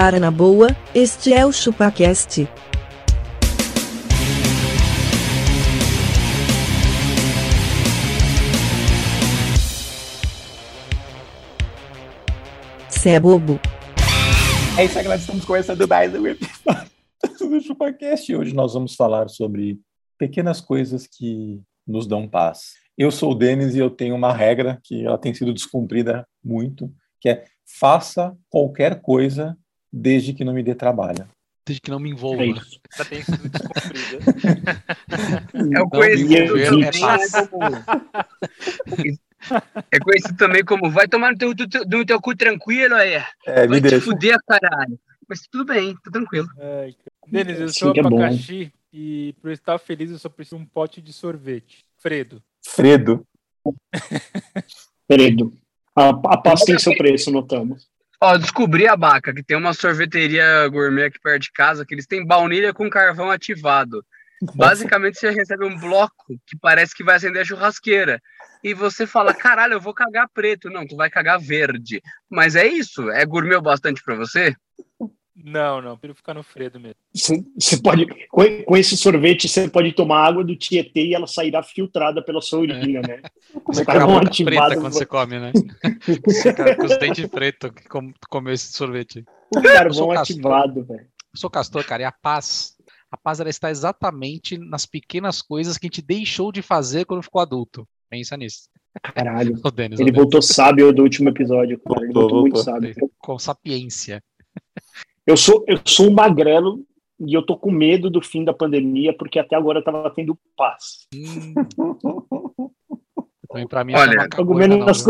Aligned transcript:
Cara 0.00 0.20
na 0.20 0.30
boa, 0.30 0.68
este 0.94 1.34
é 1.34 1.44
o 1.44 1.50
ChupaCast. 1.50 2.48
Cê 12.88 13.08
é 13.08 13.18
bobo. 13.18 13.58
É 14.78 14.84
isso 14.84 14.96
aí, 14.96 15.02
galera. 15.02 15.20
Estamos 15.20 15.44
começando 15.44 15.88
mais 15.88 16.14
um 16.14 16.26
episódio 16.28 16.90
do 17.40 17.60
ChupaCast. 17.60 18.36
Hoje 18.36 18.54
nós 18.54 18.74
vamos 18.74 18.94
falar 18.94 19.28
sobre 19.28 19.80
pequenas 20.16 20.60
coisas 20.60 21.08
que 21.08 21.60
nos 21.84 22.06
dão 22.06 22.28
paz. 22.28 22.74
Eu 22.96 23.10
sou 23.10 23.32
o 23.32 23.34
Denis 23.34 23.74
e 23.74 23.80
eu 23.80 23.90
tenho 23.90 24.14
uma 24.14 24.32
regra 24.32 24.78
que 24.84 25.04
ela 25.04 25.18
tem 25.18 25.34
sido 25.34 25.52
descumprida 25.52 26.24
muito, 26.44 26.88
que 27.20 27.28
é 27.28 27.46
faça 27.66 28.32
qualquer 28.48 29.00
coisa 29.02 29.58
desde 29.92 30.32
que 30.32 30.44
não 30.44 30.52
me 30.52 30.62
dê 30.62 30.74
trabalho. 30.74 31.26
Desde 31.66 31.80
que 31.82 31.90
não 31.90 31.98
me 31.98 32.10
envolva. 32.10 32.42
É 32.42 32.46
isso. 32.46 32.80
Já 32.96 33.04
tem 33.04 33.22
sido 33.22 33.48
descumprida. 33.48 34.84
É 35.76 35.80
o 35.80 35.88
conhecido 35.88 36.58
é. 36.58 36.68
É 39.90 40.00
conhecido 40.00 40.36
também 40.36 40.64
como 40.64 40.90
vai 40.90 41.06
tomar 41.06 41.32
no 41.32 41.38
teu, 41.38 41.50
no 41.86 42.04
teu, 42.04 42.20
cu 42.20 42.36
tranquilo 42.36 42.94
aí. 42.94 43.22
É, 43.46 43.62
me 43.62 43.68
Vai 43.68 43.80
te 43.80 43.90
deixa. 43.90 44.00
fuder, 44.00 44.36
caralho. 44.46 44.98
Mas 45.28 45.42
tudo 45.50 45.64
bem, 45.64 45.94
tá 46.02 46.10
tranquilo. 46.10 46.48
Ai, 46.58 46.94
cara. 46.94 47.12
Denis, 47.26 47.60
eu 47.60 47.68
Sim, 47.68 47.78
sou 47.78 47.92
que 47.92 48.00
é 48.00 48.02
abacaxi 48.04 48.72
e 48.92 49.34
para 49.40 49.50
eu 49.50 49.54
estar 49.54 49.78
feliz 49.78 50.10
eu 50.10 50.18
só 50.18 50.28
preciso 50.28 50.56
de 50.56 50.62
um 50.62 50.66
pote 50.66 51.00
de 51.00 51.12
sorvete. 51.12 51.84
Fredo. 51.98 52.42
Fredo. 52.66 53.26
Fredo. 55.06 55.52
A, 55.94 56.08
a 56.08 56.38
paz 56.38 56.62
tem 56.62 56.78
seu 56.78 56.96
preço, 56.96 57.30
notamos. 57.30 57.88
Ó, 58.20 58.36
descobri 58.36 58.88
a 58.88 58.96
Baca, 58.96 59.32
que 59.32 59.44
tem 59.44 59.56
uma 59.56 59.72
sorveteria 59.72 60.66
gourmet 60.68 61.04
aqui 61.04 61.20
perto 61.20 61.42
de 61.42 61.52
casa, 61.52 61.86
que 61.86 61.94
eles 61.94 62.06
têm 62.06 62.26
baunilha 62.26 62.74
com 62.74 62.90
carvão 62.90 63.30
ativado. 63.30 64.04
Basicamente, 64.54 65.18
você 65.18 65.30
recebe 65.30 65.64
um 65.64 65.78
bloco 65.78 66.26
que 66.46 66.56
parece 66.60 66.94
que 66.94 67.04
vai 67.04 67.16
acender 67.16 67.42
a 67.42 67.44
churrasqueira. 67.44 68.20
E 68.62 68.74
você 68.74 69.06
fala, 69.06 69.32
caralho, 69.32 69.74
eu 69.74 69.80
vou 69.80 69.94
cagar 69.94 70.28
preto. 70.32 70.68
Não, 70.68 70.86
tu 70.86 70.96
vai 70.96 71.08
cagar 71.08 71.40
verde. 71.40 72.02
Mas 72.28 72.56
é 72.56 72.66
isso? 72.66 73.08
É 73.10 73.24
gourmet 73.24 73.60
bastante 73.60 74.02
pra 74.02 74.16
você? 74.16 74.54
Não, 75.44 75.80
não, 75.80 75.96
prefiro 75.96 76.16
ficar 76.16 76.34
no 76.34 76.42
Fredo 76.42 76.80
mesmo. 76.80 76.96
Você 77.14 77.44
você 77.56 77.80
pode, 77.80 78.06
com, 78.28 78.42
com 78.64 78.76
esse 78.76 78.96
sorvete, 78.96 79.48
você 79.48 79.68
pode 79.68 79.92
tomar 79.92 80.26
água 80.26 80.42
do 80.42 80.56
Tietê 80.56 81.06
e 81.06 81.14
ela 81.14 81.26
sairá 81.26 81.62
filtrada 81.62 82.22
pela 82.22 82.40
sua 82.40 82.60
urina, 82.60 83.00
né? 83.00 83.22
Você 83.66 83.84
Carvão 83.84 84.08
fica 84.08 84.16
a 84.16 84.20
boca 84.20 84.28
ativado, 84.28 84.66
preta 84.66 84.80
quando 84.80 84.92
você 84.92 85.06
come, 85.06 85.38
né? 85.38 85.52
Você 86.26 86.50
fica 86.54 86.76
com 86.76 86.84
os 86.84 86.98
dentes 86.98 87.26
pretos 87.26 87.70
que 87.70 87.88
com- 87.88 88.12
comeu 88.28 88.52
esse 88.52 88.72
sorvete. 88.72 89.24
O 89.54 89.62
carvão 89.62 90.10
ativado, 90.10 90.84
velho. 90.84 91.00
Eu 91.00 91.38
sou 91.38 91.48
castor, 91.50 91.84
cara, 91.84 92.02
e 92.02 92.06
a 92.06 92.12
paz. 92.12 92.76
A 93.10 93.16
paz 93.16 93.40
ela 93.40 93.48
está 93.48 93.70
exatamente 93.70 94.58
nas 94.58 94.84
pequenas 94.84 95.40
coisas 95.40 95.78
que 95.78 95.86
a 95.86 95.88
gente 95.88 96.02
deixou 96.02 96.52
de 96.52 96.60
fazer 96.62 97.04
quando 97.06 97.22
ficou 97.22 97.40
adulto. 97.40 97.88
Pensa 98.10 98.36
nisso. 98.36 98.68
Caralho. 99.14 99.58
O 99.64 99.70
Denis, 99.70 100.00
Ele 100.00 100.10
o 100.10 100.14
voltou 100.14 100.42
sábio 100.42 100.92
do 100.92 101.02
último 101.02 101.28
episódio, 101.28 101.78
cara. 101.78 102.04
Ele 102.04 102.12
Voltou, 102.12 102.22
voltou 102.22 102.40
muito 102.42 102.58
sábio. 102.58 102.94
Com 103.18 103.38
sapiência. 103.38 104.22
Eu 105.28 105.36
sou, 105.36 105.62
eu 105.68 105.78
sou 105.84 106.06
um 106.08 106.14
magrelo 106.14 106.82
e 107.20 107.34
eu 107.34 107.44
tô 107.44 107.54
com 107.54 107.70
medo 107.70 108.08
do 108.08 108.22
fim 108.22 108.44
da 108.44 108.54
pandemia, 108.54 109.12
porque 109.12 109.38
até 109.38 109.54
agora 109.54 109.80
eu 109.80 109.84
tava 109.84 110.08
tendo 110.08 110.38
paz. 110.56 111.06
Hum. 111.14 111.52
Também 113.46 113.68
pra 113.68 113.84
mim 113.84 113.92
Olha, 113.94 114.22
é 114.22 114.26
uma 114.26 114.38
Logo 114.38 114.54
menos 114.54 114.78
não, 114.78 114.88
as 114.88 115.04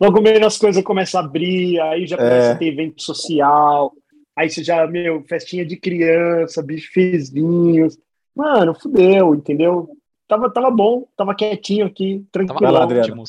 logo 0.00 0.22
menos 0.22 0.46
as 0.46 0.56
coisas 0.56 0.82
começam 0.82 1.20
a 1.20 1.24
abrir, 1.24 1.78
aí 1.80 2.06
já 2.06 2.16
começa 2.16 2.48
É. 2.48 2.52
a 2.52 2.56
ter 2.56 2.68
evento 2.68 3.02
social, 3.02 3.92
aí 4.34 4.48
você 4.48 4.64
já, 4.64 4.86
meu, 4.86 5.22
festinha 5.24 5.66
de 5.66 5.76
criança, 5.76 6.62
bicho 6.62 6.90
fez 6.90 7.28
vinhos. 7.30 7.98
Mano, 8.34 8.74
fudeu, 8.74 9.34
entendeu? 9.34 9.90
Tava, 10.26 10.50
tava 10.50 10.70
bom, 10.70 11.06
tava 11.14 11.34
quietinho 11.34 11.84
aqui, 11.84 12.24
Tava 12.32 12.46
tranquilo. 12.46 12.72
lá, 12.72 12.84
Adriano. 12.84 13.22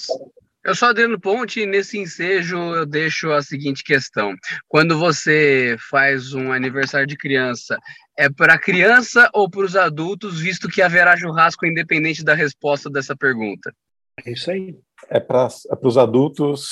Eu 0.64 0.76
sou 0.76 0.90
Adriano 0.90 1.18
Ponte 1.18 1.62
e 1.62 1.66
nesse 1.66 1.98
ensejo 1.98 2.58
eu 2.58 2.86
deixo 2.86 3.32
a 3.32 3.42
seguinte 3.42 3.82
questão. 3.82 4.36
Quando 4.68 5.00
você 5.00 5.78
faz 5.90 6.34
um 6.34 6.52
aniversário 6.52 7.08
de 7.08 7.16
criança, 7.16 7.78
é 8.18 8.30
para 8.30 8.60
criança 8.60 9.30
ou 9.34 9.50
para 9.50 9.62
os 9.62 9.78
adultos, 9.78 10.42
visto 10.42 10.68
que 10.68 10.82
haverá 10.82 11.16
churrasco 11.16 11.66
independente 11.66 12.26
da 12.26 12.34
resposta 12.34 12.90
dessa 12.90 13.16
pergunta? 13.16 13.74
É 14.26 14.32
isso 14.34 14.52
aí. 14.52 14.76
É 15.10 15.20
para 15.20 15.48
os 15.82 15.98
adultos 15.98 16.72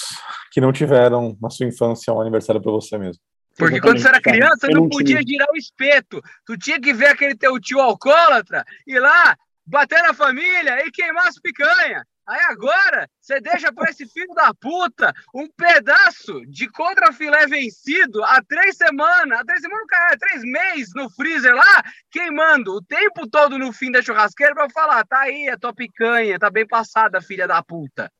que 0.51 0.59
não 0.59 0.73
tiveram 0.73 1.37
na 1.41 1.49
sua 1.49 1.65
infância 1.65 2.13
um 2.13 2.19
aniversário 2.19 2.61
para 2.61 2.71
você 2.71 2.97
mesmo. 2.97 3.21
Porque 3.57 3.75
Exatamente, 3.75 3.81
quando 3.81 4.01
você 4.01 4.07
era 4.09 4.21
criança, 4.21 4.67
não 4.67 4.89
podia 4.89 5.21
girar 5.25 5.47
o 5.49 5.57
espeto. 5.57 6.21
Tu 6.45 6.57
tinha 6.57 6.79
que 6.79 6.93
ver 6.93 7.07
aquele 7.07 7.35
teu 7.35 7.57
tio 7.57 7.79
alcoólatra 7.79 8.65
ir 8.85 8.99
lá, 8.99 9.35
bater 9.65 10.03
na 10.03 10.13
família 10.13 10.85
e 10.85 10.91
queimar 10.91 11.27
as 11.27 11.39
picanha. 11.39 12.05
Aí 12.27 12.41
agora, 12.49 13.09
você 13.21 13.39
deixa 13.39 13.71
pra 13.71 13.89
esse 13.89 14.05
filho 14.05 14.33
da 14.33 14.53
puta 14.53 15.13
um 15.33 15.47
pedaço 15.47 16.41
de 16.47 16.69
contrafilé 16.69 17.47
vencido 17.47 18.21
há 18.25 18.41
três 18.45 18.75
semanas, 18.75 19.39
há 19.39 19.45
três 19.45 19.61
semanas, 19.61 19.85
cara, 19.87 20.13
há 20.13 20.17
três 20.17 20.43
meses 20.43 20.93
no 20.93 21.09
freezer 21.09 21.55
lá, 21.55 21.83
queimando 22.11 22.73
o 22.73 22.81
tempo 22.81 23.29
todo 23.29 23.57
no 23.57 23.71
fim 23.71 23.91
da 23.91 24.01
churrasqueira 24.01 24.53
pra 24.53 24.69
falar, 24.69 25.05
tá 25.05 25.19
aí, 25.21 25.47
a 25.47 25.57
tua 25.57 25.73
picanha, 25.73 26.37
tá 26.37 26.49
bem 26.49 26.67
passada, 26.67 27.21
filha 27.21 27.47
da 27.47 27.63
puta. 27.63 28.11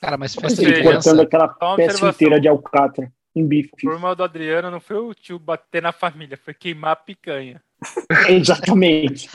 Cara, 0.00 0.16
mas 0.16 0.34
festa 0.34 0.62
de 0.62 0.72
criança. 0.72 1.10
cortando 1.10 1.22
aquela 1.22 1.48
peça 1.76 2.08
inteira 2.08 2.40
de 2.40 2.46
alcatra 2.46 3.12
em 3.34 3.44
bife. 3.44 3.70
O 3.72 3.76
problema 3.76 4.14
do 4.14 4.22
Adriano 4.22 4.70
não 4.70 4.78
foi 4.80 4.98
o 4.98 5.12
tio 5.12 5.38
bater 5.38 5.82
na 5.82 5.90
família, 5.90 6.36
foi 6.36 6.54
queimar 6.54 6.92
a 6.92 6.96
picanha. 6.96 7.60
Exatamente. 8.28 9.28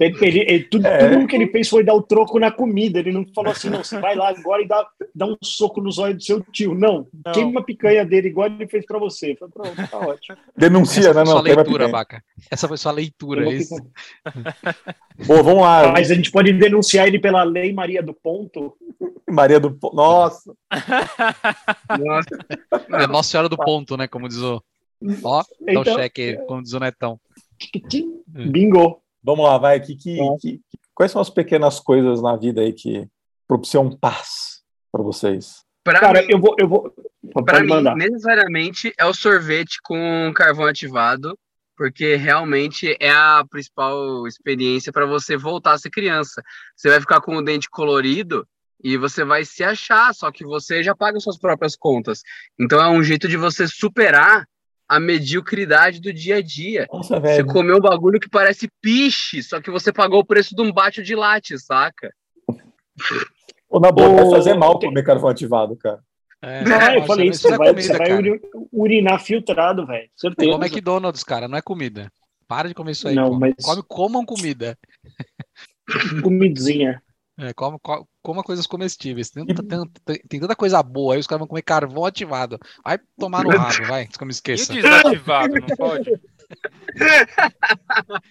Ele, 0.00 0.16
ele- 0.20 0.40
ele- 0.40 0.64
tudo, 0.64 0.86
É. 0.86 0.98
tudo 1.08 1.26
que 1.26 1.34
ele 1.36 1.46
fez 1.48 1.68
foi 1.68 1.82
dar 1.82 1.94
o 1.94 2.02
troco 2.02 2.38
na 2.38 2.50
comida. 2.50 2.98
Ele 2.98 3.10
não 3.12 3.24
falou 3.34 3.50
assim, 3.52 3.70
não, 3.70 3.82
você 3.82 3.98
vai 3.98 4.14
lá 4.14 4.28
agora 4.28 4.62
e 4.62 4.68
dá, 4.68 4.86
dá 5.14 5.26
um 5.26 5.36
soco 5.42 5.80
nos 5.80 5.98
olhos 5.98 6.18
do 6.18 6.22
seu 6.22 6.40
tio. 6.52 6.74
Não, 6.74 7.06
Não. 7.24 7.32
queima 7.32 7.60
a 7.60 7.64
picanha 7.64 8.04
dele 8.04 8.28
igual 8.28 8.46
ele 8.48 8.68
fez 8.68 8.84
pra 8.84 8.98
você. 8.98 9.34
Falei, 9.36 9.52
pronto, 9.52 9.90
tá 9.90 9.98
ótimo. 10.06 10.36
Denuncia, 10.56 11.00
Essa 11.10 11.14
né? 11.14 11.20
foi 11.20 11.26
sua 11.26 11.34
Não, 11.36 11.42
queima 11.44 11.62
leitura. 11.62 11.88
Baca. 11.88 12.22
Essa 12.50 12.68
foi 12.68 12.76
sua 12.76 12.92
leitura. 12.92 13.44
Pô, 15.26 15.42
vamos 15.42 15.62
lá. 15.62 15.90
Mas 15.92 16.10
a 16.10 16.14
gente 16.14 16.30
pode 16.30 16.52
denunciar 16.52 17.06
ele 17.08 17.18
pela 17.18 17.42
Lei 17.42 17.72
Maria 17.72 18.02
do 18.02 18.12
Ponto. 18.14 18.76
Maria 19.28 19.58
do 19.58 19.70
Po- 19.72 19.92
Nossa. 19.94 20.52
Nossa. 21.98 22.38
É 23.02 23.06
Nossa 23.06 23.30
Senhora 23.30 23.48
do 23.48 23.56
Ponto, 23.56 23.96
né? 23.96 24.06
Como 24.06 24.28
diz 24.28 24.38
o. 24.38 24.62
Ó, 25.22 25.42
dá 25.42 25.78
o 25.78 25.82
Então- 25.82 25.94
cheque 25.96 26.22
aí, 26.22 26.36
como 26.46 26.62
diz 26.62 26.72
o 26.72 26.80
Netão. 26.80 27.20
Hum. 28.34 28.50
Bingo. 28.50 29.02
Vamos 29.22 29.44
lá, 29.44 29.58
vai. 29.58 29.80
Que, 29.80 29.96
que, 29.96 30.18
que- 30.40 30.60
quais 30.94 31.10
são 31.12 31.20
as 31.20 31.30
pequenas 31.30 31.80
coisas 31.80 32.22
na 32.22 32.36
vida 32.36 32.60
aí 32.60 32.72
que 32.72 33.06
propiciam 33.46 33.90
paz 33.90 34.62
para 34.92 35.02
vocês? 35.02 35.64
Pra 35.84 36.00
Cara, 36.00 36.22
mim, 36.22 36.28
eu 36.30 36.38
vou. 36.40 36.54
Eu 36.58 36.68
vou 36.68 36.94
Pra 37.32 37.42
pode 37.56 37.62
mim, 37.62 37.68
mandar. 37.68 37.96
necessariamente 37.96 38.92
é 38.98 39.04
o 39.04 39.12
sorvete 39.12 39.78
com 39.82 40.32
carvão 40.34 40.66
ativado, 40.66 41.36
porque 41.76 42.14
realmente 42.16 42.96
é 43.00 43.10
a 43.10 43.44
principal 43.50 44.26
experiência 44.26 44.92
para 44.92 45.04
você 45.04 45.36
voltar 45.36 45.72
a 45.72 45.78
ser 45.78 45.90
criança. 45.90 46.42
Você 46.76 46.88
vai 46.88 47.00
ficar 47.00 47.20
com 47.20 47.36
o 47.36 47.42
dente 47.42 47.68
colorido 47.68 48.46
e 48.82 48.96
você 48.96 49.24
vai 49.24 49.44
se 49.44 49.62
achar, 49.64 50.14
só 50.14 50.30
que 50.30 50.44
você 50.44 50.82
já 50.82 50.94
paga 50.94 51.18
suas 51.20 51.36
próprias 51.38 51.76
contas. 51.76 52.22
Então 52.58 52.80
é 52.80 52.88
um 52.88 53.02
jeito 53.02 53.28
de 53.28 53.36
você 53.36 53.66
superar 53.66 54.46
a 54.88 54.98
mediocridade 54.98 56.00
do 56.00 56.12
dia 56.12 56.36
a 56.36 56.42
dia. 56.42 56.86
Nossa, 56.92 57.16
Você 57.16 57.20
velho. 57.20 57.46
comeu 57.46 57.76
um 57.76 57.80
bagulho 57.80 58.18
que 58.18 58.28
parece 58.28 58.68
piche, 58.80 59.42
só 59.42 59.60
que 59.60 59.70
você 59.70 59.92
pagou 59.92 60.20
o 60.20 60.24
preço 60.24 60.54
de 60.56 60.62
um 60.62 60.72
bate 60.72 61.02
de 61.02 61.14
latte, 61.14 61.58
saca? 61.58 62.12
Ô, 63.68 63.78
na 63.78 63.92
boa, 63.92 64.08
vai 64.24 64.30
fazer 64.30 64.54
mal 64.54 64.78
comer 64.78 65.02
carvão 65.04 65.28
ativado, 65.28 65.76
cara. 65.76 66.00
É, 66.40 66.64
Não, 66.64 66.94
eu 66.94 67.02
falei 67.04 67.28
isso. 67.28 67.42
Você 67.42 67.56
vai, 67.56 67.68
comida, 67.68 67.82
você 67.82 67.98
vai 67.98 68.40
urinar 68.72 69.20
filtrado, 69.20 69.84
velho. 69.86 70.04
É 70.04 70.08
Certeza. 70.16 70.48
igual 70.50 70.62
McDonald's, 70.64 71.24
cara, 71.24 71.48
não 71.48 71.58
é 71.58 71.62
comida. 71.62 72.10
Para 72.46 72.68
de 72.68 72.74
comer 72.74 72.92
isso 72.92 73.08
aí. 73.08 73.14
Não, 73.14 73.30
pô. 73.30 73.38
mas- 73.40 73.54
Come, 73.62 73.82
comam 73.86 74.24
comida. 74.24 74.78
Comidinha. 76.22 77.02
É, 77.38 77.54
coma, 77.54 77.78
co- 77.78 78.04
coma 78.20 78.42
coisas 78.42 78.66
comestíveis. 78.66 79.30
Tem, 79.30 79.46
tanta- 79.46 79.88
tem, 80.04 80.18
tem 80.28 80.40
tanta 80.40 80.56
coisa 80.56 80.82
boa 80.82 81.14
aí, 81.14 81.20
os 81.20 81.26
caras 81.26 81.38
vão 81.38 81.46
comer 81.46 81.62
carvão 81.62 82.04
ativado. 82.04 82.58
Vai 82.84 82.98
tomar 83.16 83.44
no 83.44 83.50
rabo, 83.50 83.86
vai, 83.86 84.06
que 84.08 84.20
eu 84.20 84.26
me 84.26 84.32
E 84.32 84.34
esqueça. 84.34 84.72
desativado, 84.74 85.54
não 85.54 85.68
pode? 85.76 86.10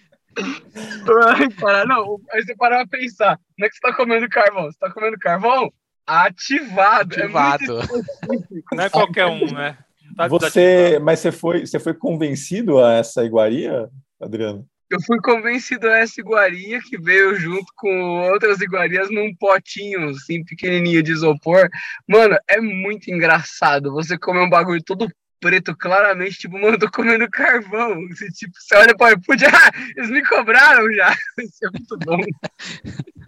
Ai, 1.26 1.48
cara, 1.58 1.84
não, 1.84 2.20
aí 2.30 2.42
você 2.44 2.54
parar 2.56 2.86
pra 2.86 2.98
pensar, 2.98 3.40
não 3.58 3.66
é 3.66 3.68
que 3.70 3.74
você 3.76 3.80
tá 3.80 3.94
comendo 3.94 4.28
carvão, 4.28 4.64
você 4.64 4.78
tá 4.78 4.90
comendo 4.92 5.18
carvão 5.18 5.72
ativado. 6.06 7.14
É 7.18 7.24
Ativado. 7.24 7.80
específico. 7.80 8.76
Não 8.76 8.84
é 8.84 8.90
qualquer 8.90 9.26
um, 9.26 9.52
né? 9.52 9.76
Tá 10.16 10.28
Você, 10.28 10.98
mas 11.00 11.18
você 11.20 11.32
foi, 11.32 11.66
você 11.66 11.78
foi 11.80 11.92
convencido 11.94 12.78
a 12.82 12.92
essa 12.94 13.24
iguaria, 13.24 13.88
Adriano? 14.20 14.66
Eu 14.90 15.00
fui 15.02 15.20
convencido 15.20 15.88
a 15.88 15.98
essa 15.98 16.20
iguaria 16.20 16.80
que 16.80 16.98
veio 16.98 17.34
junto 17.34 17.66
com 17.76 18.30
outras 18.30 18.60
iguarias 18.60 19.10
num 19.10 19.34
potinho, 19.34 20.08
assim, 20.10 20.42
pequenininho 20.44 21.02
de 21.02 21.12
isopor. 21.12 21.68
Mano, 22.08 22.38
é 22.48 22.60
muito 22.60 23.10
engraçado. 23.10 23.92
Você 23.92 24.18
comer 24.18 24.40
um 24.40 24.48
bagulho 24.48 24.82
todo 24.82 25.08
preto 25.40 25.76
claramente, 25.76 26.38
tipo, 26.38 26.54
mano, 26.54 26.74
eu 26.74 26.78
tô 26.78 26.90
comendo 26.90 27.28
carvão. 27.30 28.08
Você, 28.08 28.28
tipo, 28.30 28.52
você 28.58 28.76
olha 28.76 28.96
para 28.96 29.14
o 29.14 29.18
iFood, 29.20 29.44
ah, 29.46 29.70
eles 29.96 30.10
me 30.10 30.24
cobraram 30.24 30.90
já. 30.92 31.14
Isso 31.38 31.66
é 31.66 31.70
muito 31.70 31.98
bom. 31.98 32.20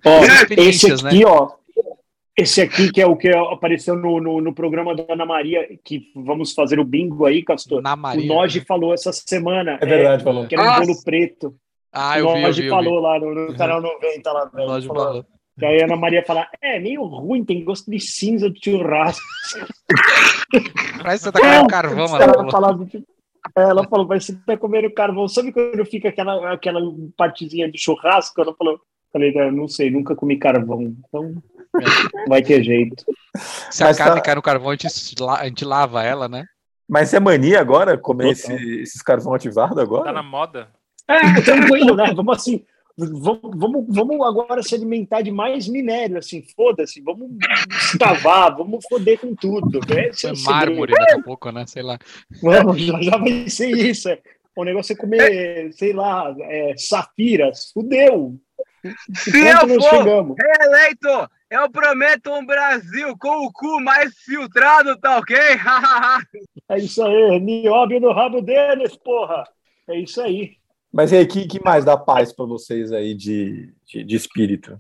Ó, 0.05 0.25
esse 0.25 0.33
experiências, 0.33 1.05
aqui, 1.05 1.25
ó. 1.25 1.60
Esse 2.41 2.61
aqui 2.63 2.91
que 2.93 3.01
é 3.01 3.07
o 3.07 3.17
que 3.17 3.29
apareceu 3.29 3.95
no, 3.97 4.21
no, 4.21 4.41
no 4.41 4.55
programa 4.55 4.95
da 4.95 5.05
Ana 5.09 5.27
Maria, 5.27 5.67
que 5.85 6.11
vamos 6.15 6.53
fazer 6.53 6.79
o 6.81 6.85
bingo 6.85 7.27
aí, 7.27 7.43
Castor. 7.43 7.83
Na 7.83 7.95
Maria. 7.97 8.25
o 8.25 8.27
Noge 8.35 8.61
falou 8.67 8.95
essa 8.95 9.13
semana. 9.13 9.79
É 9.81 9.87
verdade, 9.87 10.25
falou. 10.25 10.47
Que 10.47 10.55
era 10.55 10.79
um 10.81 10.87
bolo 10.87 11.03
preto. 11.05 11.55
Ah, 11.93 12.15
o 12.15 12.19
eu 12.19 12.29
vi, 12.29 12.35
eu 12.35 12.41
Noge 12.47 12.63
vi. 12.63 12.69
Eu 12.69 12.77
vi. 12.79 12.85
falou 12.85 13.01
lá 13.01 13.19
no, 13.19 13.35
no 13.35 13.57
canal 13.57 13.81
90 13.81 14.33
lá, 14.33 14.45
velho. 14.47 14.67
Lógico, 14.69 14.95
Falou- 14.95 15.09
falou. 15.09 15.27
Que 15.59 15.67
aí 15.67 15.83
a 15.83 15.85
Ana 15.85 15.97
Maria 15.97 16.25
fala, 16.25 16.49
é 16.63 16.81
meio 16.81 17.03
ruim, 17.05 17.45
tem 17.45 17.63
gosto 17.63 17.91
de 17.91 18.01
cinza 18.01 18.49
de 18.49 18.59
churrasco. 18.65 19.21
Parece 21.03 21.25
que 21.25 21.31
você 21.31 21.33
tá 21.33 21.41
comendo 21.41 21.67
carvão, 21.69 22.07
Ela 22.21 22.51
falava, 22.51 22.87
tipo, 22.87 23.07
ela 23.57 23.87
falou, 23.87 24.07
mas 24.07 24.25
você 24.25 24.37
tá 24.47 24.57
comendo 24.57 24.91
carvão. 24.91 25.29
Sabe 25.29 25.53
quando 25.53 25.85
fica 25.85 26.09
aquela, 26.09 26.53
aquela 26.53 26.81
partezinha 27.17 27.71
de 27.71 27.79
churrasco? 27.79 28.41
Ela 28.41 28.55
falou, 28.55 28.81
falei, 29.13 29.37
"É, 29.37 29.51
não 29.51 29.69
sei, 29.69 29.91
nunca 29.91 30.15
comi 30.15 30.39
carvão. 30.39 30.83
Então, 30.83 31.35
vai 32.29 32.43
ter 32.43 32.63
jeito. 32.63 33.05
Se 33.71 33.83
a 33.83 33.87
Mas 33.89 33.99
carne 33.99 34.17
tá- 34.17 34.21
cai 34.23 34.35
no 34.35 34.43
carvão, 34.43 34.71
a 34.71 34.73
gente, 34.73 34.87
a 34.87 35.45
gente 35.47 35.65
lava 35.65 36.03
ela, 36.03 36.29
né? 36.29 36.45
Mas 36.89 37.15
é 37.15 37.21
mania 37.21 37.61
agora 37.61 37.97
comer 37.97 38.31
esse- 38.33 38.81
esses 38.81 39.01
carvão 39.03 39.33
ativado 39.35 39.81
agora? 39.81 40.05
Tá 40.05 40.13
na 40.13 40.23
moda. 40.23 40.69
É, 41.07 41.41
tranquilo, 41.41 41.95
né? 41.95 42.13
Vamos 42.15 42.37
assim, 42.37 42.65
vamos, 42.97 43.41
vamos, 43.57 43.85
vamos 43.89 44.27
agora 44.27 44.63
se 44.63 44.75
alimentar 44.75 45.23
de 45.23 45.31
mais 45.31 45.67
minério, 45.69 46.19
assim, 46.19 46.45
foda-se, 46.57 47.01
vamos 47.01 47.31
escavar, 47.71 48.57
vamos 48.57 48.85
foder 48.89 49.19
com 49.21 49.35
tudo. 49.35 49.79
né? 49.89 50.11
É 50.25 50.33
mármore 50.45 50.93
daqui 50.93 51.13
a 51.13 51.23
pouco, 51.23 51.51
né? 51.51 51.65
Sei 51.67 51.83
lá. 51.83 51.99
Vamos, 52.43 52.81
já, 52.81 53.01
já 53.01 53.17
vai 53.17 53.49
ser 53.49 53.71
isso. 53.71 54.09
É. 54.09 54.19
O 54.57 54.65
negócio 54.65 54.93
é 54.93 54.97
comer, 54.97 55.73
sei 55.73 55.93
lá, 55.93 56.35
é, 56.41 56.75
safiras. 56.77 57.71
Fudeu. 57.73 58.37
Se 59.15 59.31
eu 59.47 59.59
for 59.81 59.83
chegamos? 59.83 60.37
reeleito, 60.39 61.31
eu 61.51 61.71
prometo 61.71 62.31
um 62.31 62.47
Brasil 62.47 63.17
com 63.19 63.45
o 63.45 63.53
cu 63.53 63.81
mais 63.81 64.15
filtrado, 64.19 64.97
tá 64.99 65.19
ok? 65.19 65.37
É 66.69 66.79
isso 66.79 67.03
aí, 67.03 67.41
nióbio 67.41 67.99
no 67.99 68.13
rabo 68.13 68.41
deles, 68.41 68.97
porra. 68.97 69.43
É 69.89 69.99
isso 69.99 70.21
aí. 70.23 70.53
Mas 70.93 71.11
e 71.11 71.17
aí, 71.17 71.27
que, 71.27 71.49
que 71.49 71.61
mais 71.65 71.85
dá 71.85 71.97
paz 71.97 72.33
pra 72.33 72.45
vocês 72.45 72.93
aí 72.93 73.13
de, 73.13 73.75
de, 73.85 74.05
de 74.05 74.17
espírito? 74.17 74.79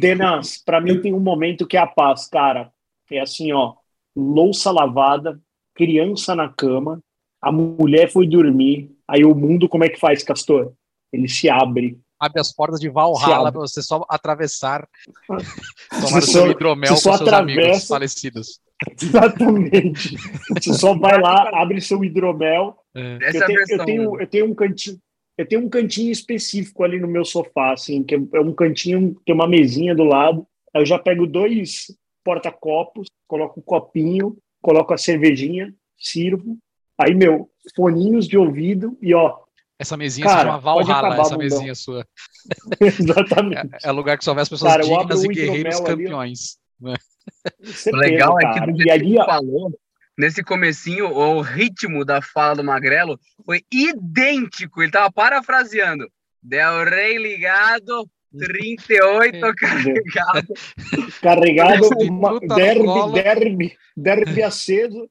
Denas, 0.00 0.56
pra 0.56 0.80
mim 0.80 1.00
tem 1.02 1.12
um 1.12 1.20
momento 1.20 1.66
que 1.66 1.76
é 1.76 1.80
a 1.80 1.86
paz, 1.86 2.26
cara. 2.26 2.72
É 3.10 3.20
assim, 3.20 3.52
ó, 3.52 3.74
louça 4.16 4.70
lavada, 4.70 5.38
criança 5.74 6.34
na 6.34 6.48
cama, 6.48 7.02
a 7.42 7.52
mulher 7.52 8.10
foi 8.10 8.26
dormir, 8.26 8.90
aí 9.06 9.22
o 9.24 9.34
mundo 9.34 9.68
como 9.68 9.84
é 9.84 9.88
que 9.90 10.00
faz, 10.00 10.22
Castor? 10.22 10.72
Ele 11.12 11.28
se 11.28 11.50
abre. 11.50 12.00
Abre 12.18 12.40
as 12.40 12.52
portas 12.52 12.80
de 12.80 12.88
Valhalla 12.88 13.52
pra 13.52 13.60
você 13.60 13.82
só 13.82 14.04
atravessar. 14.08 14.88
Tomar 15.28 16.20
Você 16.20 16.32
seu 16.32 16.42
só- 16.42 16.50
hidromel 16.50 16.90
com 16.90 16.96
seus 16.96 17.20
amigos 17.20 17.62
atravessa- 17.62 17.86
falecidos. 17.88 18.60
Exatamente. 19.02 20.16
Você 20.54 20.72
só 20.74 20.94
vai 20.94 21.20
lá, 21.20 21.50
abre 21.54 21.80
seu 21.80 22.02
hidromel, 22.04 22.76
É. 22.94 23.16
Eu 23.16 23.16
é 23.22 23.32
tenho, 23.32 23.42
eu, 23.60 23.66
versão. 23.66 23.84
tenho, 23.86 24.20
eu 24.20 24.26
tenho 24.26 24.46
um 24.46 24.54
cantinho. 24.54 24.98
Eu 25.38 25.46
tenho 25.46 25.60
um 25.66 25.68
cantinho 25.68 26.10
específico 26.10 26.82
ali 26.82 26.98
no 26.98 27.06
meu 27.06 27.22
sofá, 27.24 27.74
assim, 27.74 28.02
que 28.02 28.14
é 28.14 28.40
um 28.40 28.54
cantinho, 28.54 29.14
tem 29.26 29.34
uma 29.34 29.46
mesinha 29.46 29.94
do 29.94 30.02
lado. 30.04 30.46
Aí 30.74 30.80
eu 30.80 30.86
já 30.86 30.98
pego 30.98 31.26
dois 31.26 31.94
porta-copos, 32.24 33.08
coloco 33.28 33.60
um 33.60 33.62
copinho, 33.62 34.36
coloco 34.62 34.94
a 34.94 34.98
cervejinha, 34.98 35.74
sirvo. 35.98 36.56
Aí, 36.98 37.14
meu, 37.14 37.50
foninhos 37.76 38.26
de 38.26 38.38
ouvido 38.38 38.96
e 39.02 39.12
ó, 39.14 39.36
Essa 39.78 39.96
mesinha 39.96 40.26
Cara, 40.26 40.38
se 40.38 40.46
chama 40.46 40.58
Valhalla, 40.58 41.20
essa 41.20 41.22
bundão. 41.22 41.38
mesinha 41.38 41.74
sua. 41.74 42.06
exatamente. 42.80 43.74
É, 43.84 43.88
é 43.88 43.90
lugar 43.90 44.16
que 44.16 44.24
só 44.24 44.32
vê 44.32 44.40
as 44.40 44.48
pessoas 44.48 44.72
Cara, 44.72 44.82
dignas 44.84 45.24
e 45.24 45.28
guerreiros 45.28 45.74
hidromel 45.76 45.92
ali, 45.92 46.04
campeões. 46.04 46.56
O 46.80 47.96
legal 47.96 48.38
é 48.38 48.52
que 48.52 48.58
cara. 48.58 48.72
do 48.72 48.78
jeito 48.78 48.92
ali, 48.92 49.16
que 49.16 49.24
falou, 49.24 49.78
nesse 50.16 50.42
comecinho, 50.42 51.12
o 51.12 51.40
ritmo 51.40 52.04
da 52.04 52.22
fala 52.22 52.56
do 52.56 52.64
Magrelo 52.64 53.18
foi 53.44 53.62
idêntico. 53.70 54.82
Ele 54.82 54.92
tava 54.92 55.12
parafraseando. 55.12 56.08
Del 56.42 56.84
Rey 56.84 57.18
ligado, 57.18 58.08
38 58.38 59.54
carregado. 59.56 60.54
carregado, 61.20 61.88
uma, 61.98 62.32
no 62.32 62.40
derby, 62.40 63.12
derby, 63.12 63.76
derby 63.96 64.42
aceso. 64.42 65.08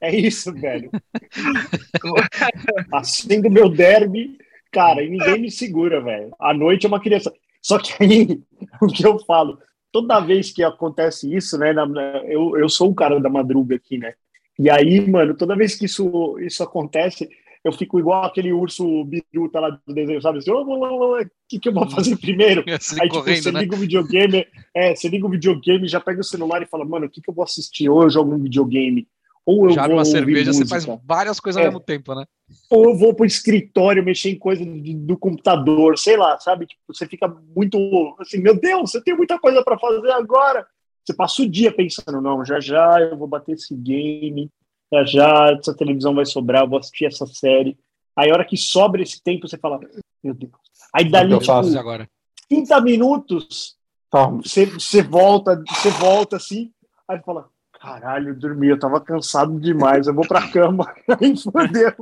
É. 0.00 0.16
Isso, 0.16 0.52
velho. 0.52 0.90
Acendo 2.92 3.50
meu 3.50 3.68
derby, 3.68 4.38
cara, 4.72 5.02
e 5.02 5.10
ninguém 5.10 5.40
me 5.42 5.50
segura, 5.50 6.00
velho. 6.00 6.30
À 6.38 6.54
noite 6.54 6.86
é 6.86 6.88
uma 6.88 7.00
criança. 7.00 7.32
Só 7.62 7.78
que 7.78 7.92
aí, 8.02 8.40
o 8.80 8.86
que 8.86 9.06
eu 9.06 9.18
falo, 9.20 9.58
toda 9.92 10.20
vez 10.20 10.52
que 10.52 10.62
acontece 10.62 11.32
isso, 11.34 11.58
né, 11.58 11.72
na- 11.72 11.86
eu, 12.26 12.56
eu 12.56 12.68
sou 12.68 12.90
o 12.90 12.94
cara 12.94 13.20
da 13.20 13.28
madruga 13.28 13.76
aqui, 13.76 13.98
né? 13.98 14.14
E 14.58 14.68
aí, 14.70 15.08
mano, 15.08 15.36
toda 15.36 15.56
vez 15.56 15.74
que 15.76 15.84
isso, 15.86 16.36
isso 16.40 16.62
acontece, 16.62 17.28
eu 17.64 17.72
fico 17.72 17.98
igual 17.98 18.24
aquele 18.24 18.52
urso 18.52 19.04
biruta 19.04 19.60
lá 19.60 19.70
do 19.86 19.94
desenho, 19.94 20.20
sabe? 20.22 20.38
Assim, 20.38 20.50
"Ô, 20.50 20.62
ô, 20.64 20.78
ô, 20.78 21.16
ô, 21.16 21.20
o 21.20 21.26
que, 21.48 21.58
que 21.60 21.68
eu 21.68 21.72
vou 21.72 21.88
fazer 21.90 22.16
primeiro? 22.16 22.64
Assim, 22.72 22.96
Aí, 23.00 23.08
tipo, 23.08 23.20
correndo, 23.22 23.42
você 23.42 23.52
né? 23.52 23.60
liga 23.60 23.74
o 23.76 23.78
videogame, 23.78 24.46
é, 24.74 24.94
você 24.94 25.08
liga 25.08 25.26
o 25.26 25.30
videogame, 25.30 25.86
já 25.86 26.00
pega 26.00 26.20
o 26.20 26.24
celular 26.24 26.62
e 26.62 26.66
fala, 26.66 26.84
mano, 26.84 27.06
o 27.06 27.10
que, 27.10 27.20
que 27.20 27.30
eu 27.30 27.34
vou 27.34 27.44
assistir? 27.44 27.88
Ou 27.88 28.02
eu 28.02 28.10
jogo 28.10 28.34
um 28.34 28.42
videogame, 28.42 29.06
ou 29.48 29.64
eu 29.66 29.70
Já 29.70 29.82
vou 29.84 29.92
uma 29.92 29.98
ouvir 30.02 30.10
cerveja, 30.10 30.52
você 30.52 30.60
música, 30.60 30.80
faz 30.92 31.00
várias 31.04 31.40
coisas 31.40 31.56
ao 31.58 31.64
É. 31.64 31.68
mesmo 31.68 31.80
tempo, 31.80 32.14
né? 32.14 32.26
ou 32.70 32.90
eu 32.90 32.96
vou 32.96 33.14
pro 33.14 33.24
escritório 33.26 34.04
mexer 34.04 34.30
em 34.30 34.38
coisa 34.38 34.64
de- 34.64 34.94
do 34.94 35.16
computador, 35.18 35.98
sei 35.98 36.16
lá, 36.16 36.38
sabe? 36.38 36.66
Tipo, 36.66 36.82
você 36.88 37.06
fica 37.06 37.26
muito 37.54 37.78
assim, 38.18 38.38
meu 38.38 38.58
Deus, 38.58 38.90
você 38.90 39.02
tem 39.02 39.16
muita 39.16 39.38
coisa 39.38 39.62
para 39.62 39.78
fazer 39.78 40.10
agora. 40.10 40.66
Você 41.04 41.14
passa 41.14 41.42
o 41.42 41.48
dia 41.48 41.72
pensando, 41.72 42.20
não, 42.20 42.44
já 42.44 42.60
já 42.60 43.00
eu 43.00 43.16
vou 43.16 43.26
bater 43.26 43.52
esse 43.54 43.74
game, 43.74 44.50
já 44.92 45.04
já 45.04 45.52
essa 45.58 45.74
televisão 45.74 46.14
vai 46.14 46.26
sobrar, 46.26 46.62
eu 46.64 46.68
vou 46.68 46.78
assistir 46.78 47.06
essa 47.06 47.26
série. 47.26 47.76
Aí 48.16 48.30
a 48.30 48.34
hora 48.34 48.44
que 48.44 48.56
sobra 48.56 49.02
esse 49.02 49.22
tempo, 49.22 49.48
você 49.48 49.56
fala, 49.56 49.78
meu 50.22 50.34
Deus. 50.34 50.52
Aí 50.94 51.08
dali, 51.10 51.32
eu 51.32 51.38
tipo, 51.38 51.52
faço. 51.52 51.72
E 51.74 51.78
agora? 51.78 52.08
30 52.48 52.80
minutos, 52.80 53.76
Tá, 54.10 54.26
você, 54.26 54.64
você 54.66 55.02
volta, 55.02 55.62
você 55.68 55.90
volta 55.90 56.36
assim, 56.36 56.70
aí 57.06 57.20
fala, 57.20 57.48
caralho, 57.80 58.30
eu 58.30 58.34
dormi, 58.34 58.68
eu 58.68 58.78
tava 58.78 59.00
cansado 59.00 59.58
demais, 59.58 60.06
eu 60.06 60.14
vou 60.14 60.26
pra 60.26 60.48
cama. 60.50 60.92
Aí 61.20 61.36
fodeu. 61.36 61.92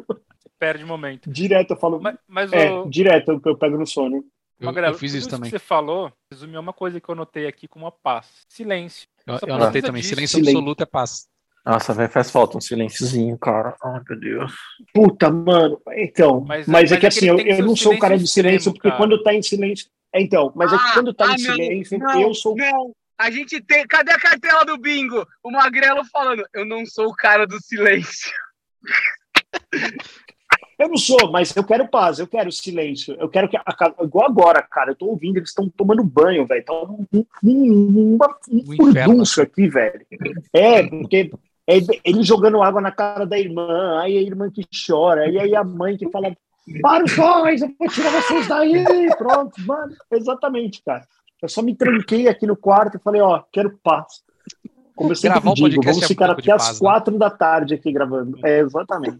Perde 0.58 0.84
o 0.84 0.86
momento. 0.86 1.30
Direto 1.30 1.72
eu 1.72 1.76
falo, 1.76 2.00
Mas, 2.00 2.16
mas 2.26 2.52
é, 2.52 2.72
o 2.72 2.88
direto 2.88 3.32
eu, 3.32 3.40
eu 3.44 3.56
pego 3.56 3.76
no 3.76 3.86
sono. 3.86 4.24
Eu, 4.58 4.72
eu 4.72 4.94
fiz 4.94 5.12
isso 5.12 5.28
também. 5.28 5.50
que 5.50 5.58
você 5.58 5.58
falou 5.58 6.10
resumiu 6.32 6.60
uma 6.60 6.72
coisa 6.72 6.98
que 6.98 7.08
eu 7.08 7.12
anotei 7.12 7.46
aqui 7.46 7.68
como 7.68 7.84
uma 7.84 7.92
paz. 7.92 8.26
Silêncio. 8.48 9.06
Eu, 9.26 9.38
eu 9.46 9.54
anotei 9.54 9.82
também. 9.82 10.00
disso. 10.00 10.14
Silêncio 10.14 10.38
Silêncio. 10.38 10.58
absoluto 10.58 10.82
é 10.82 10.86
paz. 10.86 11.28
Nossa, 11.66 11.92
velho, 11.92 12.08
faz 12.08 12.30
falta 12.30 12.56
um 12.56 12.60
silênciozinho, 12.60 13.36
cara. 13.36 13.74
Ai, 13.82 14.00
meu 14.08 14.20
Deus. 14.20 14.54
Puta, 14.94 15.28
mano, 15.30 15.80
então, 15.96 16.40
mas, 16.40 16.66
Mas- 16.68 16.92
é 16.92 16.94
mas 16.94 17.00
que 17.00 17.06
é 17.06 17.08
assim, 17.08 17.20
que 17.20 17.26
eu, 17.26 17.36
que 17.36 17.48
eu 17.50 17.56
ser 17.56 17.62
não 17.62 17.76
sou 17.76 17.94
o 17.94 17.98
cara 17.98 18.16
de 18.16 18.26
silêncio 18.26 18.56
extremo, 18.56 18.74
porque 18.76 18.88
cara. 18.88 18.96
quando 19.00 19.22
tá 19.22 19.34
em 19.34 19.42
silêncio. 19.42 19.88
É, 20.12 20.22
então, 20.22 20.52
mas 20.54 20.72
é 20.72 20.78
que 20.78 20.84
Ah, 20.84 20.94
quando 20.94 21.12
tá 21.12 21.26
ah, 21.28 21.34
em 21.34 21.38
silêncio, 21.38 21.98
não, 21.98 22.20
eu 22.22 22.34
sou. 22.34 22.56
Não, 22.56 22.92
a 23.18 23.30
gente 23.30 23.60
tem. 23.62 23.86
Cadê 23.86 24.12
a 24.12 24.18
cartela 24.18 24.64
do 24.64 24.78
bingo? 24.78 25.26
O 25.42 25.50
Magrelo 25.50 26.04
falando, 26.06 26.46
eu 26.52 26.64
não 26.64 26.84
sou 26.86 27.08
o 27.08 27.14
cara 27.14 27.46
do 27.46 27.60
silêncio. 27.60 28.32
Eu 30.78 30.90
não 30.90 30.96
sou, 30.98 31.32
mas 31.32 31.56
eu 31.56 31.64
quero 31.64 31.88
paz, 31.88 32.18
eu 32.18 32.26
quero 32.26 32.52
silêncio. 32.52 33.16
Eu 33.18 33.30
quero 33.30 33.48
que. 33.48 33.56
A, 33.56 33.64
igual 34.02 34.26
agora, 34.26 34.60
cara, 34.60 34.90
eu 34.90 34.94
tô 34.94 35.06
ouvindo, 35.06 35.38
eles 35.38 35.48
estão 35.48 35.70
tomando 35.70 36.04
banho, 36.04 36.46
velho. 36.46 36.62
Tá 36.62 36.74
um, 36.74 37.06
um, 37.42 38.18
um, 38.52 38.76
furdunço 38.76 39.40
aqui, 39.40 39.68
velho. 39.68 40.06
É, 40.52 40.82
porque. 40.86 41.30
É 41.68 41.78
ele 42.04 42.22
jogando 42.22 42.62
água 42.62 42.80
na 42.80 42.92
cara 42.92 43.26
da 43.26 43.36
irmã, 43.36 44.00
aí 44.00 44.16
a 44.16 44.22
irmã 44.22 44.48
que 44.48 44.62
chora, 44.86 45.28
e 45.28 45.36
aí 45.36 45.56
a 45.56 45.64
mãe 45.64 45.96
que 45.96 46.08
fala: 46.10 46.36
Para 46.80 47.04
os 47.04 47.16
dois, 47.16 47.62
eu 47.62 47.74
vou 47.76 47.88
tirar 47.88 48.10
vocês 48.10 48.46
daí. 48.46 48.84
Pronto, 49.16 49.60
mano. 49.66 49.92
Exatamente, 50.12 50.80
cara. 50.84 51.04
Eu 51.46 51.48
só 51.48 51.62
me 51.62 51.74
tranquei 51.76 52.26
aqui 52.26 52.44
no 52.44 52.56
quarto 52.56 52.96
e 52.96 53.00
falei: 53.00 53.20
Ó, 53.20 53.40
quero 53.52 53.78
paz. 53.82 54.24
Como 54.96 55.12
eu 55.12 55.16
sempre 55.16 55.38
um 55.38 55.54
digo, 55.54 55.82
vamos 55.82 56.02
é 56.02 56.06
um 56.06 56.08
ficar 56.08 56.26
de 56.26 56.32
até 56.32 56.50
paz, 56.50 56.70
às 56.70 56.72
né? 56.72 56.78
quatro 56.80 57.18
da 57.18 57.30
tarde 57.30 57.74
aqui 57.74 57.92
gravando. 57.92 58.38
É, 58.44 58.60
exatamente. 58.60 59.18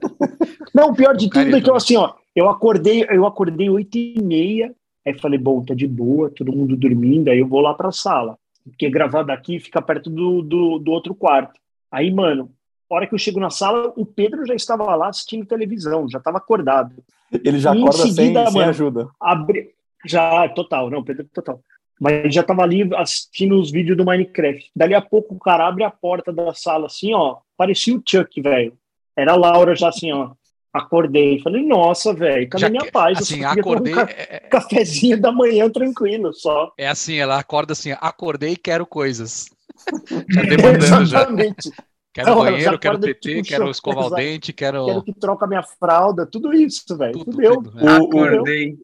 Não, 0.75 0.90
o 0.90 0.95
pior 0.95 1.14
de 1.14 1.28
tudo 1.28 1.54
é 1.54 1.61
que 1.61 1.71
eu, 1.71 1.75
assim, 1.76 1.97
ó, 1.97 2.14
eu 2.35 2.49
acordei, 2.49 3.06
eu 3.11 3.26
acordei 3.26 3.68
oito 3.68 3.97
e 3.97 4.21
meia, 4.23 4.75
aí 5.06 5.16
falei, 5.18 5.38
bom, 5.38 5.62
tá 5.62 5.75
de 5.75 5.87
boa, 5.87 6.30
todo 6.30 6.52
mundo 6.52 6.76
dormindo, 6.76 7.28
aí 7.28 7.38
eu 7.38 7.47
vou 7.47 7.61
lá 7.61 7.75
pra 7.75 7.92
sala. 7.92 8.38
Porque 8.64 8.88
gravar 8.88 9.23
daqui 9.23 9.61
fica 9.61 9.80
perto 9.80 10.11
do, 10.11 10.42
do, 10.42 10.78
do 10.78 10.90
outro 10.90 11.14
quarto. 11.14 11.61
Aí, 11.92 12.11
mano, 12.11 12.50
a 12.90 12.95
hora 12.95 13.06
que 13.06 13.14
eu 13.14 13.18
chego 13.18 13.38
na 13.38 13.50
sala, 13.50 13.92
o 13.97 14.04
Pedro 14.04 14.47
já 14.47 14.54
estava 14.54 14.97
lá 14.97 15.09
assistindo 15.09 15.47
televisão, 15.47 16.09
já 16.09 16.18
estava 16.18 16.38
acordado. 16.38 16.97
Ele 17.45 17.59
já 17.59 17.75
Em 17.75 17.83
acorda 17.83 18.02
sem, 18.02 18.12
seguida, 18.12 18.47
sem 18.47 18.54
mano, 18.54 18.71
ajuda. 18.71 19.09
Abre... 19.21 19.76
Já, 20.06 20.49
total, 20.50 20.88
não, 20.88 21.02
Pedro, 21.02 21.26
total. 21.33 21.61
Mas 22.00 22.35
já 22.35 22.43
tava 22.43 22.62
ali 22.62 22.88
assistindo 22.95 23.59
os 23.59 23.71
vídeos 23.71 23.97
do 23.97 24.05
Minecraft. 24.05 24.71
Dali 24.76 24.95
a 24.95 25.00
pouco 25.00 25.35
o 25.35 25.38
cara 25.38 25.67
abre 25.67 25.83
a 25.85 25.91
porta 25.91 26.33
da 26.33 26.53
sala 26.55 26.87
assim, 26.87 27.15
ó. 27.15 27.38
Parecia 27.57 27.95
o 27.97 28.03
Chuck, 28.07 28.41
velho. 28.43 28.75
Era 29.17 29.33
a 29.33 29.37
Laura 29.37 29.75
já 29.75 29.88
assim, 29.88 30.12
ó. 30.12 30.33
Acordei. 30.73 31.41
Falei, 31.41 31.65
nossa, 31.65 32.12
velho, 32.12 32.47
cadê 32.50 32.61
Já 32.61 32.69
minha 32.69 32.91
paz? 32.93 33.17
Eu 33.19 33.23
assim, 33.23 33.38
tomar 33.41 33.57
um 33.57 33.61
acordei. 33.61 33.95
ca- 33.95 34.09
É, 34.11 34.41
cafezinho 34.50 35.19
da 35.21 35.33
manhã 35.33 35.71
tranquilo, 35.71 36.35
só. 36.35 36.71
é 36.76 36.87
assim, 36.87 37.17
ela 37.17 37.38
acorda 37.38 37.73
assim, 37.73 37.93
acordei 37.99 38.53
e 38.53 38.57
quero 38.59 38.85
coisas. 38.87 39.47
Já 40.31 40.43
demandando 40.43 40.81
já. 41.07 41.21
Exatamente. 41.23 41.71
Quero 42.12 42.31
Não, 42.31 42.45
já 42.45 42.50
banheiro, 42.50 42.79
quero 42.79 42.99
TT, 42.99 43.15
tipo, 43.21 43.43
quero 43.49 43.71
escovar 43.71 44.07
o 44.07 44.11
dente, 44.15 44.50
quero. 44.53 44.87
Quero 44.87 45.03
que 45.03 45.12
troca 45.12 45.47
minha 45.47 45.62
fralda, 45.62 46.25
tudo 46.26 46.50
isso, 46.55 46.97
velho. 46.97 47.12
Tudo, 47.12 47.33
Fudeu. 47.33 47.55
tudo, 47.62 47.79
é. 47.79 47.85
O- 47.85 48.03
o- 48.05 48.07
Acordei. 48.25 48.76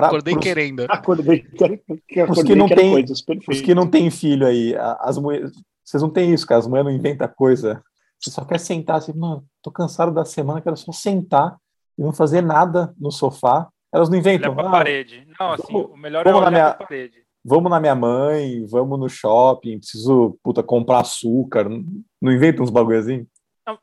Pra- 0.00 0.08
Acordei 0.08 0.34
pros- 0.34 0.44
querendo. 0.44 0.80
Acordei, 0.88 1.38
quero, 1.42 1.80
que 2.08 2.20
acordei, 2.20 2.44
que 2.44 2.54
não 2.54 2.68
tem- 2.68 2.90
coisas, 2.92 3.22
Os 3.48 3.60
que 3.60 3.74
não 3.74 3.86
têm 3.90 4.10
filho 4.10 4.46
aí, 4.46 4.74
as 5.00 5.16
mulheres. 5.18 5.52
Vocês 5.84 6.02
não 6.02 6.10
têm 6.10 6.32
isso, 6.32 6.46
cara. 6.46 6.58
As 6.60 6.66
mulheres 6.66 6.90
não 6.90 6.96
inventam 6.96 7.28
coisa. 7.36 7.82
Você 8.18 8.30
só 8.30 8.44
quer 8.44 8.58
sentar 8.60 8.96
assim, 8.96 9.12
mano, 9.12 9.44
tô 9.62 9.70
cansado 9.70 10.12
da 10.12 10.24
semana, 10.24 10.60
quero 10.60 10.76
só 10.76 10.92
sentar 10.92 11.56
e 11.98 12.02
não 12.02 12.12
fazer 12.12 12.42
nada 12.42 12.94
no 12.98 13.10
sofá. 13.10 13.68
Elas 13.92 14.08
não 14.08 14.16
inventam. 14.18 14.52
Olha 14.52 14.60
pra 14.60 14.68
"Ah, 14.68 14.72
parede. 14.72 15.26
Não, 15.38 15.52
assim, 15.52 15.72
vamos- 15.72 15.90
o 15.90 15.96
melhor 15.96 16.20
é 16.20 16.30
vamos 16.30 16.40
na 16.42 16.46
olhar 16.48 16.50
minha- 16.64 16.74
pra 16.74 16.86
parede. 16.86 17.22
vamos 17.44 17.70
na 17.70 17.80
minha 17.80 17.94
mãe, 17.94 18.64
vamos 18.66 18.98
no 19.00 19.08
shopping, 19.08 19.78
preciso, 19.78 20.38
puta, 20.44 20.62
comprar 20.62 21.00
açúcar. 21.00 21.68
Não, 21.68 21.82
não 22.22 22.30
inventa 22.32 22.62
uns 22.62 22.70
bagulho 22.70 22.98
assim? 22.98 23.26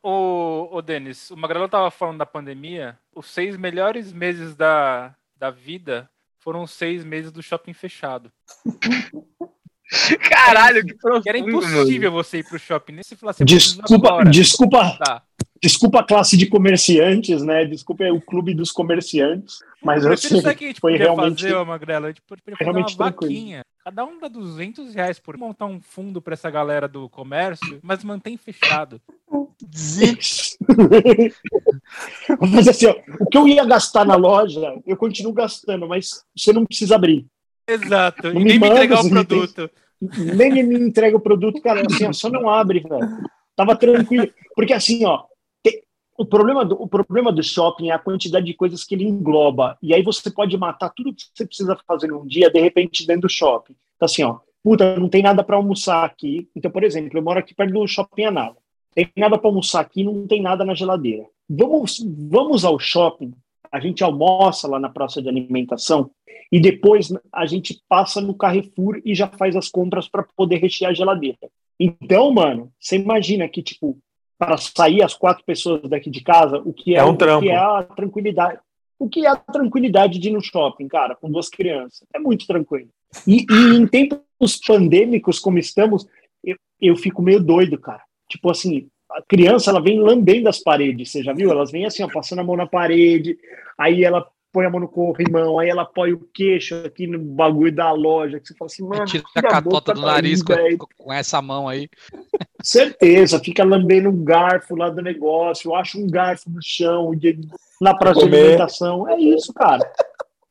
O, 0.02 0.68
o 0.76 0.82
Denis, 0.82 1.30
o 1.30 1.36
Magrelo 1.36 1.68
tava 1.68 1.90
falando 1.90 2.18
da 2.18 2.26
pandemia. 2.26 2.98
Os 3.14 3.26
seis 3.26 3.56
melhores 3.56 4.12
meses 4.12 4.54
da, 4.54 5.14
da 5.38 5.50
vida 5.50 6.08
foram 6.38 6.66
seis 6.66 7.04
meses 7.04 7.30
do 7.32 7.42
shopping 7.42 7.72
fechado. 7.72 8.30
Caralho, 10.28 10.84
que 10.84 10.94
profundo, 10.94 11.22
Que 11.22 11.28
era 11.30 11.38
mano. 11.38 11.50
impossível 11.50 12.12
você 12.12 12.38
ir 12.38 12.44
pro 12.48 12.58
shopping. 12.58 12.92
Nem 12.92 13.02
se 13.02 13.16
falar 13.16 13.30
assim, 13.30 13.42
"Eu 13.42 13.46
preciso 13.46 13.80
Desculpa, 13.80 14.08
agora." 14.08 14.30
desculpa, 14.30 14.98
Tá. 14.98 15.22
desculpa 15.62 16.00
a 16.00 16.04
classe 16.04 16.36
de 16.36 16.46
comerciantes, 16.46 17.42
né? 17.42 17.64
Desculpa 17.64 18.04
o 18.12 18.20
clube 18.20 18.52
dos 18.54 18.70
comerciantes, 18.70 19.60
mas 19.82 20.04
Eu 20.04 20.14
sei, 20.16 20.40
que 20.42 20.64
a 20.64 20.68
gente 20.68 20.80
foi 20.80 20.96
realmente 20.96 21.42
fazer, 21.42 21.54
ô 21.54 21.64
Magrelo. 21.64 22.06
A 22.06 22.08
gente 22.08 22.20
podia 22.22 22.42
fazer 22.44 22.64
realmente 22.64 22.94
uma 22.96 23.06
tranquilo. 23.10 23.32
vaquinha. 23.34 23.62
Cada 23.82 24.04
um 24.04 24.18
dá 24.20 24.28
200 24.28 24.94
reais 24.94 25.18
por 25.18 25.38
montar 25.38 25.64
um 25.64 25.80
fundo 25.80 26.20
pra 26.20 26.34
essa 26.34 26.50
galera 26.50 26.86
do 26.86 27.08
comércio, 27.08 27.80
mas 27.82 28.04
mantém 28.04 28.36
fechado. 28.36 29.00
Mas 32.40 32.68
assim, 32.68 32.86
ó, 32.86 32.94
o 33.20 33.26
que 33.26 33.36
eu 33.38 33.48
ia 33.48 33.64
gastar 33.64 34.04
na 34.04 34.14
loja, 34.16 34.80
eu 34.86 34.96
continuo 34.96 35.32
gastando, 35.32 35.86
mas 35.88 36.24
você 36.36 36.52
não 36.52 36.64
precisa 36.64 36.94
abrir. 36.94 37.26
Exato. 37.66 38.32
Não 38.32 38.40
E 38.40 38.44
nem 38.44 38.58
me 38.58 38.66
entregar 38.68 39.02
o 39.02 39.06
itens. 39.06 39.10
produto. 39.26 39.70
Nem 40.36 40.62
me 40.62 40.78
entrega 40.78 41.16
o 41.16 41.20
produto, 41.20 41.60
cara, 41.60 41.82
assim, 41.84 42.06
ó, 42.06 42.12
só 42.12 42.30
não 42.30 42.48
abre, 42.48 42.80
velho. 42.80 43.18
Tava 43.56 43.74
tranquilo. 43.76 44.28
Porque 44.54 44.72
assim, 44.72 45.04
ó, 45.04 45.24
te- 45.62 45.82
o 46.16 46.24
problema, 46.24 46.64
do, 46.64 46.80
o 46.80 46.86
problema 46.88 47.32
do 47.32 47.42
shopping 47.42 47.90
é 47.90 47.92
a 47.92 47.98
quantidade 47.98 48.46
de 48.46 48.54
coisas 48.54 48.84
que 48.84 48.94
ele 48.94 49.04
engloba. 49.04 49.76
E 49.82 49.92
aí 49.92 50.02
você 50.02 50.30
pode 50.30 50.56
matar 50.56 50.90
tudo 50.90 51.12
que 51.12 51.24
você 51.34 51.44
precisa 51.44 51.76
fazer 51.86 52.06
num 52.06 52.24
dia, 52.26 52.48
de 52.50 52.60
repente, 52.60 53.04
dentro 53.06 53.22
do 53.22 53.28
shopping. 53.28 53.74
Então, 53.96 54.06
assim, 54.06 54.22
ó, 54.22 54.38
puta, 54.62 54.96
não 54.98 55.08
tem 55.08 55.22
nada 55.22 55.42
para 55.42 55.56
almoçar 55.56 56.04
aqui. 56.04 56.48
Então, 56.54 56.70
por 56.70 56.84
exemplo, 56.84 57.18
eu 57.18 57.22
moro 57.22 57.40
aqui 57.40 57.52
perto 57.52 57.72
do 57.72 57.86
shopping 57.88 58.24
Anala. 58.26 58.56
Tem 58.98 59.12
nada 59.16 59.38
para 59.38 59.48
almoçar 59.48 59.78
aqui, 59.78 60.02
não 60.02 60.26
tem 60.26 60.42
nada 60.42 60.64
na 60.64 60.74
geladeira. 60.74 61.24
Vamos, 61.48 62.04
vamos 62.04 62.64
ao 62.64 62.80
shopping, 62.80 63.32
a 63.70 63.78
gente 63.78 64.02
almoça 64.02 64.66
lá 64.66 64.80
na 64.80 64.88
praça 64.88 65.22
de 65.22 65.28
alimentação 65.28 66.10
e 66.50 66.58
depois 66.58 67.12
a 67.32 67.46
gente 67.46 67.80
passa 67.88 68.20
no 68.20 68.34
Carrefour 68.34 69.00
e 69.04 69.14
já 69.14 69.28
faz 69.28 69.54
as 69.54 69.68
compras 69.68 70.08
para 70.08 70.26
poder 70.36 70.56
rechear 70.56 70.90
a 70.90 70.94
geladeira. 70.94 71.38
Então, 71.78 72.32
mano, 72.32 72.72
você 72.76 72.96
imagina 72.96 73.48
que, 73.48 73.62
tipo, 73.62 73.96
para 74.36 74.56
sair 74.56 75.00
as 75.00 75.14
quatro 75.14 75.44
pessoas 75.44 75.82
daqui 75.82 76.10
de 76.10 76.20
casa, 76.20 76.60
o 76.64 76.72
que 76.72 76.96
é, 76.96 76.98
É 76.98 77.04
um 77.04 77.10
o 77.10 77.16
que 77.16 77.50
é 77.50 77.56
a 77.56 77.84
tranquilidade. 77.84 78.58
O 78.98 79.08
que 79.08 79.24
é 79.24 79.28
a 79.28 79.36
tranquilidade 79.36 80.18
de 80.18 80.28
ir 80.28 80.32
no 80.32 80.42
shopping, 80.42 80.88
cara, 80.88 81.14
com 81.14 81.30
duas 81.30 81.48
crianças? 81.48 82.02
É 82.12 82.18
muito 82.18 82.48
tranquilo. 82.48 82.88
E, 83.24 83.46
e 83.48 83.76
em 83.76 83.86
tempos 83.86 84.56
pandêmicos 84.66 85.38
como 85.38 85.56
estamos, 85.56 86.04
eu, 86.42 86.56
eu 86.80 86.96
fico 86.96 87.22
meio 87.22 87.38
doido, 87.38 87.78
cara. 87.78 88.07
Tipo 88.28 88.50
assim, 88.50 88.88
a 89.10 89.22
criança 89.22 89.70
ela 89.70 89.80
vem 89.80 89.98
lambendo 90.00 90.48
as 90.48 90.58
paredes, 90.58 91.10
você 91.10 91.22
já 91.22 91.32
viu? 91.32 91.50
Elas 91.50 91.70
vêm 91.70 91.86
assim, 91.86 92.02
ó, 92.02 92.08
passando 92.12 92.40
a 92.40 92.44
mão 92.44 92.56
na 92.56 92.66
parede, 92.66 93.36
aí 93.78 94.04
ela 94.04 94.26
põe 94.52 94.64
a 94.66 94.70
mão 94.70 94.80
no 94.80 94.88
corrimão, 94.88 95.58
aí 95.58 95.68
ela 95.68 95.84
põe 95.84 96.12
o 96.12 96.26
queixo 96.32 96.74
aqui 96.84 97.06
no 97.06 97.18
bagulho 97.18 97.70
da 97.74 97.92
loja, 97.92 98.40
que 98.40 98.48
você 98.48 98.54
fala 98.54 98.66
assim, 98.66 98.82
mano, 98.82 99.04
Tira 99.04 99.24
a 99.34 99.42
catota 99.42 99.92
do 99.92 100.00
daí, 100.00 100.10
nariz 100.10 100.42
com, 100.42 100.54
velho. 100.54 100.78
com 100.96 101.12
essa 101.12 101.40
mão 101.42 101.68
aí. 101.68 101.88
Certeza, 102.62 103.38
fica 103.38 103.62
lambendo 103.64 104.08
um 104.08 104.24
garfo 104.24 104.74
lá 104.74 104.88
do 104.90 105.02
negócio, 105.02 105.74
acha 105.74 105.98
um 105.98 106.06
garfo 106.06 106.50
no 106.50 106.60
chão, 106.62 107.14
de- 107.14 107.38
na 107.80 107.94
praça 107.94 108.26
de 108.26 108.34
alimentação. 108.34 109.08
É 109.08 109.18
isso, 109.20 109.52
cara. 109.52 109.88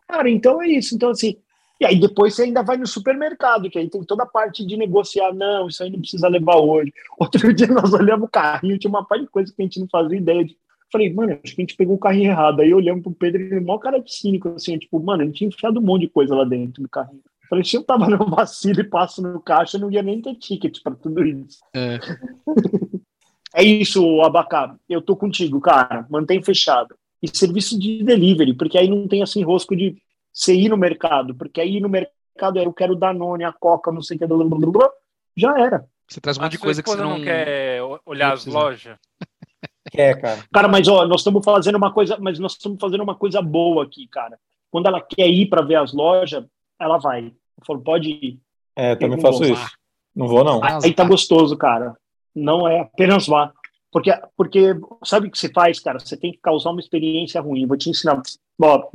Cara, 0.07 0.29
então 0.29 0.61
é 0.61 0.67
isso. 0.69 0.95
Então, 0.95 1.09
assim. 1.09 1.37
E 1.79 1.85
aí 1.85 1.99
depois 1.99 2.33
você 2.33 2.43
ainda 2.43 2.63
vai 2.63 2.77
no 2.77 2.87
supermercado, 2.87 3.69
que 3.69 3.77
aí 3.77 3.89
tem 3.89 4.03
toda 4.03 4.23
a 4.23 4.27
parte 4.27 4.65
de 4.65 4.75
negociar. 4.75 5.33
Não, 5.33 5.67
isso 5.67 5.83
aí 5.83 5.89
não 5.89 5.99
precisa 5.99 6.27
levar 6.27 6.57
hoje. 6.57 6.91
Outro 7.19 7.53
dia 7.53 7.67
nós 7.67 7.93
olhamos 7.93 8.27
o 8.27 8.31
carrinho, 8.31 8.77
tinha 8.79 8.89
uma 8.89 9.05
parte 9.05 9.25
de 9.25 9.29
coisa 9.29 9.53
que 9.53 9.61
a 9.61 9.65
gente 9.65 9.79
não 9.79 9.87
fazia 9.87 10.17
ideia 10.17 10.43
de. 10.43 10.57
Falei, 10.91 11.13
mano, 11.13 11.37
acho 11.43 11.53
que 11.53 11.61
a 11.61 11.63
gente 11.63 11.75
pegou 11.75 11.95
o 11.95 11.99
carrinho 11.99 12.31
errado. 12.31 12.61
Aí 12.61 12.73
olhamos 12.73 13.03
pro 13.03 13.11
Pedro 13.11 13.41
e 13.41 13.45
ele, 13.45 13.59
maior 13.59 13.79
cara 13.79 13.99
de 13.99 14.13
cínico, 14.13 14.49
assim, 14.49 14.77
tipo, 14.77 14.99
mano, 15.01 15.21
a 15.21 15.25
gente 15.25 15.35
tinha 15.35 15.49
enfiado 15.49 15.79
um 15.79 15.83
monte 15.83 16.01
de 16.01 16.09
coisa 16.09 16.33
lá 16.33 16.45
dentro 16.45 16.81
do 16.81 16.89
carrinho. 16.89 17.21
Falei, 17.49 17.63
se 17.63 17.75
eu 17.75 17.83
tava 17.83 18.09
no 18.09 18.25
vacilo 18.29 18.79
e 18.79 18.83
passo 18.83 19.21
no 19.21 19.41
caixa, 19.41 19.77
eu 19.77 19.81
não 19.81 19.91
ia 19.91 20.01
nem 20.01 20.21
ter 20.21 20.35
ticket 20.35 20.81
pra 20.81 20.95
tudo 20.95 21.25
isso. 21.25 21.59
É. 21.73 21.99
É 23.55 23.63
isso, 23.63 24.21
Abacá. 24.21 24.75
Eu 24.87 25.01
tô 25.01 25.15
contigo, 25.15 25.59
cara. 25.59 26.05
Mantém 26.09 26.43
fechado. 26.43 26.95
E 27.21 27.27
serviço 27.35 27.79
de 27.79 28.03
delivery, 28.03 28.53
porque 28.53 28.77
aí 28.77 28.87
não 28.87 29.07
tem 29.07 29.23
assim 29.23 29.43
rosco 29.43 29.75
de 29.75 29.97
você 30.37 30.53
ir 30.53 30.69
no 30.69 30.77
mercado, 30.77 31.33
porque 31.33 31.59
aí 31.59 31.79
no 31.79 31.89
mercado 31.89 32.59
é 32.59 32.65
eu 32.65 32.71
quero 32.71 32.95
Danone, 32.95 33.43
a 33.43 33.51
Coca, 33.51 33.91
não 33.91 34.03
sei 34.03 34.15
o 34.15 34.19
que, 34.19 34.27
blá, 34.27 34.37
blá, 34.37 34.45
blá, 34.45 34.71
blá. 34.71 34.89
já 35.35 35.59
era. 35.59 35.85
Você 36.07 36.21
traz 36.21 36.37
um 36.37 36.41
monte 36.43 36.51
de 36.51 36.59
coisa 36.59 36.83
que 36.83 36.89
você 36.89 36.97
não. 36.97 37.17
não 37.17 37.23
quer 37.23 37.81
olhar 38.05 38.27
não 38.27 38.33
as 38.35 38.45
lojas. 38.45 38.97
Quer, 39.91 40.13
cara. 40.21 40.43
Cara, 40.53 40.67
mas 40.67 40.87
ó, 40.87 41.07
nós 41.07 41.21
estamos 41.21 41.43
fazendo 41.43 41.75
uma 41.75 41.91
coisa, 41.91 42.17
mas 42.19 42.37
nós 42.37 42.53
estamos 42.53 42.77
fazendo 42.79 43.03
uma 43.03 43.15
coisa 43.15 43.41
boa 43.41 43.83
aqui, 43.83 44.07
cara. 44.07 44.37
Quando 44.69 44.85
ela 44.85 45.01
quer 45.01 45.27
ir 45.27 45.47
para 45.47 45.63
ver 45.63 45.75
as 45.75 45.91
lojas, 45.91 46.45
ela 46.79 46.99
vai. 46.99 47.25
Eu 47.25 47.65
falo, 47.65 47.81
pode 47.81 48.09
ir. 48.09 48.39
É, 48.75 48.91
Eu 48.91 48.99
também 48.99 49.19
faço 49.19 49.39
vou. 49.39 49.47
isso. 49.47 49.71
Não 50.15 50.27
vou, 50.27 50.43
não. 50.43 50.61
Aí 50.63 50.93
tá 50.93 51.03
tá. 51.03 51.09
gostoso, 51.09 51.57
cara. 51.57 51.95
Não 52.35 52.67
é 52.67 52.81
apenas 52.81 53.25
vá. 53.25 53.51
Porque, 53.91 54.11
porque 54.35 54.75
sabe 55.03 55.27
o 55.27 55.31
que 55.31 55.37
você 55.37 55.51
faz, 55.51 55.79
cara? 55.79 55.99
Você 55.99 56.15
tem 56.15 56.31
que 56.31 56.37
causar 56.37 56.69
uma 56.69 56.79
experiência 56.79 57.41
ruim. 57.41 57.65
Vou 57.65 57.77
te 57.77 57.89
ensinar. 57.89 58.21
Ó? 58.59 58.89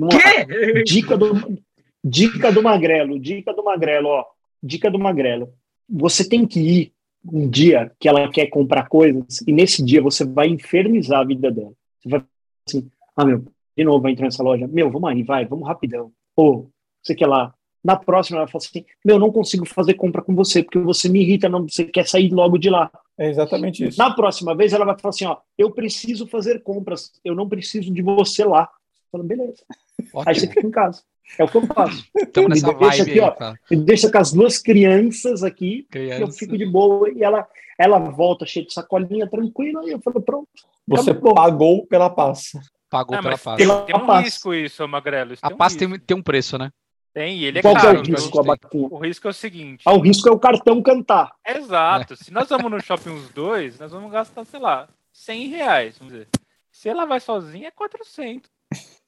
Dica 0.84 1.16
do, 1.16 1.58
dica 2.04 2.52
do 2.52 2.62
magrelo, 2.62 3.18
dica 3.18 3.52
do 3.52 3.62
magrelo, 3.62 4.08
ó. 4.08 4.24
Dica 4.62 4.90
do 4.90 4.98
magrelo. 4.98 5.52
Você 5.88 6.28
tem 6.28 6.46
que 6.46 6.60
ir 6.60 6.92
um 7.30 7.48
dia 7.48 7.92
que 8.00 8.08
ela 8.08 8.28
quer 8.30 8.46
comprar 8.46 8.88
coisas 8.88 9.40
e 9.46 9.52
nesse 9.52 9.84
dia 9.84 10.02
você 10.02 10.24
vai 10.24 10.48
infernizar 10.48 11.20
a 11.20 11.24
vida 11.24 11.50
dela. 11.50 11.72
Você 12.00 12.08
vai 12.08 12.24
assim, 12.68 12.88
ah, 13.16 13.24
meu, 13.24 13.44
de 13.76 13.84
novo 13.84 14.00
vai 14.00 14.12
entrar 14.12 14.24
nessa 14.24 14.42
loja. 14.42 14.66
Meu, 14.66 14.90
vamos 14.90 15.10
aí, 15.10 15.22
vai, 15.22 15.44
vamos 15.44 15.66
rapidão. 15.66 16.12
Pô, 16.34 16.68
você 17.02 17.14
quer 17.14 17.26
lá. 17.26 17.54
Na 17.84 17.96
próxima 17.96 18.38
ela 18.38 18.46
fala 18.46 18.64
assim, 18.64 18.84
meu, 19.04 19.18
não 19.18 19.32
consigo 19.32 19.66
fazer 19.66 19.94
compra 19.94 20.22
com 20.22 20.34
você 20.34 20.62
porque 20.62 20.78
você 20.78 21.08
me 21.08 21.20
irrita, 21.20 21.48
não, 21.48 21.68
você 21.68 21.84
quer 21.84 22.06
sair 22.06 22.32
logo 22.32 22.56
de 22.56 22.70
lá. 22.70 22.90
É 23.18 23.28
exatamente 23.28 23.84
isso. 23.86 23.98
Na 23.98 24.14
próxima 24.14 24.54
vez 24.54 24.72
ela 24.72 24.84
vai 24.84 24.98
falar 24.98 25.10
assim, 25.10 25.26
ó, 25.26 25.36
eu 25.58 25.70
preciso 25.70 26.26
fazer 26.26 26.62
compras, 26.62 27.12
eu 27.24 27.34
não 27.34 27.48
preciso 27.48 27.92
de 27.92 28.02
você 28.02 28.44
lá. 28.44 28.68
Fala, 29.12 29.22
beleza. 29.24 29.62
Aí 29.70 30.06
você 30.06 30.30
Ótimo. 30.30 30.48
fica 30.54 30.66
em 30.66 30.70
casa. 30.70 31.02
É 31.38 31.44
o 31.44 31.48
que 31.48 31.56
eu 31.58 31.66
faço. 31.66 32.04
Estamos 32.16 32.50
nessa 32.50 32.66
me 32.72 32.78
deixa 32.78 33.04
vibe 33.04 33.10
aqui, 33.10 33.20
aí, 33.20 33.20
ó. 33.20 33.54
Me 33.70 33.76
deixa 33.84 34.10
com 34.10 34.18
as 34.18 34.32
duas 34.32 34.58
crianças 34.58 35.44
aqui, 35.44 35.86
e 35.94 35.98
eu 35.98 36.16
Criança. 36.16 36.38
fico 36.38 36.56
de 36.58 36.66
boa, 36.66 37.10
e 37.10 37.22
ela, 37.22 37.46
ela 37.78 37.98
volta 37.98 38.44
cheia 38.46 38.64
de 38.66 38.72
sacolinha, 38.72 39.28
tranquila, 39.28 39.84
e 39.84 39.90
eu 39.92 40.00
falo, 40.00 40.20
pronto. 40.20 40.48
Você 40.88 41.10
Acabou. 41.10 41.34
pagou 41.34 41.86
pela 41.86 42.10
passa. 42.10 42.60
Pagou 42.90 43.16
pela 43.20 43.38
paz. 43.38 43.56
Tem 43.58 43.96
um 43.96 44.06
paz. 44.06 44.24
risco 44.24 44.52
isso, 44.54 44.86
Magrelo. 44.88 45.32
Isso 45.34 45.40
A 45.44 45.48
tem 45.48 45.54
um 45.54 45.58
paz 45.58 45.76
tem, 45.76 45.98
tem 46.00 46.16
um 46.16 46.22
preço, 46.22 46.58
né? 46.58 46.70
Tem, 47.14 47.38
e 47.38 47.44
ele 47.44 47.58
é 47.58 47.62
Qual 47.62 47.74
que 47.74 47.80
é 47.80 47.82
caro. 47.84 47.98
o 47.98 48.02
então 48.02 48.14
risco. 48.14 48.40
Abaquinha? 48.40 48.88
o 48.90 48.98
risco 48.98 49.26
é 49.28 49.30
o 49.30 49.34
seguinte. 49.34 49.82
Ah, 49.86 49.92
o 49.92 50.00
risco 50.00 50.28
é 50.28 50.32
o 50.32 50.38
cartão 50.38 50.82
cantar. 50.82 51.30
Exato. 51.46 52.16
Se 52.16 52.32
nós 52.32 52.48
vamos 52.48 52.70
no 52.70 52.80
shopping 52.80 53.10
os 53.10 53.28
dois, 53.30 53.78
nós 53.78 53.92
vamos 53.92 54.10
gastar, 54.10 54.44
sei 54.46 54.58
lá, 54.60 54.88
100 55.12 55.48
reais, 55.48 55.98
vamos 55.98 56.14
dizer. 56.14 56.28
Se 56.70 56.88
ela 56.88 57.04
vai 57.04 57.20
sozinha, 57.20 57.68
é 57.68 57.70
400. 57.70 58.50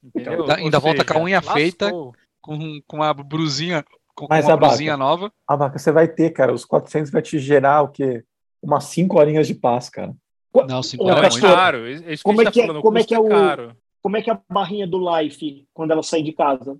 Entendeu? 0.05 0.41
Ainda- 0.41 0.55
ainda 0.57 0.79
volta 0.79 1.03
com 1.05 1.17
a 1.19 1.21
unha 1.21 1.37
lascou. 1.37 1.53
feita. 1.53 1.91
Com, 2.41 2.79
com 2.87 3.01
a 3.01 3.11
brusinha, 3.13 3.83
com, 4.15 4.27
com 4.27 4.33
Mas, 4.33 4.45
uma 4.45 4.55
brusinha 4.55 4.95
nova. 4.95 5.31
Ah, 5.47 5.57
Baca, 5.57 5.79
você 5.79 5.91
vai 5.91 6.07
ter, 6.07 6.29
cara. 6.31 6.53
Os 6.53 6.63
400 6.63 7.11
vai 7.11 7.21
te 7.21 7.39
gerar 7.39 7.81
o 7.81 7.87
quê? 7.87 8.23
Umas 8.61 8.83
5 8.85 9.17
horinhas 9.19 9.47
de 9.47 9.55
paz, 9.55 9.89
cara. 9.89 10.13
Não, 10.67 10.83
5 10.83 11.03
Ô, 11.03 11.07
Não, 11.07 11.15
horas 11.15 11.35
é 11.35 11.37
é 11.39 11.41
caro. 11.41 11.89
Isso 11.89 12.09
isso 12.09 12.23
como 12.23 12.37
que 12.39 12.45
a 12.45 12.49
é 12.49 12.51
que 12.51 12.67
tá 12.67 12.73
é- 12.77 12.81
como 12.81 12.97
é 12.99 13.03
que 13.03 13.13
é 13.15 13.19
o- 13.19 13.27
caro. 13.27 13.75
Como 14.01 14.15
é 14.17 14.21
que 14.21 14.29
é 14.29 14.33
a 14.33 14.39
barrinha 14.47 14.85
do 14.87 14.99
Life, 14.99 15.67
quando 15.73 15.89
ela 15.89 16.03
sai 16.03 16.21
de 16.21 16.31
casa? 16.31 16.77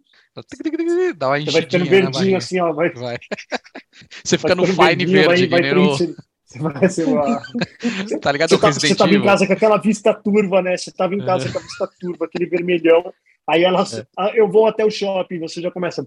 Dá 1.15 1.29
uma 1.29 1.39
Você 1.39 1.49
vai 1.51 1.61
ficando 1.63 1.83
na 1.85 1.89
verdinho 1.89 2.37
assim, 2.37 2.59
ó. 2.59 2.71
Vai, 2.71 2.91
Vai. 2.93 3.17
Você 4.23 4.37
fica 4.37 4.53
vai 4.55 4.55
no 4.55 4.67
fine 4.71 4.77
verdinho, 5.05 5.11
verde, 5.11 5.47
vai, 5.47 5.61
vai 5.61 5.71
preenchendo. 5.71 6.15
Você 6.59 6.79
vai 6.79 6.89
ser 6.89 7.05
uma... 7.05 7.41
Tá 8.21 8.31
ligado 8.31 8.49
Você, 8.49 8.57
tá, 8.57 8.71
você 8.71 8.95
tava 8.95 9.13
em 9.13 9.23
casa 9.23 9.45
com 9.47 9.53
aquela 9.53 9.77
vista 9.77 10.13
turva, 10.13 10.61
né? 10.61 10.77
Você 10.77 10.91
tava 10.91 11.15
em 11.15 11.25
casa 11.25 11.51
com 11.51 11.57
a 11.57 11.61
vista 11.61 11.89
turva, 11.99 12.25
aquele 12.25 12.45
vermelhão. 12.45 13.13
Aí 13.47 13.63
ela, 13.63 13.81
É. 13.83 14.05
ah, 14.17 14.31
eu 14.33 14.49
vou 14.49 14.65
até 14.65 14.83
o 14.83 14.89
shopping, 14.89 15.39
você 15.39 15.61
já 15.61 15.69
começa. 15.69 16.05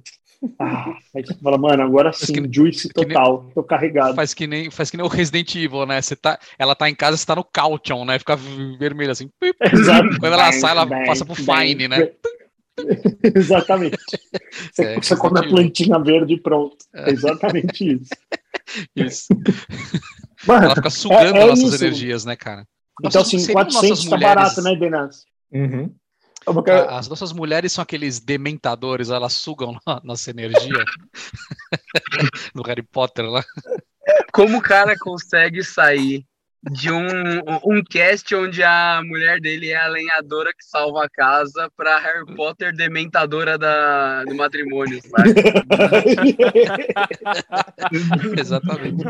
Ah, 0.58 0.92
aí 1.14 1.24
você 1.24 1.34
fala, 1.40 1.56
mano, 1.56 1.82
agora 1.84 2.12
sim, 2.12 2.32
que- 2.32 2.48
juice 2.52 2.88
que 2.88 3.00
nem- 3.00 3.08
total, 3.08 3.48
tô 3.54 3.62
carregado. 3.62 4.14
Faz 4.16 4.34
que 4.34 4.46
nem, 4.46 4.70
faz 4.70 4.90
que 4.90 4.96
nem 4.96 5.06
o 5.06 5.08
Resident 5.08 5.54
Evil, 5.54 5.86
né? 5.86 6.00
Você 6.02 6.16
tá, 6.16 6.38
ela 6.58 6.74
tá 6.74 6.88
em 6.90 6.94
casa, 6.96 7.16
você 7.16 7.24
tá 7.26 7.36
no 7.36 7.44
Caution, 7.44 8.04
né? 8.04 8.18
Fica 8.18 8.36
vermelho 8.36 9.12
assim. 9.12 9.30
Exato. 9.72 10.08
Quando 10.18 10.32
ela 10.32 10.50
sai, 10.52 10.72
ela 10.72 10.84
Bang, 10.84 11.06
passa 11.06 11.24
pro 11.24 11.34
bang, 11.44 11.68
Fine, 11.68 11.88
né? 11.88 12.10
Exatamente. 13.34 13.96
Você, 14.72 14.84
É, 14.84 14.94
você 14.96 15.16
come 15.16 15.38
a 15.38 15.42
plantinha 15.42 15.98
verde 15.98 16.34
e 16.34 16.40
pronto. 16.40 16.76
É 16.94 17.10
exatamente 17.10 17.94
isso. 17.94 18.10
Isso. 18.96 19.26
Mano, 20.46 20.64
Ela 20.66 20.74
fica 20.74 20.90
sugando 20.90 21.36
é 21.36 21.46
nossas 21.46 21.74
isso. 21.74 21.84
energias, 21.84 22.24
né, 22.24 22.36
cara? 22.36 22.66
então, 23.00 23.20
Nossas- 23.20 23.22
assim, 23.28 23.38
seriam 23.38 23.54
400 23.64 23.88
nossas 23.90 24.04
tá 24.04 24.10
mulheres- 24.16 24.34
barato, 24.34 24.62
né, 24.62 24.76
Denas? 24.76 25.24
Uhum. 25.52 25.94
A- 26.46 26.98
As 26.98 27.08
nossas 27.08 27.32
mulheres 27.32 27.72
são 27.72 27.82
aqueles 27.82 28.20
dementadores, 28.20 29.10
elas 29.10 29.32
sugam 29.34 29.78
a 29.86 30.00
nossa 30.04 30.30
energia. 30.30 30.84
no 32.54 32.62
Harry 32.62 32.82
Potter 32.82 33.24
lá. 33.26 33.44
Como 34.32 34.58
o 34.58 34.62
cara 34.62 34.96
consegue 34.98 35.62
sair 35.62 36.24
de 36.62 36.90
um, 36.90 37.04
um 37.64 37.82
cast 37.88 38.34
onde 38.34 38.62
a 38.62 39.00
mulher 39.04 39.40
dele 39.40 39.70
é 39.70 39.76
a 39.76 39.86
lenhadora 39.86 40.50
que 40.52 40.64
salva 40.64 41.04
a 41.04 41.08
casa 41.08 41.70
pra 41.76 41.98
Harry 41.98 42.26
Potter 42.34 42.74
dementadora 42.74 43.56
da, 43.56 44.24
do 44.24 44.34
matrimônio, 44.34 45.00
sabe? 45.02 45.34
Exatamente. 48.38 49.04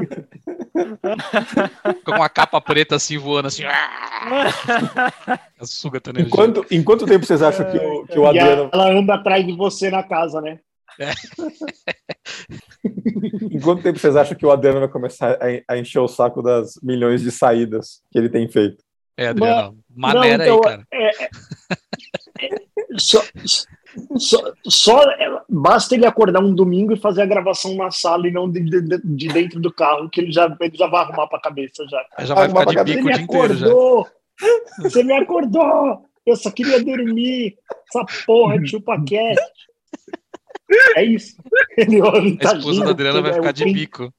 Com 2.05 2.13
uma 2.13 2.29
capa 2.29 2.61
preta 2.61 2.97
assim 2.97 3.17
voando 3.17 3.49
assim. 3.49 3.63
Suga. 5.63 6.01
Enquanto, 6.19 6.65
em 6.71 6.83
quanto 6.83 7.07
tempo 7.07 7.25
vocês 7.25 7.43
acham 7.43 7.71
que 7.71 7.79
o, 7.79 8.07
que 8.07 8.19
o 8.19 8.25
e 8.25 8.27
Adriano. 8.27 8.71
ela 8.73 8.93
anda 8.93 9.15
atrás 9.15 9.45
de 9.45 9.53
você 9.57 9.91
na 9.91 10.03
casa, 10.03 10.41
né? 10.41 10.61
Em 13.51 13.61
quanto 13.61 13.83
tempo 13.83 13.99
vocês 13.99 14.17
acham 14.17 14.37
que 14.37 14.47
o 14.47 14.51
Adriano 14.51 14.81
vai 14.81 14.89
começar 14.89 15.39
a, 15.69 15.77
encher 15.79 15.99
o 16.01 16.09
saco 16.09 16.43
das 16.43 16.75
milhões 16.83 17.23
de 17.23 17.31
saídas 17.31 18.03
que 18.11 18.19
ele 18.19 18.29
tem 18.29 18.49
feito? 18.49 18.83
É, 19.17 19.29
Adriano. 19.29 19.73
Não, 19.73 19.79
Maneira 19.97 20.45
então, 20.45 20.57
aí, 20.57 20.63
cara. 20.63 20.87
é- 20.93 21.25
é- 21.25 21.29
é- 22.47 22.59
só, 22.97 23.21
só, 24.17 24.53
só- 24.69 25.11
é, 25.13 25.41
basta 25.49 25.95
ele 25.95 26.07
acordar 26.07 26.41
um 26.43 26.55
domingo 26.55 26.93
e 26.93 26.97
fazer 27.01 27.23
a 27.23 27.27
gravação 27.27 27.75
na 27.75 27.91
sala 27.91 28.29
e 28.29 28.31
não 28.31 28.49
de, 28.51 28.61
de- 28.61 29.01
de 29.05 29.29
dentro 29.29 29.61
do 29.61 29.73
carro, 29.73 30.09
que 30.09 30.21
ele 30.21 30.33
já, 30.33 30.57
ele 30.61 30.77
já 30.77 30.87
vai 30.87 31.03
arrumar 31.03 31.27
pra 31.27 31.41
cabeça 31.41 31.85
já. 31.89 32.05
Já 32.25 32.35
vai 32.35 32.45
arrumar 32.45 32.67
ficar 32.69 32.85
de 32.85 32.95
bico 32.95 33.03
Você 33.03 33.09
o 33.09 33.11
me 33.11 33.13
dia 33.15 33.23
inteiro 33.25 33.55
já. 33.55 33.67
acordou! 33.67 34.07
Você 34.83 35.03
me 35.03 35.13
acordou! 35.15 36.05
Eu 36.25 36.37
só 36.37 36.51
queria 36.51 36.83
dormir! 36.85 37.57
Essa 37.89 38.05
porra 38.25 38.59
de 38.61 38.69
chupa-cast! 38.71 39.41
É 40.97 41.05
isso. 41.05 41.37
Ele, 41.79 41.97
ele 41.97 42.35
A 42.35 42.39
tá 42.39 42.57
esposa 42.57 42.73
rindo, 42.73 42.85
da 42.85 42.91
Adriana 42.91 43.21
vai 43.23 43.31
é, 43.31 43.35
ficar 43.35 43.53
de 43.53 43.65
Ken 43.65 43.73
bico. 43.73 44.15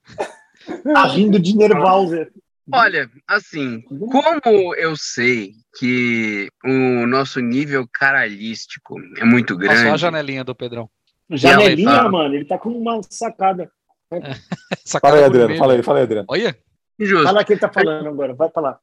Tá 0.94 1.06
rindo 1.08 1.40
de 1.40 1.56
Nervauser. 1.58 2.32
Olha, 2.72 3.10
assim, 3.28 3.82
como 3.82 4.76
eu 4.76 4.96
sei 4.96 5.54
que 5.78 6.50
o 6.64 7.08
nosso 7.08 7.40
nível 7.40 7.88
caralhístico 7.92 8.96
é 9.18 9.26
muito 9.26 9.56
Olha 9.56 9.66
só 9.68 9.74
a 9.74 9.84
grande, 9.84 10.02
janelinha 10.02 10.44
do 10.44 10.56
Pedrão. 10.56 10.90
Janelinha, 11.30 11.90
fala. 11.90 12.10
mano, 12.10 12.36
ele 12.36 12.46
tá 12.46 12.58
com 12.58 12.70
uma 12.70 13.02
sacada. 13.10 13.72
Essa 14.86 15.00
Fala 15.00 15.18
aí, 15.18 15.24
Adriano. 15.24 15.58
Fala 15.58 15.74
aí, 15.74 15.84
fala 15.84 16.00
aí, 16.00 16.04
Adriano. 16.04 16.28
Olha, 16.30 16.58
justo, 17.00 17.24
Fala 17.26 17.42
o 17.42 17.46
que 17.46 17.54
ele 17.54 17.60
tá 17.60 17.70
falando 17.70 18.08
agora, 18.08 18.34
vai 18.34 18.50
pra 18.50 18.62
lá. 18.62 18.80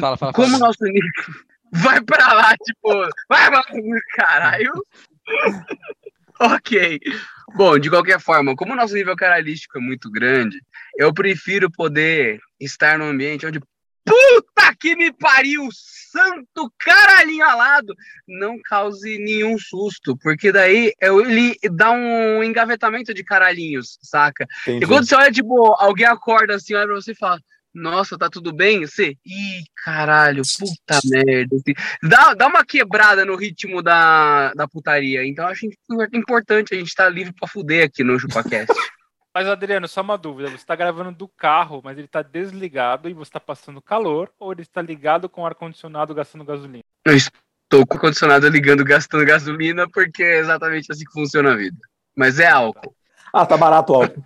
fala, 0.00 0.16
fala. 0.16 0.32
como 0.32 0.56
o 0.56 0.60
nosso 0.60 0.84
nível 0.84 1.10
vai 1.72 2.00
pra 2.02 2.32
lá, 2.34 2.54
tipo, 2.56 2.88
vai 3.28 3.50
pra 3.50 3.58
lá, 3.58 3.64
caralho. 4.14 4.72
ok. 6.56 7.00
Bom, 7.54 7.78
de 7.78 7.90
qualquer 7.90 8.20
forma, 8.20 8.56
como 8.56 8.72
o 8.72 8.76
nosso 8.76 8.94
nível 8.94 9.14
caralístico 9.14 9.78
é 9.78 9.80
muito 9.80 10.10
grande, 10.10 10.58
eu 10.96 11.12
prefiro 11.12 11.70
poder 11.70 12.40
estar 12.60 12.98
num 12.98 13.08
ambiente 13.10 13.46
onde 13.46 13.60
puta 14.04 14.74
que 14.80 14.96
me 14.96 15.12
pariu, 15.12 15.68
santo 15.72 16.72
caralhinho 16.78 17.44
alado, 17.44 17.94
não 18.26 18.58
cause 18.68 19.18
nenhum 19.18 19.56
susto, 19.58 20.16
porque 20.18 20.50
daí 20.50 20.92
eu- 21.00 21.20
ele 21.24 21.56
dá 21.70 21.92
um 21.92 22.42
engavetamento 22.42 23.14
de 23.14 23.22
caralhinhos, 23.22 23.98
saca? 24.02 24.46
Entendi. 24.62 24.84
E 24.84 24.88
quando 24.88 25.06
você 25.06 25.14
olha, 25.14 25.30
tipo, 25.30 25.72
alguém 25.78 26.06
acorda 26.06 26.56
assim, 26.56 26.74
olha 26.74 26.86
pra 26.86 26.96
você 26.96 27.12
e 27.12 27.16
fala, 27.16 27.40
nossa, 27.74 28.18
tá 28.18 28.28
tudo 28.28 28.52
bem? 28.52 28.86
Você, 28.86 29.16
ih, 29.24 29.64
caralho, 29.84 30.42
puta 30.58 31.00
merda. 31.04 31.56
Dá, 32.02 32.34
dá 32.34 32.46
uma 32.46 32.64
quebrada 32.64 33.24
no 33.24 33.36
ritmo 33.36 33.82
da, 33.82 34.52
da 34.54 34.68
putaria. 34.68 35.26
Então, 35.26 35.46
acho 35.46 35.66
importante 36.12 36.74
a 36.74 36.78
gente 36.78 36.88
estar 36.88 37.08
livre 37.08 37.32
pra 37.32 37.48
fuder 37.48 37.86
aqui 37.86 38.04
no 38.04 38.18
ChupaCast. 38.18 38.72
Mas, 39.34 39.48
Adriano, 39.48 39.88
só 39.88 40.02
uma 40.02 40.18
dúvida. 40.18 40.50
Você 40.50 40.56
está 40.56 40.76
gravando 40.76 41.10
do 41.10 41.26
carro, 41.26 41.80
mas 41.82 41.96
ele 41.96 42.04
está 42.04 42.20
desligado 42.20 43.08
e 43.08 43.14
você 43.14 43.30
está 43.30 43.40
passando 43.40 43.80
calor, 43.80 44.30
ou 44.38 44.52
ele 44.52 44.60
está 44.60 44.82
ligado 44.82 45.26
com 45.26 45.40
o 45.40 45.46
ar-condicionado 45.46 46.14
gastando 46.14 46.44
gasolina? 46.44 46.84
eu 47.06 47.16
estou 47.16 47.86
com 47.86 47.96
o 47.96 47.98
condicionado 47.98 48.46
ligando, 48.48 48.84
gastando 48.84 49.24
gasolina, 49.24 49.88
porque 49.88 50.22
é 50.22 50.38
exatamente 50.38 50.92
assim 50.92 51.04
que 51.04 51.12
funciona 51.12 51.52
a 51.52 51.56
vida. 51.56 51.78
Mas 52.14 52.38
é 52.38 52.46
álcool. 52.46 52.94
Ah, 53.32 53.46
tá 53.46 53.56
barato 53.56 53.94
o 53.94 54.02
álcool. 54.02 54.22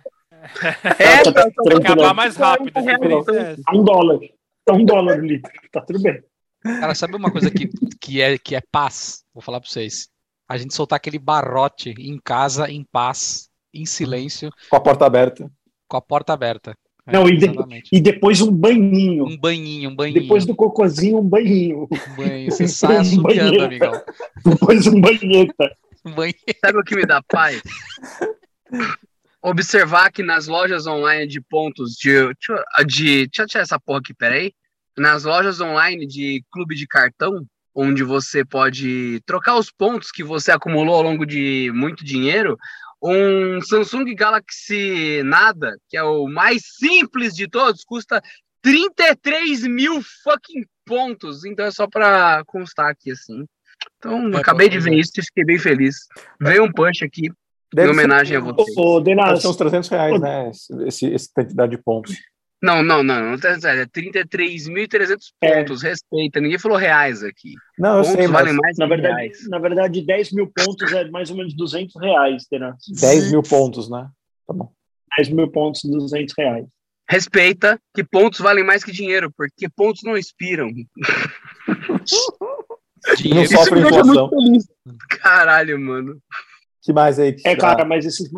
É, 0.99 1.23
tá, 1.23 1.31
tá 1.33 1.49
tranquilo. 1.51 1.77
acabar 1.79 2.13
mais 2.13 2.35
rápido. 2.35 2.71
A 2.77 2.81
Reais, 2.81 2.99
diferença 2.99 3.31
é 3.31 3.51
essa. 3.53 3.61
Tá 3.63 3.71
um 3.75 3.83
dólar. 3.83 4.19
Tá 4.65 4.73
um 4.73 4.85
dólar 4.85 5.19
o 5.19 5.25
litro. 5.25 5.51
Tá 5.71 5.81
tudo 5.81 6.01
bem. 6.01 6.21
Cara, 6.63 6.93
sabe 6.95 7.15
uma 7.15 7.31
coisa 7.31 7.49
que, 7.49 7.69
que, 8.01 8.21
é, 8.21 8.37
que 8.37 8.55
é 8.55 8.61
paz? 8.71 9.23
Vou 9.33 9.41
falar 9.41 9.59
pra 9.61 9.69
vocês. 9.69 10.09
A 10.49 10.57
gente 10.57 10.73
soltar 10.73 10.97
aquele 10.97 11.19
barrote 11.19 11.93
em 11.97 12.19
casa, 12.23 12.69
em 12.69 12.83
paz, 12.91 13.49
em 13.73 13.85
silêncio, 13.85 14.49
Com 14.69 14.75
a 14.77 14.79
porta 14.79 15.05
aberta. 15.05 15.51
com 15.87 15.97
a 15.97 16.01
porta 16.01 16.33
aberta. 16.33 16.75
É, 17.05 17.11
Não, 17.13 17.27
e 17.29 17.37
de-. 17.37 17.51
E 17.91 18.01
depois 18.01 18.41
um 18.41 18.51
banhinho. 18.51 19.25
Um 19.25 19.37
banhinho, 19.37 19.89
um 19.91 19.95
banhinho. 19.95 20.21
Depois 20.21 20.45
do 20.45 20.55
cocôzinho, 20.55 21.19
um 21.19 21.23
banhinho. 21.27 21.87
um 21.91 22.15
banho. 22.15 22.51
Você 22.51 22.67
sai 22.67 22.97
Um 22.97 23.01
assobiando, 23.01 23.23
banheiro. 23.51 23.63
amigão. 23.63 23.91
Depois 24.45 24.87
um 24.87 24.99
banheta. 24.99 25.71
Um 26.05 26.11
banho. 26.13 26.33
Sabe 26.59 26.77
o 26.79 26.83
que 26.83 26.95
me 26.95 27.05
dá 27.05 27.21
paz? 27.29 27.61
Observar 29.41 30.11
que 30.11 30.23
nas 30.23 30.47
lojas 30.47 30.87
online 30.87 31.27
de 31.27 31.39
pontos 31.41 31.91
de. 31.93 32.09
Deixa, 32.11 32.35
eu- 32.79 32.85
de, 32.85 33.27
deixa 33.27 33.43
eu 33.43 33.47
tirar 33.47 33.61
essa 33.63 33.79
porra 33.79 33.99
aqui, 33.99 34.13
peraí. 34.13 34.51
Nas 34.97 35.23
lojas 35.23 35.61
online 35.61 36.07
de 36.07 36.43
clube 36.51 36.75
de 36.75 36.87
cartão, 36.87 37.45
onde 37.73 38.03
você 38.03 38.43
pode 38.43 39.21
trocar 39.25 39.55
os 39.55 39.71
pontos 39.71 40.09
que 40.11 40.23
você 40.23 40.51
acumulou 40.51 40.95
ao 40.95 41.03
longo 41.03 41.25
de 41.25 41.71
muito 41.73 42.03
dinheiro, 42.03 42.57
um 43.01 43.61
Samsung 43.61 44.15
Galaxy 44.15 45.21
Nada, 45.23 45.77
que 45.87 45.95
é 45.95 46.01
o 46.03 46.27
mais 46.27 46.63
simples 46.79 47.35
de 47.35 47.47
todos, 47.47 47.83
custa 47.85 48.19
33 48.63 49.67
mil 49.67 50.01
fucking 50.23 50.65
pontos. 50.83 51.45
Então 51.45 51.65
é 51.65 51.71
só 51.71 51.87
pra 51.87 52.41
constar 52.47 52.89
aqui 52.89 53.11
assim. 53.11 53.45
Então, 53.97 54.31
É, 54.33 54.37
acabei 54.37 54.67
de 54.67 54.77
pois 54.77 54.85
ver 54.85 54.93
é. 54.95 54.99
isso 54.99 55.11
e 55.17 55.23
fiquei 55.23 55.45
bem 55.45 55.59
feliz. 55.59 55.95
Veio 56.41 56.63
um 56.63 56.71
punch 56.71 57.03
aqui, 57.05 57.29
Deve 57.73 57.89
em 57.89 57.91
homenagem 57.91 58.37
ser, 58.41 58.49
a 58.49 58.53
você. 58.53 58.73
Ô, 58.79 58.99
Denas, 58.99 59.41
ser 59.41 59.47
uns 59.47 59.55
300 59.57 59.89
reais, 59.89 60.21
né? 60.21 60.49
Esse, 60.49 60.83
esse, 60.87 61.13
essa 61.13 61.27
quantidade 61.33 61.75
de 61.75 61.81
pontos. 61.81 62.15
Não, 62.61 62.81
não, 62.81 63.03
não, 63.03 63.19
não, 63.19 63.33
é 63.33 63.37
33.300 63.85 65.17
É. 65.41 65.57
pontos, 65.59 65.83
respeita. 65.83 66.39
Ninguém 66.41 66.57
falou 66.57 66.75
reais 66.77 67.23
aqui. 67.23 67.53
Não, 67.77 67.97
eu 67.97 68.03
Pontos 68.03 68.11
sei, 68.13 68.27
mas 68.27 68.31
valem 68.31 68.53
mais 68.55 68.77
na 68.77 68.85
que 68.85 68.89
verdade, 68.89 69.15
reais. 69.15 69.49
na 69.49 69.59
verdade, 69.59 70.01
10 70.05 70.31
mil 70.31 70.47
pontos 70.47 70.91
é 70.91 71.07
mais 71.11 71.29
ou 71.29 71.37
menos 71.37 71.53
200 71.55 71.93
reais, 72.01 72.45
Denas. 72.49 72.75
10 72.99 73.31
mil 73.31 73.43
pontos, 73.43 73.89
né? 73.91 74.09
Tá 74.47 74.53
bom. 74.53 74.71
10 75.17 75.29
mil 75.29 75.47
pontos, 75.51 75.81
200 75.83 76.33
reais. 76.35 76.65
Respeita 77.09 77.79
que 77.93 78.03
pontos 78.03 78.39
valem 78.39 78.65
mais 78.65 78.83
que 78.83 78.91
dinheiro, 78.91 79.31
porque 79.37 79.69
pontos 79.69 80.01
não 80.03 80.17
expiram. 80.17 80.69
Não 83.07 83.15
Dinheiro. 83.15 83.49
sofre 83.49 83.75
me 83.75 83.81
deixa 83.83 83.99
inflação. 84.01 84.29
Caralho, 85.21 85.79
mano. 85.79 86.17
Que 86.87 86.93
mais 86.93 87.19
aí? 87.19 87.33
que- 87.33 87.47
É, 87.47 87.55
cara, 87.55 87.83
mas 87.85 88.05
esses, 88.05 88.29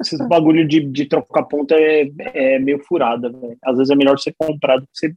esses 0.00 0.28
bagulho 0.28 0.66
de, 0.68 0.80
de 0.80 1.06
trocar 1.06 1.44
ponto 1.44 1.72
é, 1.72 2.06
é 2.34 2.58
meio 2.58 2.78
furada, 2.84 3.30
velho. 3.30 3.56
Às 3.64 3.76
vezes 3.78 3.90
é 3.90 3.96
melhor 3.96 4.18
você 4.18 4.32
comprar 4.36 4.76
do 4.76 4.82
que 4.82 4.90
você. 4.92 5.14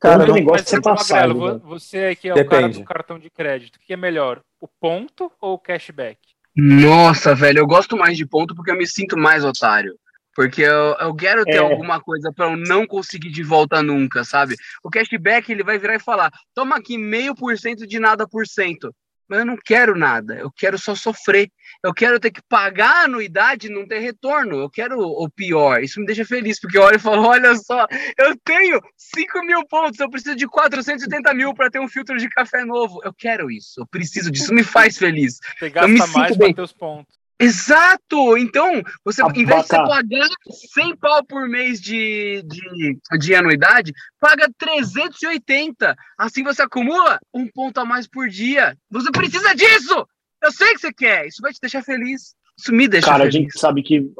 Cara, 0.00 0.26
não- 0.26 0.34
negócio 0.34 0.64
de 0.64 0.70
ser 0.70 0.82
passado. 0.82 1.58
você 1.60 1.98
aí 1.98 2.16
que 2.16 2.28
é 2.28 2.32
o 2.32 2.36
cara 2.36 2.44
Depende. 2.62 2.78
do 2.80 2.84
cartão 2.84 3.18
de 3.18 3.30
crédito, 3.30 3.76
o 3.76 3.80
que 3.80 3.92
é 3.92 3.96
melhor? 3.96 4.40
O 4.60 4.68
ponto 4.80 5.32
ou 5.40 5.54
o 5.54 5.58
cashback? 5.58 6.18
Nossa, 6.54 7.34
velho, 7.34 7.58
eu 7.60 7.66
gosto 7.66 7.96
mais 7.96 8.16
de 8.16 8.26
ponto 8.26 8.54
porque 8.54 8.70
eu 8.70 8.76
me 8.76 8.86
sinto 8.86 9.16
mais 9.16 9.44
otário. 9.44 9.94
Porque 10.36 10.62
eu, 10.62 10.94
eu 11.00 11.14
quero 11.16 11.42
ter 11.44 11.54
É. 11.54 11.58
alguma 11.58 12.00
coisa 12.00 12.32
pra 12.32 12.46
eu 12.46 12.56
não 12.56 12.86
conseguir 12.86 13.30
de 13.30 13.42
volta 13.42 13.82
nunca, 13.82 14.22
sabe? 14.22 14.54
O 14.84 14.90
cashback 14.90 15.50
ele 15.50 15.64
vai 15.64 15.78
virar 15.78 15.96
e 15.96 16.00
falar: 16.00 16.30
toma 16.54 16.76
aqui 16.76 16.96
meio 16.96 17.34
por 17.34 17.56
cento 17.58 17.84
de 17.86 17.98
nada 17.98 18.24
por 18.28 18.46
cento. 18.46 18.94
Mas 19.28 19.40
eu 19.40 19.46
não 19.46 19.56
quero 19.56 19.96
nada, 19.96 20.34
eu 20.34 20.50
quero 20.50 20.78
só 20.78 20.94
sofrer. 20.94 21.50
Eu 21.84 21.92
quero 21.92 22.18
ter 22.18 22.30
que 22.30 22.40
pagar 22.48 23.02
a 23.02 23.04
anuidade 23.04 23.66
e 23.66 23.70
não 23.70 23.86
ter 23.86 23.98
retorno. 23.98 24.56
Eu 24.58 24.70
quero 24.70 24.98
o 24.98 25.28
pior. 25.28 25.82
Isso 25.82 26.00
me 26.00 26.06
deixa 26.06 26.24
feliz, 26.24 26.58
porque 26.58 26.78
eu 26.78 26.82
olho 26.82 26.96
e 26.96 27.00
falo: 27.00 27.22
olha 27.22 27.54
só, 27.56 27.86
eu 28.16 28.36
tenho 28.44 28.80
5 28.96 29.44
mil 29.44 29.66
pontos, 29.66 30.00
eu 30.00 30.10
preciso 30.10 30.34
de 30.34 30.46
480 30.46 31.34
mil 31.34 31.54
para 31.54 31.70
ter 31.70 31.78
um 31.78 31.88
filtro 31.88 32.16
de 32.16 32.28
café 32.28 32.64
novo. 32.64 33.00
Eu 33.04 33.12
quero 33.12 33.50
isso, 33.50 33.80
eu 33.80 33.86
preciso 33.86 34.30
disso, 34.30 34.54
me 34.54 34.64
faz 34.64 34.96
feliz. 34.96 35.38
Você 35.58 35.66
Eu 35.66 35.88
me 35.88 35.98
gasta 35.98 36.18
mais 36.18 36.36
para 36.36 36.54
ter 36.54 36.62
os 36.62 36.72
pontos. 36.72 37.17
Exato! 37.40 38.36
Então, 38.36 38.82
você, 39.04 39.22
em 39.22 39.44
vez 39.44 39.62
de 39.62 39.68
você 39.68 39.76
pagar 39.76 40.28
100 40.74 40.96
pau 40.96 41.24
por 41.24 41.48
mês 41.48 41.80
de, 41.80 42.42
de, 42.42 42.98
de 43.18 43.34
anuidade, 43.34 43.92
paga 44.20 44.50
380. 44.58 45.94
Assim 46.18 46.42
você 46.42 46.62
acumula 46.62 47.20
um 47.32 47.46
ponto 47.46 47.78
a 47.78 47.84
mais 47.84 48.08
por 48.08 48.28
dia. 48.28 48.76
Você 48.90 49.10
precisa 49.12 49.54
disso! 49.54 50.06
Eu 50.42 50.52
sei 50.52 50.72
que 50.74 50.80
você 50.80 50.92
quer. 50.92 51.26
Isso 51.26 51.40
vai 51.40 51.52
te 51.52 51.60
deixar 51.60 51.82
feliz. 51.82 52.34
Isso 52.58 52.72
me 52.72 52.88
deixa 52.88 53.06
Cara, 53.06 53.24
a 53.24 53.30
feliz. 53.30 53.34
gente 53.34 53.58
sabe 53.58 53.82
que 53.82 54.10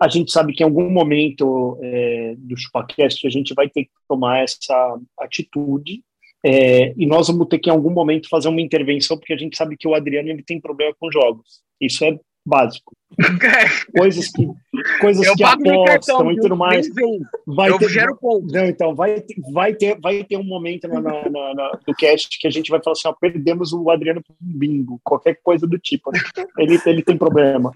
a 0.00 0.08
gente 0.08 0.32
sabe 0.32 0.54
que 0.54 0.62
em 0.62 0.66
algum 0.66 0.88
momento 0.88 1.78
é, 1.82 2.34
do 2.38 2.56
ChupaCast 2.56 3.26
a 3.26 3.30
gente 3.30 3.52
vai 3.52 3.68
ter 3.68 3.84
que 3.84 3.90
tomar 4.08 4.42
essa 4.42 4.98
atitude 5.18 6.02
é, 6.42 6.94
e 6.96 7.04
nós 7.04 7.28
vamos 7.28 7.48
ter 7.48 7.58
que 7.58 7.68
em 7.68 7.72
algum 7.72 7.90
momento 7.90 8.28
fazer 8.30 8.48
uma 8.48 8.62
intervenção 8.62 9.18
porque 9.18 9.34
a 9.34 9.36
gente 9.36 9.56
sabe 9.56 9.76
que 9.76 9.86
o 9.86 9.94
Adriano 9.94 10.30
ele 10.30 10.42
tem 10.42 10.58
problema 10.58 10.94
com 10.98 11.12
jogos. 11.12 11.60
Isso 11.78 12.02
é 12.04 12.18
básico. 12.46 12.96
Coisas 13.96 14.30
que 14.30 14.48
coisas 15.00 15.26
eu 15.26 15.34
que 15.34 15.42
cartão, 15.42 15.82
apostam 15.82 16.32
e 16.32 16.36
tudo 16.36 16.56
mais. 16.56 16.88
Vai 17.44 17.70
Eu 17.70 17.78
ter, 17.78 17.88
gero 17.88 18.16
não, 18.44 18.66
então 18.66 18.94
vai 18.94 19.20
ter, 19.20 19.34
vai 19.52 19.74
ter, 19.74 20.00
vai 20.00 20.24
ter 20.24 20.36
um 20.36 20.44
momento 20.44 20.86
na, 20.86 21.00
na, 21.00 21.28
na- 21.28 21.54
na- 21.54 21.70
do 21.84 21.92
cast 21.94 22.38
que 22.38 22.46
a 22.46 22.50
gente 22.50 22.70
vai 22.70 22.80
falar 22.82 22.92
assim, 22.92 23.08
ó, 23.08 23.12
perdemos 23.12 23.72
o 23.72 23.90
Adriano 23.90 24.22
bingo, 24.40 25.00
qualquer 25.02 25.38
coisa 25.42 25.66
do 25.66 25.78
tipo. 25.78 26.12
né? 26.12 26.20
Ele, 26.56 26.80
ele 26.86 27.02
tem 27.02 27.18
problema. 27.18 27.72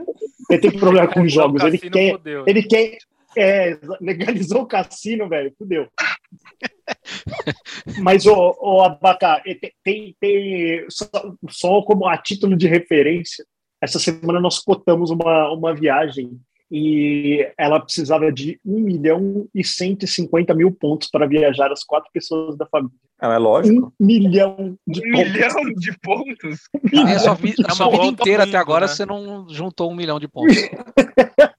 Ele 0.49 0.61
tem 0.61 0.71
problema 0.71 1.09
com 1.09 1.27
jogos. 1.29 1.63
Ele 1.65 1.79
quer, 1.79 2.13
fodeu. 2.13 2.45
ele 2.47 2.63
quer, 2.63 2.99
é, 3.37 3.77
legalizou 4.01 4.63
o 4.63 4.67
cassino, 4.67 5.29
velho, 5.29 5.53
fudeu. 5.59 5.89
Mas 8.01 8.25
o, 8.27 8.57
o 8.61 8.83
Abacá, 8.83 9.41
te- 9.41 9.75
tem, 9.83 10.15
tem 10.21 10.87
só, 10.89 11.07
só 11.51 11.83
como 11.83 12.07
a 12.07 12.17
título 12.17 12.57
de 12.57 12.69
referência, 12.69 13.45
essa 13.85 13.99
semana 13.99 14.41
nós 14.41 14.59
cotamos 14.59 15.11
uma, 15.11 15.53
uma 15.53 15.75
viagem 15.75 16.41
e 16.71 17.47
ela 17.59 17.79
precisava 17.79 18.33
de 18.33 18.59
1 18.65 18.81
milhão 18.81 19.47
e 19.55 19.63
150 19.63 20.55
mil 20.55 20.73
pontos 20.73 21.09
para 21.11 21.27
viajar 21.27 21.71
as 21.71 21.85
quatro 21.85 22.11
pessoas 22.13 22.57
da 22.57 22.67
família. 22.67 22.97
Não, 23.23 23.31
é 23.33 23.39
lógico. 23.39 23.93
Um 24.01 24.05
milhão 24.05 24.77
de 24.87 25.01
Um 25.01 25.13
pontos. 25.13 25.33
milhão 25.33 25.65
de 25.77 25.99
pontos. 26.01 26.61
Na 26.93 27.19
sua, 27.19 27.35
vi- 27.35 27.55
na 27.59 27.69
É 27.69 27.71
sua 27.75 27.87
uma 27.87 27.93
vida 27.93 28.03
volta 28.05 28.23
inteira 28.23 28.43
até 28.45 28.57
agora 28.57 28.87
né? 28.87 28.93
você 28.93 29.07
não 29.07 29.47
juntou 29.49 29.91
um 29.91 29.95
milhão 29.95 30.19
de 30.19 30.27
pontos. 30.27 30.57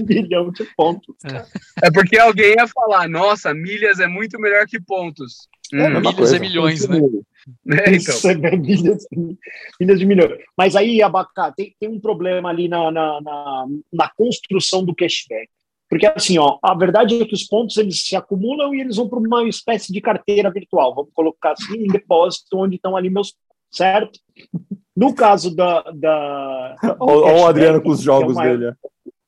Um 0.00 0.04
milhão 0.06 0.50
de 0.50 0.64
pontos. 0.76 1.14
É 1.82 1.90
porque 1.92 2.18
alguém 2.18 2.54
ia 2.56 2.66
falar, 2.66 3.08
nossa, 3.08 3.52
milhas 3.54 4.00
é 4.00 4.06
muito 4.06 4.40
melhor 4.40 4.66
que 4.66 4.80
pontos. 4.80 5.46
É 5.72 5.82
a 5.82 5.88
Hum, 5.88 6.00
Milhas 6.00 6.14
coisa. 6.14 6.36
é 6.36 6.40
milhões, 6.40 6.88
né? 6.88 7.00
Né, 7.64 7.76
então. 7.88 7.96
Isso 7.96 8.28
é 8.28 8.34
milhas, 8.34 9.06
milhas 9.80 9.98
de 9.98 10.06
milhões. 10.06 10.38
Mas 10.56 10.76
aí, 10.76 11.02
Abacá, 11.02 11.52
tem, 11.52 11.74
tem 11.78 11.88
um 11.88 12.00
problema 12.00 12.48
ali 12.48 12.68
na, 12.68 12.90
na, 12.90 13.20
na, 13.20 13.66
na 13.92 14.10
construção 14.16 14.84
do 14.84 14.94
cashback. 14.94 15.48
Porque, 15.88 16.06
assim, 16.06 16.38
ó, 16.38 16.58
a 16.62 16.74
verdade 16.74 17.20
é 17.20 17.24
que 17.24 17.34
os 17.34 17.44
pontos 17.44 17.76
eles 17.76 18.00
se 18.04 18.16
acumulam 18.16 18.74
e 18.74 18.80
eles 18.80 18.96
vão 18.96 19.08
para 19.08 19.18
uma 19.18 19.44
espécie 19.48 19.92
de 19.92 20.00
carteira 20.00 20.50
virtual. 20.50 20.94
Vamos 20.94 21.12
colocar 21.12 21.52
assim, 21.52 21.84
em 21.84 21.86
depósito, 21.86 22.58
onde 22.58 22.76
estão 22.76 22.96
ali 22.96 23.10
meus 23.10 23.34
certo? 23.74 24.18
No 24.96 25.14
caso 25.14 25.54
da. 25.54 25.82
da 25.92 26.76
Olha 27.00 27.42
o 27.42 27.46
Adriano 27.46 27.82
com 27.82 27.90
os 27.90 27.98
que 27.98 28.02
é 28.02 28.04
jogos 28.04 28.34
uma- 28.36 28.44
dele. 28.44 28.68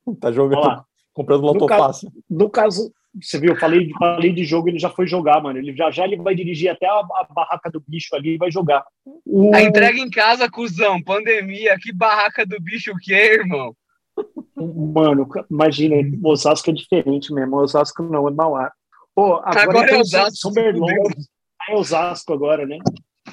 ó. 0.06 0.14
Tá 0.20 0.30
jogando, 0.30 0.84
comprando 1.12 1.40
No 1.42 1.48
lotofácil. 1.48 2.12
No 2.30 2.48
caso, 2.48 2.92
você 3.20 3.38
viu, 3.38 3.52
eu 3.52 3.58
falei, 3.58 3.90
falei 3.98 4.32
de 4.32 4.44
jogo, 4.44 4.68
ele 4.68 4.78
já 4.78 4.90
foi 4.90 5.06
jogar, 5.06 5.42
mano. 5.42 5.58
Ele 5.58 5.74
já 5.74 5.90
já 5.90 6.04
ele 6.04 6.16
vai 6.16 6.34
dirigir 6.34 6.68
até 6.68 6.86
a, 6.86 6.98
a 6.98 7.26
barraca 7.30 7.70
do 7.70 7.82
bicho 7.86 8.14
ali 8.14 8.34
e 8.34 8.38
vai 8.38 8.50
jogar. 8.50 8.84
O, 9.24 9.54
A 9.54 9.62
entrega 9.62 9.98
em 9.98 10.10
casa, 10.10 10.50
cuzão, 10.50 11.02
pandemia, 11.02 11.76
que 11.80 11.92
barraca 11.92 12.44
do 12.44 12.60
bicho 12.60 12.92
o 12.92 12.98
quê, 12.98 13.38
irmão? 13.40 13.74
Mano, 14.56 15.28
imagina, 15.50 15.96
Osasco 16.22 16.70
é 16.70 16.72
diferente 16.72 17.32
mesmo. 17.32 17.56
Osasco 17.56 18.02
não, 18.02 18.28
é 18.28 18.30
Mauá. 18.30 18.72
Pô, 19.14 19.36
agora, 19.36 19.62
Agora 19.62 19.90
é 19.90 19.98
Osasco, 19.98 20.36
São 20.36 20.52
Berlão. 20.52 20.88
É 21.68 21.74
Osasco 21.74 22.32
agora, 22.32 22.66
né? 22.66 22.78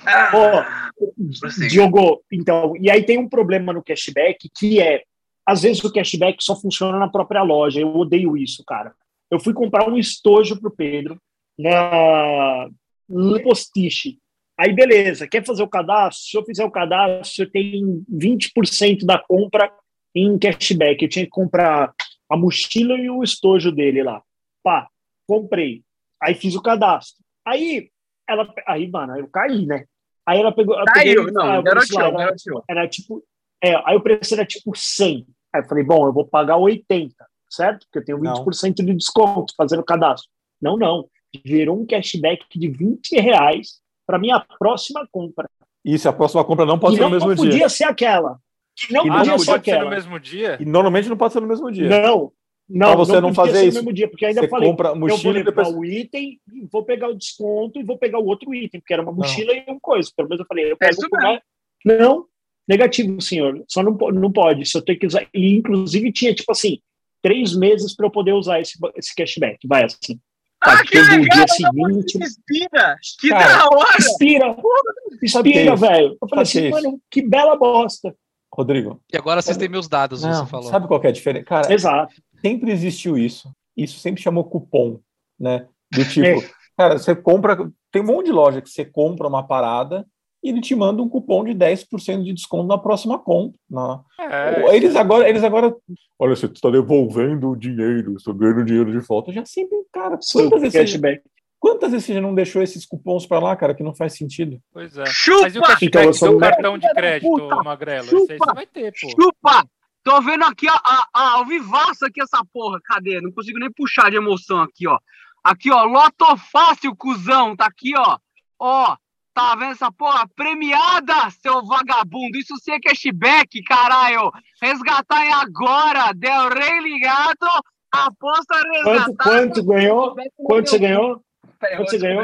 Ah, 0.06 0.32
Pô, 0.32 1.08
prossiga. 1.40 1.68
Diogo, 1.68 2.24
então, 2.32 2.74
e 2.80 2.90
aí 2.90 3.04
tem 3.04 3.18
um 3.18 3.30
problema 3.30 3.72
no 3.72 3.84
cashback 3.84 4.50
que 4.56 4.82
é, 4.82 5.04
às 5.46 5.62
vezes 5.62 5.84
o 5.84 5.92
cashback 5.92 6.44
só 6.44 6.60
funciona 6.60 6.98
na 6.98 7.08
própria 7.08 7.44
loja. 7.44 7.80
Eu 7.80 7.96
odeio 7.96 8.36
isso, 8.36 8.64
cara. 8.66 8.94
Eu 9.34 9.40
fui 9.40 9.54
comprar 9.54 9.90
um 9.90 9.98
estojo 9.98 10.60
pro 10.60 10.70
Pedro 10.72 11.18
na 11.58 12.70
no 13.10 13.42
Postiche. 13.42 14.18
Aí, 14.58 14.72
beleza, 14.74 15.28
quer 15.28 15.44
fazer 15.44 15.64
o 15.64 15.68
cadastro? 15.68 16.24
Se 16.30 16.38
eu 16.38 16.46
fizer 16.46 16.64
o 16.64 16.72
cadastro, 16.72 17.44
eu 17.44 17.52
tenho 17.52 18.04
20% 18.12 19.06
da 19.06 19.18
compra 19.18 19.72
em 20.16 20.38
cashback. 20.38 21.02
Eu 21.04 21.10
tinha 21.10 21.26
que 21.26 21.32
comprar 21.32 21.92
a 22.30 22.38
mochila 22.38 22.94
e 22.96 23.10
o 23.10 23.24
estojo 23.24 23.72
dele 23.72 24.04
lá. 24.04 24.22
Pá, 24.64 24.88
comprei. 25.28 25.82
Aí 26.22 26.36
fiz 26.36 26.56
o 26.56 26.62
cadastro. 26.62 27.24
Aí, 27.46 27.90
ela, 28.30 28.48
aí, 28.68 28.88
mano, 28.90 29.18
eu 29.18 29.28
caí, 29.28 29.66
né? 29.66 29.86
Aí 30.26 30.40
ela 30.40 30.52
pegou. 30.54 30.76
ela 30.76 30.86
Caiu, 30.86 31.26
pegou- 31.26 31.34
não, 31.34 31.52
ah, 31.52 31.60
o 31.60 31.64
garoteou, 31.64 32.02
era- 32.02 32.12
garoteou. 32.18 32.64
era 32.70 32.88
tipo. 32.88 33.24
É, 33.64 33.76
aí 33.86 33.96
o 33.98 34.02
preço 34.02 34.34
era 34.34 34.46
tipo 34.46 34.72
100. 34.76 35.26
Aí 35.54 35.62
eu 35.62 35.68
falei, 35.68 35.84
bom, 35.84 36.06
eu 36.08 36.14
vou 36.14 36.26
pagar 36.26 36.58
80, 36.58 37.26
certo? 37.54 37.86
Porque 37.86 38.00
eu 38.00 38.06
tenho 38.06 38.20
20% 38.20 38.76
de 38.84 38.94
desconto 38.94 39.54
fazendo 39.58 39.80
o 39.80 39.86
cadastro. 39.86 40.30
Não, 40.62 40.78
não. 40.78 41.08
Virou 41.44 41.80
um 41.80 41.86
cashback 41.86 42.46
de 42.58 42.68
20 42.68 43.20
reais 43.20 43.80
para 44.06 44.20
minha 44.20 44.40
próxima 44.60 45.08
compra. 45.12 45.50
Isso, 45.84 46.08
a 46.08 46.14
próxima 46.14 46.44
compra 46.44 46.66
não 46.66 46.80
pode 46.80 46.94
e 46.94 46.98
ser 46.98 47.04
não 47.04 47.10
no 47.10 47.16
mesmo 47.16 47.36
podia 47.36 47.52
dia. 47.52 47.70
ser 47.70 47.84
aquela. 47.86 48.38
Que 48.76 48.94
não 48.94 49.06
E 49.06 49.10
Ah, 49.10 49.14
podia 49.18 49.32
não 49.32 49.40
ser 49.40 49.52
pode 49.52 49.66
ser 49.66 49.72
no 49.72 49.78
aquela. 49.78 49.90
mesmo 49.90 50.20
dia? 50.20 50.58
E 50.60 50.66
normalmente 50.66 51.10
não 51.10 51.18
pode 51.18 51.34
ser 51.34 51.40
no 51.40 51.48
mesmo 51.48 51.72
dia. 51.72 51.90
Não. 51.90 52.32
Não, 52.70 52.88
Pra 52.88 52.96
você 52.96 53.12
não 53.20 53.34
podia 53.34 53.36
fazer 53.36 53.58
ser 53.60 53.68
isso, 53.68 53.78
no 53.78 53.84
mesmo 53.84 53.94
dia, 53.94 54.08
porque 54.10 54.26
ainda 54.26 54.42
Você 54.42 54.48
falei, 54.48 54.70
compra 54.70 54.88
eu 54.90 54.92
vou 54.96 55.10
mochila 55.10 55.34
e 55.40 55.44
levar 55.44 55.64
depois. 55.64 55.76
o 55.76 55.84
item, 55.86 56.40
vou 56.72 56.84
pegar 56.86 57.10
o 57.10 57.14
desconto 57.14 57.78
e 57.80 57.84
vou 57.84 57.98
pegar 57.98 58.20
o 58.20 58.26
outro 58.26 58.54
item, 58.56 58.80
porque 58.80 58.94
era 58.94 59.04
uma 59.04 59.12
mochila 59.12 59.54
e 59.54 59.66
um 59.70 59.78
coisa. 59.80 60.10
Pelo 60.16 60.30
menos 60.30 60.40
eu 60.40 60.46
falei, 60.48 60.66
eu 60.72 60.78
É 60.80 60.90
pego 60.90 61.02
mais. 61.12 61.40
Não, 61.86 62.26
negativo, 62.68 63.20
senhor. 63.22 63.62
Só 63.68 63.84
não, 63.84 63.92
não 64.14 64.32
pode. 64.32 64.66
Se 64.66 64.78
eu 64.78 64.82
tenho 64.82 64.98
que 64.98 65.06
usar. 65.08 65.28
E 65.34 65.54
inclusive 65.56 66.12
tinha, 66.14 66.34
tipo 66.34 66.52
assim, 66.52 66.80
três 67.24 67.56
meses 67.56 67.96
para 67.96 68.06
eu 68.06 68.12
poder 68.12 68.34
usar 68.34 68.60
esse, 68.60 68.78
esse 68.96 69.16
cashback. 69.16 69.66
Vai 69.68 69.86
assim. 69.86 70.20
Ah, 70.62 70.78
Tá, 70.78 70.84
que 70.86 70.98
legal! 71.00 71.20
dia 71.36 71.48
seguinte. 71.48 72.18
Inspira! 72.24 72.96
Que 73.20 73.30
Cara, 73.30 73.58
da 73.58 73.66
hora! 73.76 73.98
Inspira! 73.98 74.46
É 74.48 75.26
Inspira, 75.26 75.76
velho. 75.76 76.18
Eu 76.22 76.28
falei 76.30 76.42
é 76.42 76.44
assim, 76.44 76.70
mano, 76.70 77.02
que 77.10 77.22
bela 77.22 77.56
bosta. 77.58 78.16
Rodrigo, 78.56 79.02
E 79.12 79.18
agora 79.18 79.42
vocês 79.42 79.58
têm 79.58 79.68
meus 79.68 79.88
dados, 79.88 80.22
não, 80.22 80.46
você 80.46 80.52
falou. 80.52 80.70
sabe 80.70 80.88
qual 80.88 81.00
que 81.02 81.08
é 81.08 81.10
a 81.10 81.14
diferença? 81.14 81.46
Cara, 81.46 81.74
Exato. 81.74 82.14
sempre 82.40 82.72
existiu 82.72 83.18
isso. 83.18 83.52
Isso 83.76 83.98
sempre 84.00 84.22
chamou 84.22 84.44
cupom, 84.44 85.00
né? 85.40 85.66
Do 85.92 86.06
tipo, 86.08 86.28
É. 86.28 86.50
cara, 86.78 87.00
você 87.00 87.16
compra. 87.16 87.58
Tem 87.92 88.02
um 88.02 88.06
monte 88.06 88.28
de 88.28 88.32
loja 88.32 88.62
que 88.62 88.70
você 88.70 88.86
compra 88.86 89.28
uma 89.28 89.42
parada 89.46 90.06
e 90.44 90.50
ele 90.50 90.60
te 90.62 90.76
manda 90.76 91.02
um 91.02 91.08
cupom 91.08 91.44
de 91.44 91.52
10% 91.54 92.24
de 92.24 92.34
desconto 92.34 92.68
na 92.68 92.78
próxima 92.78 93.18
compra. 93.18 93.58
Na... 93.70 94.02
É, 94.20 94.76
Eles 94.76 94.96
agora, 94.96 95.28
eles 95.30 95.44
agora. 95.44 95.74
Olha, 96.20 96.36
você 96.36 96.46
está 96.48 96.70
devolvendo 96.70 97.50
o 97.52 97.56
dinheiro, 97.56 98.16
estou 98.18 98.34
ganhando 98.34 98.66
dinheiro 98.66 98.92
de 98.92 99.00
volta. 99.00 99.32
Já 99.32 99.46
sempre, 99.46 99.78
cara, 99.92 100.18
quantas 100.32 100.62
vezes, 100.62 100.74
você, 100.74 100.80
cashback. 100.80 101.22
quantas 101.60 101.92
vezes 101.92 102.06
você 102.06 102.14
já 102.16 102.22
não 102.22 102.36
deixou 102.36 102.62
esses 102.62 102.86
cupons 102.86 103.26
para 103.26 103.40
lá, 103.40 103.56
cara, 103.56 103.74
que 103.74 103.84
não 103.84 103.96
faz 103.96 104.14
sentido? 104.18 104.60
pois 104.74 104.98
é. 104.98 105.06
Chupa! 105.06 105.42
Mas 105.44 105.56
e 105.56 105.60
o 105.60 105.62
cashback 105.62 105.86
Então, 105.86 106.14
sou 106.14 106.30
do 106.32 106.36
um- 106.38 106.40
cartão 106.40 106.78
de 106.78 106.90
crédito, 106.94 107.30
puta! 107.32 107.56
Magrelo? 107.64 108.08
Chupa! 108.08 108.36
Você 108.38 108.54
vai 108.54 108.66
ter, 108.68 108.92
pô. 108.92 109.10
Chupa! 109.10 109.66
Tô 110.04 110.22
vendo 110.22 110.44
aqui, 110.44 110.68
ó, 110.70 110.74
a, 110.84 111.08
a, 111.14 111.30
ao 111.38 111.46
vivaço 111.46 112.06
aqui 112.06 112.22
essa 112.22 112.44
porra. 112.54 112.78
Cadê? 112.84 113.22
Não 113.22 113.32
consigo 113.32 113.58
nem 113.58 113.72
puxar 113.72 114.12
de 114.12 114.18
emoção 114.18 114.60
aqui, 114.62 114.86
ó. 114.86 114.98
Aqui, 115.42 115.72
ó, 115.72 115.84
Loto 115.86 116.26
Fácil, 116.52 116.94
cuzão. 116.96 117.56
Tá 117.56 117.66
aqui, 117.68 117.94
ó. 117.98 118.18
Ó, 118.60 118.96
tá 119.34 119.56
vendo 119.56 119.72
essa 119.72 119.92
porra? 119.92 120.28
Premiada, 120.36 121.30
seu 121.42 121.64
vagabundo. 121.66 122.38
Isso 122.38 122.56
sim 122.58 122.72
é 122.72 122.80
cashback, 122.80 123.62
caralho. 123.64 124.32
Resgatar 124.62 125.26
é 125.26 125.34
agora. 125.34 126.14
Del 126.14 126.50
Rey 126.50 126.80
ligado. 126.80 127.48
Aposta 127.92 128.56
resgatada. 128.56 129.06
Quanto, 129.06 129.18
quanto 129.18 129.64
ganhou? 129.66 130.16
Quanto 130.46 130.70
você 130.70 130.80
ganhou? 130.80 131.24
Peraí, 131.60 131.78
Quanto 131.78 131.90
você 131.90 131.98
ganhou? 131.98 132.24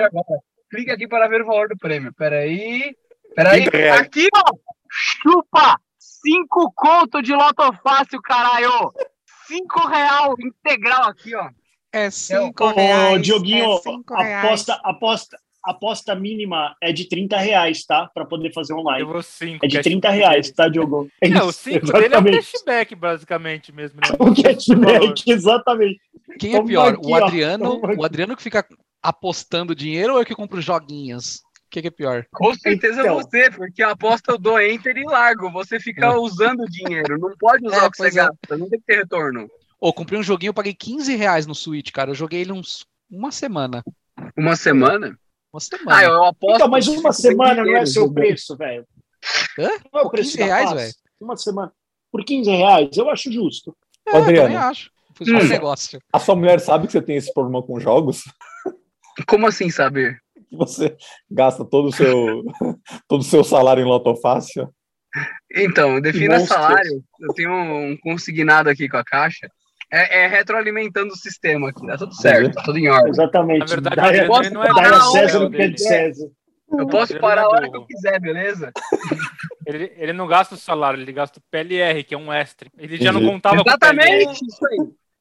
Clique 0.69 0.91
aqui 0.91 1.08
para 1.08 1.28
ver 1.28 1.41
o 1.41 1.45
valor 1.45 1.69
do 1.69 1.78
prêmio. 1.78 2.13
Peraí. 2.13 2.95
Peraí. 3.36 3.62
30 3.63 3.78
reais. 3.78 4.02
Aqui, 4.02 4.28
ó. 4.34 4.43
Chupa! 4.89 5.80
Cinco 5.98 6.72
conto 6.76 7.22
de 7.22 7.34
loto 7.34 7.72
fácil, 7.84 8.22
caralho! 8.22 8.91
Cinco 9.48 9.88
real 9.88 10.36
integral 10.39 11.04
aqui, 11.10 11.36
ó. 11.36 11.50
É 11.91 12.10
cinco 12.10 12.65
Ô, 12.65 13.17
Dioguinho, 13.17 13.80
aposta, 14.08 14.80
aposta, 14.84 15.39
a 15.65 15.72
aposta 15.72 16.15
mínima 16.15 16.76
é 16.82 16.91
de 16.93 17.06
30 17.08 17.38
reais, 17.38 17.86
tá? 17.86 18.10
Pra 18.13 18.26
poder 18.26 18.52
fazer 18.54 18.74
online. 18.74 19.02
Eu 19.02 19.08
vou 19.08 19.22
5. 19.22 19.65
É 19.65 19.67
de 19.67 19.82
30 19.82 20.10
reais, 20.10 20.52
tá, 20.52 20.67
Diogo? 20.67 21.10
É, 21.22 21.28
É, 21.30 21.43
o 21.43 21.50
isso, 21.52 21.60
5 21.63 21.86
dele 21.86 21.98
é 21.98 22.00
um 22.00 22.06
exatamente. 22.06 22.52
cashback, 22.52 22.95
basicamente 22.95 23.72
mesmo. 23.72 24.00
Né? 24.00 24.08
O 24.19 24.34
cashback, 24.41 25.30
exatamente. 25.32 26.00
Quem 26.39 26.56
é 26.56 26.63
pior? 26.63 26.93
aqui, 26.93 27.08
o. 27.08 27.15
Adriano, 27.15 27.82
o 27.98 28.04
Adriano 28.06 28.36
que 28.38 28.43
fica 28.43 28.65
apostando 29.02 29.76
dinheiro 29.76 30.13
ou 30.13 30.19
eu 30.19 30.26
que 30.26 30.36
compro 30.36 30.62
joguinhos? 30.62 31.38
O 31.65 31.69
que, 31.69 31.82
que 31.84 31.88
é 31.88 31.91
pior? 31.91 32.26
Com 32.32 32.54
certeza 32.56 33.02
Então. 33.02 33.15
você, 33.15 33.52
porque 33.52 33.84
a 33.84 33.91
aposta 33.91 34.32
eu 34.32 34.38
dou 34.39 34.60
enter 34.60 34.98
e 34.98 35.04
largo. 35.04 35.52
Você 35.52 35.80
fica 35.80 36.17
usando 36.17 36.62
o 36.62 36.69
dinheiro. 36.69 37.17
Não 37.19 37.32
pode 37.38 37.65
usar 37.67 37.84
É, 37.84 37.88
o 37.88 37.91
que 37.91 37.98
você 37.98 38.08
é. 38.08 38.12
gasta. 38.12 38.58
Não 38.58 38.67
tem 38.67 38.80
que 38.80 38.86
ter 38.88 38.95
retorno. 38.98 39.48
Ô, 39.80 39.93
comprei 39.93 40.19
um 40.19 40.24
joguinho, 40.24 40.50
eu 40.50 40.54
paguei 40.54 40.74
15 40.74 41.15
reais 41.15 41.45
no 41.45 41.54
Switch, 41.54 41.91
cara. 41.91 42.10
Eu 42.10 42.15
joguei 42.15 42.41
ele 42.41 42.52
uns 42.52 42.86
uma 43.10 43.32
semana. 43.32 43.84
Uma 44.36 44.56
semana? 44.56 45.15
Uma 45.53 45.59
semana. 45.59 45.97
Ah, 45.97 46.03
eu 46.03 46.23
aposto. 46.25 46.55
Então, 46.55 46.67
mas 46.67 46.88
uma 46.88 47.12
semana 47.12 47.63
não 47.63 47.75
é 47.75 47.85
seu 47.85 48.03
jogando. 48.03 48.13
preço, 48.13 48.55
velho. 48.57 48.85
Hã? 49.57 49.69
Não 49.91 50.01
é 50.01 50.03
o 50.03 50.09
preço 50.09 50.31
15 50.31 50.38
da 50.38 50.45
reais, 50.45 50.71
velho? 50.73 50.93
Uma 51.19 51.35
semana. 51.38 51.71
Por 52.12 52.23
15 52.23 52.49
reais, 52.51 52.89
eu 52.97 53.09
acho 53.09 53.31
justo. 53.31 53.75
É, 54.07 54.12
eu 54.12 54.15
Adriano. 54.17 54.41
também 54.49 54.57
acho. 54.57 54.91
Um 55.21 55.38
Hum. 55.38 55.47
negócio. 55.49 55.99
A 56.13 56.19
sua 56.19 56.35
mulher 56.35 56.59
sabe 56.62 56.85
que 56.88 56.93
você 56.93 57.01
tem 57.01 57.17
esse 57.17 57.33
problema 57.33 57.62
com 57.62 57.79
jogos? 57.79 58.23
Como 59.27 59.45
assim 59.47 59.69
saber? 59.69 60.17
Que 60.49 60.55
você 60.55 60.95
gasta 61.29 61.65
todo 61.65 61.89
o 61.89 61.91
seu, 61.91 62.43
todo 63.07 63.19
o 63.21 63.23
seu 63.23 63.43
salário 63.43 63.81
em 63.83 63.85
loto 63.88 64.15
fácil? 64.21 64.73
Então, 65.53 65.99
defina 65.99 66.38
Monstros. 66.38 66.55
salário. 66.62 67.03
Eu 67.19 67.33
tenho 67.33 67.51
um 67.51 67.97
consignado 67.97 68.69
aqui 68.69 68.88
com 68.88 68.95
a 68.97 69.03
caixa. 69.03 69.49
É, 69.91 70.23
é 70.23 70.28
retroalimentando 70.28 71.13
o 71.13 71.17
sistema 71.17 71.69
aqui. 71.69 71.86
Tá 71.86 71.97
tudo 71.97 72.13
certo, 72.13 72.54
tá 72.54 72.63
tudo 72.63 72.78
em 72.78 72.88
ordem. 72.89 73.10
Exatamente. 73.10 73.60
Na 73.60 73.65
verdade, 73.65 73.95
Dá- 73.95 74.04
o 74.04 74.06
Adriano 74.06 74.28
posso 74.28 74.54
não 74.54 74.63
é 74.63 74.67
dá 74.67 74.97
a 74.97 75.02
César 75.02 75.43
o 75.45 75.49
que 75.49 75.56
é 75.56 75.60
de 75.60 75.65
dele. 75.65 75.78
César. 75.78 76.30
Eu 76.71 76.88
posso 76.88 77.13
Ele 77.13 77.19
parar 77.19 77.41
a 77.41 77.45
é 77.45 77.47
hora 77.47 77.69
que 77.71 77.78
eu 77.78 77.86
quiser, 77.86 78.19
beleza? 78.19 78.71
Ele, 79.65 79.91
ele 79.97 80.13
não 80.13 80.25
gasta 80.25 80.56
o 80.56 80.58
salário, 80.58 80.99
ele 80.99 81.12
gasta 81.12 81.38
o 81.38 81.43
PLR, 81.52 82.04
que 82.04 82.15
é 82.15 82.17
um 82.17 82.34
extra. 82.34 82.71
Ele 82.75 82.97
já 82.97 83.12
não 83.12 83.23
contava 83.23 83.63
com 83.63 83.69
o 83.69 83.78
PLR. 83.78 84.23
Exatamente, 84.23 84.45
isso 84.47 84.65
aí. 84.65 84.80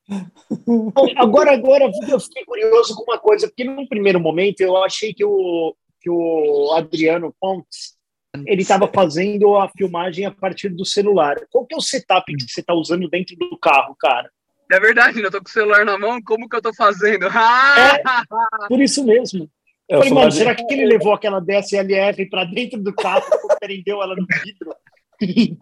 Agora, 1.18 1.52
agora, 1.52 1.84
eu 2.08 2.18
fiquei 2.18 2.42
curioso 2.46 2.94
com 2.94 3.02
uma 3.02 3.18
coisa, 3.18 3.46
porque 3.46 3.62
num 3.62 3.86
primeiro 3.86 4.18
momento 4.18 4.62
eu 4.62 4.82
achei 4.82 5.12
que 5.12 5.22
o, 5.22 5.76
que 6.00 6.08
o 6.08 6.72
Adriano 6.72 7.34
Pontes 7.38 7.98
ele 8.46 8.62
estava 8.62 8.88
fazendo 8.88 9.54
a 9.56 9.68
filmagem 9.68 10.24
a 10.24 10.30
partir 10.30 10.70
do 10.70 10.84
celular. 10.84 11.36
Qual 11.50 11.66
que 11.66 11.74
é 11.74 11.78
o 11.78 11.82
setup 11.82 12.24
que 12.34 12.50
você 12.50 12.60
está 12.60 12.72
usando 12.72 13.08
dentro 13.08 13.36
do 13.36 13.58
carro, 13.58 13.94
cara? 13.98 14.30
É 14.70 14.78
verdade, 14.78 15.20
eu 15.20 15.30
tô 15.30 15.38
com 15.38 15.48
o 15.48 15.52
celular 15.52 15.84
na 15.84 15.98
mão, 15.98 16.20
como 16.22 16.48
que 16.48 16.56
eu 16.56 16.62
tô 16.62 16.74
fazendo? 16.74 17.26
Ah! 17.32 18.22
Por 18.68 18.80
isso 18.80 19.04
mesmo. 19.04 19.50
É, 19.88 19.96
o 19.96 20.00
Falei, 20.00 20.12
mano, 20.14 20.32
será 20.32 20.54
que 20.54 20.62
ele 20.70 20.84
levou 20.84 21.14
aquela 21.14 21.40
DSLR 21.40 22.28
para 22.28 22.44
dentro 22.44 22.78
do 22.78 22.92
carro 22.94 23.24
e 23.24 23.56
prendeu 23.58 24.02
ela 24.02 24.14
no 24.14 24.26
vidro? 24.44 24.74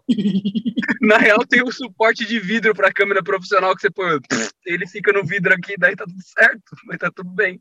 Na 1.01 1.17
real, 1.19 1.39
tem 1.47 1.63
o 1.63 1.71
suporte 1.71 2.27
de 2.27 2.41
vidro 2.41 2.75
pra 2.75 2.93
câmera 2.93 3.23
profissional 3.23 3.75
que 3.75 3.83
você 3.83 3.91
põe. 3.91 4.19
Ele 4.67 4.87
fica 4.87 5.13
no 5.13 5.25
vidro 5.25 5.55
aqui, 5.55 5.77
daí 5.79 5.95
tá 5.95 6.05
tudo 6.05 6.21
certo, 6.23 6.77
mas 6.87 6.99
tá 6.99 7.11
tudo 7.15 7.31
bem. 7.31 7.61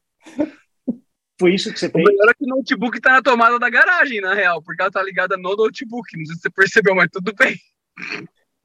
Foi 1.39 1.53
isso 1.53 1.71
que 1.71 1.79
você 1.79 1.88
O 1.88 1.91
fez? 1.91 2.03
melhor 2.05 2.29
é 2.29 2.34
que 2.34 2.43
o 2.43 2.47
notebook 2.47 2.99
tá 2.99 3.12
na 3.13 3.21
tomada 3.21 3.60
da 3.60 3.69
garagem, 3.69 4.19
na 4.19 4.34
real, 4.34 4.62
porque 4.63 4.81
ela 4.81 4.91
tá 4.91 5.03
ligada 5.03 5.38
no 5.38 5.55
notebook. 5.55 6.17
Não 6.17 6.25
sei 6.25 6.36
se 6.36 6.41
você 6.41 6.49
percebeu, 6.49 6.95
mas 6.95 7.10
tudo 7.12 7.34
bem. 7.36 7.55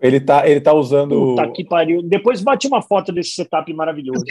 Ele 0.00 0.20
tá, 0.20 0.48
ele 0.48 0.60
tá 0.60 0.72
usando. 0.72 1.36
Puta 1.36 1.50
que 1.52 1.64
pariu. 1.64 2.02
Depois 2.02 2.40
bate 2.40 2.66
uma 2.66 2.80
foto 2.80 3.12
desse 3.12 3.30
setup 3.32 3.72
maravilhoso. 3.74 4.24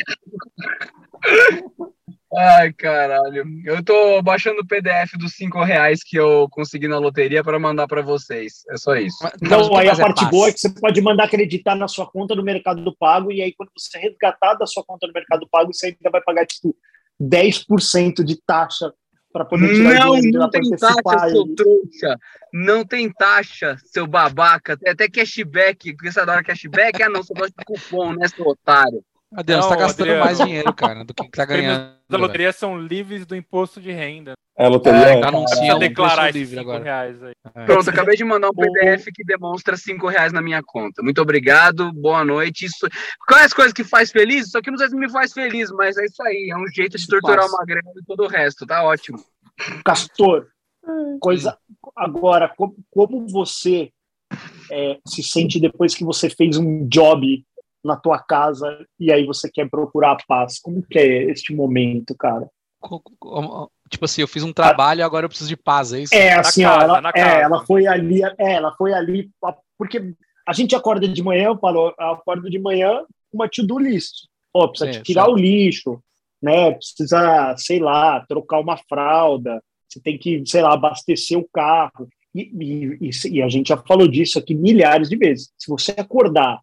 Ai, 2.36 2.72
caralho. 2.74 3.44
Eu 3.66 3.84
tô 3.84 4.22
baixando 4.22 4.62
o 4.62 4.68
PDF 4.68 5.14
dos 5.18 5.34
5 5.34 5.64
reais 5.64 6.02
que 6.04 6.18
eu 6.18 6.48
consegui 6.50 6.88
na 6.88 7.00
loteria 7.00 7.44
pra 7.44 7.58
mandar 7.58 7.88
pra 7.88 8.02
vocês. 8.04 8.64
É 8.70 8.78
só 8.78 8.96
isso. 8.96 9.18
Mas 9.22 9.34
Então, 9.42 9.76
aí 9.76 9.90
a 9.90 9.94
é 9.94 9.96
parte 9.96 10.22
paz. 10.22 10.30
boa 10.30 10.48
é 10.48 10.54
que 10.54 10.60
você 10.60 10.70
pode 10.70 11.02
mandar 11.02 11.24
acreditar 11.26 11.76
na 11.76 11.88
sua 11.88 12.06
conta 12.06 12.36
do 12.36 12.44
Mercado 12.44 12.96
Pago, 13.00 13.32
e 13.32 13.42
aí 13.42 13.54
quando 13.54 13.70
você 13.76 13.98
resgatar 13.98 14.54
da 14.54 14.68
sua 14.68 14.84
conta 14.84 15.08
do 15.08 15.14
Mercado 15.14 15.48
Pago, 15.52 15.74
você 15.74 15.88
ainda 15.88 16.10
vai 16.12 16.22
pagar, 16.22 16.46
tipo, 16.46 16.76
10% 17.20 18.24
de 18.24 18.40
taxa 18.46 18.94
para 19.32 19.46
poder 19.46 19.74
tirar 19.76 19.94
Não, 20.06 20.16
dinheiro 20.16 20.40
não 20.40 20.50
tem 20.50 20.70
taxa, 20.72 21.30
seu 21.30 21.44
ele. 21.44 21.56
trouxa. 21.56 22.18
Não 22.52 22.86
tem 22.86 23.12
taxa, 23.12 23.78
seu 23.86 24.08
babaca. 24.08 24.76
Tem 24.78 24.92
até 24.92 25.08
cashback. 25.08 25.94
Porque 25.94 26.12
você 26.12 26.20
adora 26.20 26.44
cashback? 26.44 27.02
Ah, 27.04 27.10
não, 27.10 27.24
você 27.24 27.34
gosta 27.34 27.54
de 27.58 27.66
cupom, 27.66 28.14
né, 28.14 28.28
seu 28.28 28.46
otário? 28.46 29.04
Adriano, 29.32 29.64
você 29.64 29.70
Não, 29.70 29.76
tá 29.76 29.82
gastando 29.84 30.02
Adriano. 30.10 30.26
mais 30.26 30.38
dinheiro, 30.40 30.74
cara, 30.74 31.06
do 31.06 31.14
que 31.14 31.30
tá 31.30 31.46
Prêmios 31.46 31.78
ganhando. 31.78 31.99
Da 32.10 32.18
loteria 32.18 32.52
são 32.52 32.80
livres 32.80 33.26
do 33.26 33.36
imposto 33.36 33.80
de 33.80 33.92
renda. 33.92 34.34
É, 34.58 34.66
a 34.66 34.68
loteria. 34.68 35.00
É, 35.00 35.20
é- 35.20 35.24
anuncia 35.24 35.76
um 35.76 35.80
declarar 35.80 36.34
livre 36.34 36.42
esses 36.42 36.58
5 36.58 36.62
agora. 36.62 36.84
reais 36.84 37.24
aí. 37.24 37.34
Pronto, 37.66 37.90
acabei 37.90 38.18
de 38.18 38.26
mandar 38.26 38.50
um 38.50 38.54
PDF 38.54 39.06
que 39.14 39.24
demonstra 39.24 39.78
5 39.78 40.08
reais 40.08 40.34
na 40.34 40.42
minha 40.42 40.62
conta. 40.62 41.02
Muito 41.02 41.22
obrigado, 41.22 41.94
boa 41.94 42.26
noite. 42.26 42.66
Isso... 42.66 42.88
Quais 43.26 43.46
as 43.46 43.54
coisas 43.54 43.72
que 43.72 43.84
faz 43.84 44.12
feliz? 44.12 44.48
Isso 44.48 44.58
aqui 44.58 44.70
não 44.70 44.78
sei 44.78 44.90
se 44.90 44.96
me 44.96 45.10
faz 45.10 45.32
feliz, 45.32 45.72
mas 45.72 45.98
é 45.98 46.06
isso 46.06 46.22
aí. 46.24 46.50
É 46.52 46.58
um 46.58 46.68
jeito 46.68 46.98
de 46.98 47.08
torturar 47.08 47.46
o 47.46 47.52
magrelo 47.52 47.88
e 47.96 48.06
todo 48.06 48.24
o 48.24 48.28
resto. 48.28 48.66
Tá 48.66 48.84
ótimo. 48.84 49.18
Castor, 49.86 50.48
coisa. 51.22 51.58
Agora, 51.96 52.50
como, 52.58 52.76
como 52.90 53.28
você 53.28 53.92
é, 54.72 54.98
se 55.06 55.24
sente 55.24 55.60
depois 55.60 55.96
que 55.96 56.04
você 56.04 56.30
fez 56.30 56.58
um 56.58 56.88
job 56.88 57.46
na 57.84 57.96
tua 57.96 58.20
casa 58.20 58.86
e 59.00 59.12
aí 59.12 59.26
você 59.26 59.50
quer 59.50 59.70
procurar 59.70 60.12
a 60.12 60.18
paz? 60.28 60.60
Como 60.60 60.82
que 60.84 60.98
é 61.00 61.24
este 61.32 61.54
momento, 61.54 62.16
cara? 62.16 62.50
Tipo 63.90 64.06
assim, 64.06 64.22
eu 64.22 64.28
fiz 64.28 64.44
um 64.44 64.54
trabalho 64.54 65.00
e 65.00 65.04
agora 65.04 65.26
eu 65.26 65.30
preciso 65.30 65.50
de 65.50 65.58
paz, 65.58 65.92
é 65.94 66.02
isso? 66.02 66.14
É, 66.14 66.36
Na 66.36 66.42
assim, 66.42 66.64
casa, 66.64 66.84
ela, 66.84 67.02
na 67.02 67.12
é, 67.16 67.42
ela 67.42 67.66
foi 67.66 67.88
ali, 67.88 68.24
é, 68.24 68.54
ela 68.54 68.74
foi 68.78 68.94
ali, 68.94 69.30
porque 69.78 70.14
a 70.48 70.54
gente 70.54 70.76
acorda 70.76 71.08
de 71.08 71.24
manhã, 71.24 71.46
eu 71.46 71.58
falo, 71.58 71.94
eu 72.00 72.06
acordo 72.08 72.50
de 72.50 72.60
manhã 72.60 73.02
com 73.32 73.38
uma 73.38 73.50
to-do 73.50 73.80
list. 73.80 74.28
Ó, 74.54 74.68
precisa 74.68 74.94
Sim, 74.94 75.02
tirar 75.04 75.26
sim. 75.26 75.32
o 75.32 75.36
lixo, 75.36 76.04
né? 76.42 76.72
Precisa, 76.72 77.56
sei 77.58 77.80
lá, 77.80 78.24
trocar 78.28 78.60
uma 78.60 78.78
fralda, 78.78 79.62
você 79.88 80.00
tem 80.00 80.18
que, 80.18 80.44
sei 80.46 80.62
lá, 80.62 80.74
abastecer 80.74 81.38
o 81.38 81.48
carro. 81.52 82.08
E, 82.34 82.42
e- 82.42 83.10
e- 83.10 83.30
e 83.38 83.42
a 83.42 83.50
gente 83.50 83.70
já 83.70 83.78
falou 83.78 84.08
disso 84.08 84.38
aqui 84.38 84.54
milhares 84.54 85.10
de 85.10 85.18
vezes. 85.18 85.52
Se 85.58 85.68
você 85.68 85.92
acordar 85.98 86.60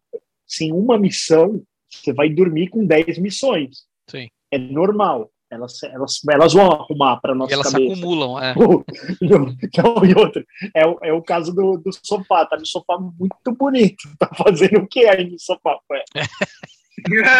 sem 0.47 0.71
uma 0.71 0.97
missão, 0.97 1.61
você 1.89 2.13
vai 2.13 2.29
dormir 2.29 2.69
com 2.69 2.85
10 2.85 3.17
missões. 3.19 3.83
Sim. 4.09 4.27
É 4.51 4.57
normal. 4.57 5.29
Elas, 5.49 5.81
elas, 5.83 6.19
elas 6.29 6.53
vão 6.53 6.69
arrumar 6.71 7.17
para 7.21 7.33
nossa 7.33 7.51
E 7.51 7.53
elas 7.53 7.67
se 7.67 7.71
cabeça. 7.73 7.93
acumulam, 7.93 8.37
é. 8.43 8.53
Não, 9.21 10.05
e 10.05 10.13
outra, 10.13 10.43
é, 10.75 10.85
o- 10.85 10.99
é 11.01 11.13
o 11.13 11.21
caso 11.21 11.53
do, 11.53 11.77
do 11.77 11.89
sofá, 12.05 12.45
tá 12.45 12.57
no 12.57 12.65
sofá 12.65 12.97
muito 12.99 13.33
bonito. 13.57 14.09
Tá 14.19 14.29
fazendo 14.35 14.79
o 14.79 14.87
que 14.87 15.05
aí 15.07 15.29
no 15.29 15.39
sofá? 15.39 15.79
Ué? 15.89 16.03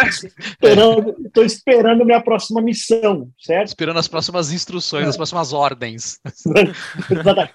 Esperando, 0.08 1.14
tô 1.32 1.42
esperando 1.42 2.04
minha 2.04 2.22
próxima 2.22 2.62
missão, 2.62 3.28
certo? 3.40 3.68
Esperando 3.68 3.98
as 3.98 4.06
próximas 4.08 4.52
instruções, 4.52 5.08
as 5.08 5.16
próximas 5.16 5.52
ordens. 5.52 6.20
Exatamente. 7.10 7.54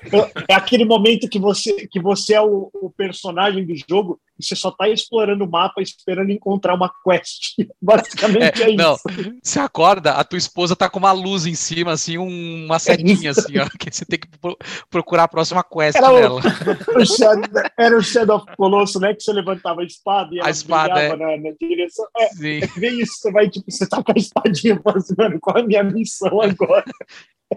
É 0.50 0.54
aquele 0.54 0.86
momento 0.86 1.30
que 1.30 1.40
você, 1.40 1.88
que 1.88 2.02
você 2.02 2.34
é 2.36 2.42
o, 2.42 2.70
o 2.74 2.90
personagem 2.92 3.66
do 3.66 3.74
jogo 3.90 4.20
e 4.40 4.44
você 4.44 4.56
só 4.56 4.72
tá 4.72 4.90
explorando 4.90 5.44
o 5.46 5.50
mapa 5.50 5.82
esperando 5.82 6.32
encontrar 6.32 6.74
uma 6.74 6.92
quest. 7.04 7.56
Basicamente 7.82 8.64
é, 8.64 8.68
isso. 8.70 8.76
Não, 8.78 8.96
você 9.42 9.60
acorda, 9.60 10.14
a 10.14 10.24
tua 10.24 10.38
esposa 10.38 10.76
tá 10.76 10.90
com 10.90 11.00
uma 11.00 11.12
luz 11.12 11.46
em 11.46 11.54
cima, 11.56 11.92
assim, 11.92 12.18
um- 12.18 12.66
uma 12.66 12.80
setinha, 12.80 13.32
assim, 13.32 13.58
ó, 13.60 13.68
que 13.80 13.92
você 13.92 14.06
tem 14.06 14.20
que 14.20 14.28
pro- 14.40 14.58
procurar 14.90 15.24
a 15.24 15.28
próxima 15.28 15.64
quest 15.64 15.96
Era 15.98 16.12
o- 16.12 16.16
dela. 16.20 16.42
O 16.96 17.06
Shadow- 17.06 17.62
era 17.78 17.98
o 17.98 18.02
Shadow 18.02 18.38
of 18.38 18.46
Colosso, 18.58 19.00
né? 19.00 19.14
Que 19.14 19.22
você 19.24 19.34
levantava 19.34 19.82
a 19.82 19.86
espada 19.86 20.34
e 20.34 20.40
ela 20.40 20.50
espada, 20.50 20.94
brilhava 20.94 21.18
na, 21.18 21.38
na 21.38 21.56
direção. 21.60 22.06
É, 22.18 22.28
Sim. 22.30 22.60
vê 22.78 22.90
isso, 22.90 23.14
você 23.20 23.32
vai, 23.32 23.50
tipo, 23.50 23.70
você 23.70 23.88
tá 23.88 24.02
com 24.04 24.12
a 24.12 24.16
espadinha, 24.18 24.82
assim, 24.96 25.14
mano, 25.18 25.40
qual 25.40 25.58
é 25.58 25.62
a 25.62 25.66
minha 25.66 25.84
missão 25.84 26.42
agora? 26.42 26.84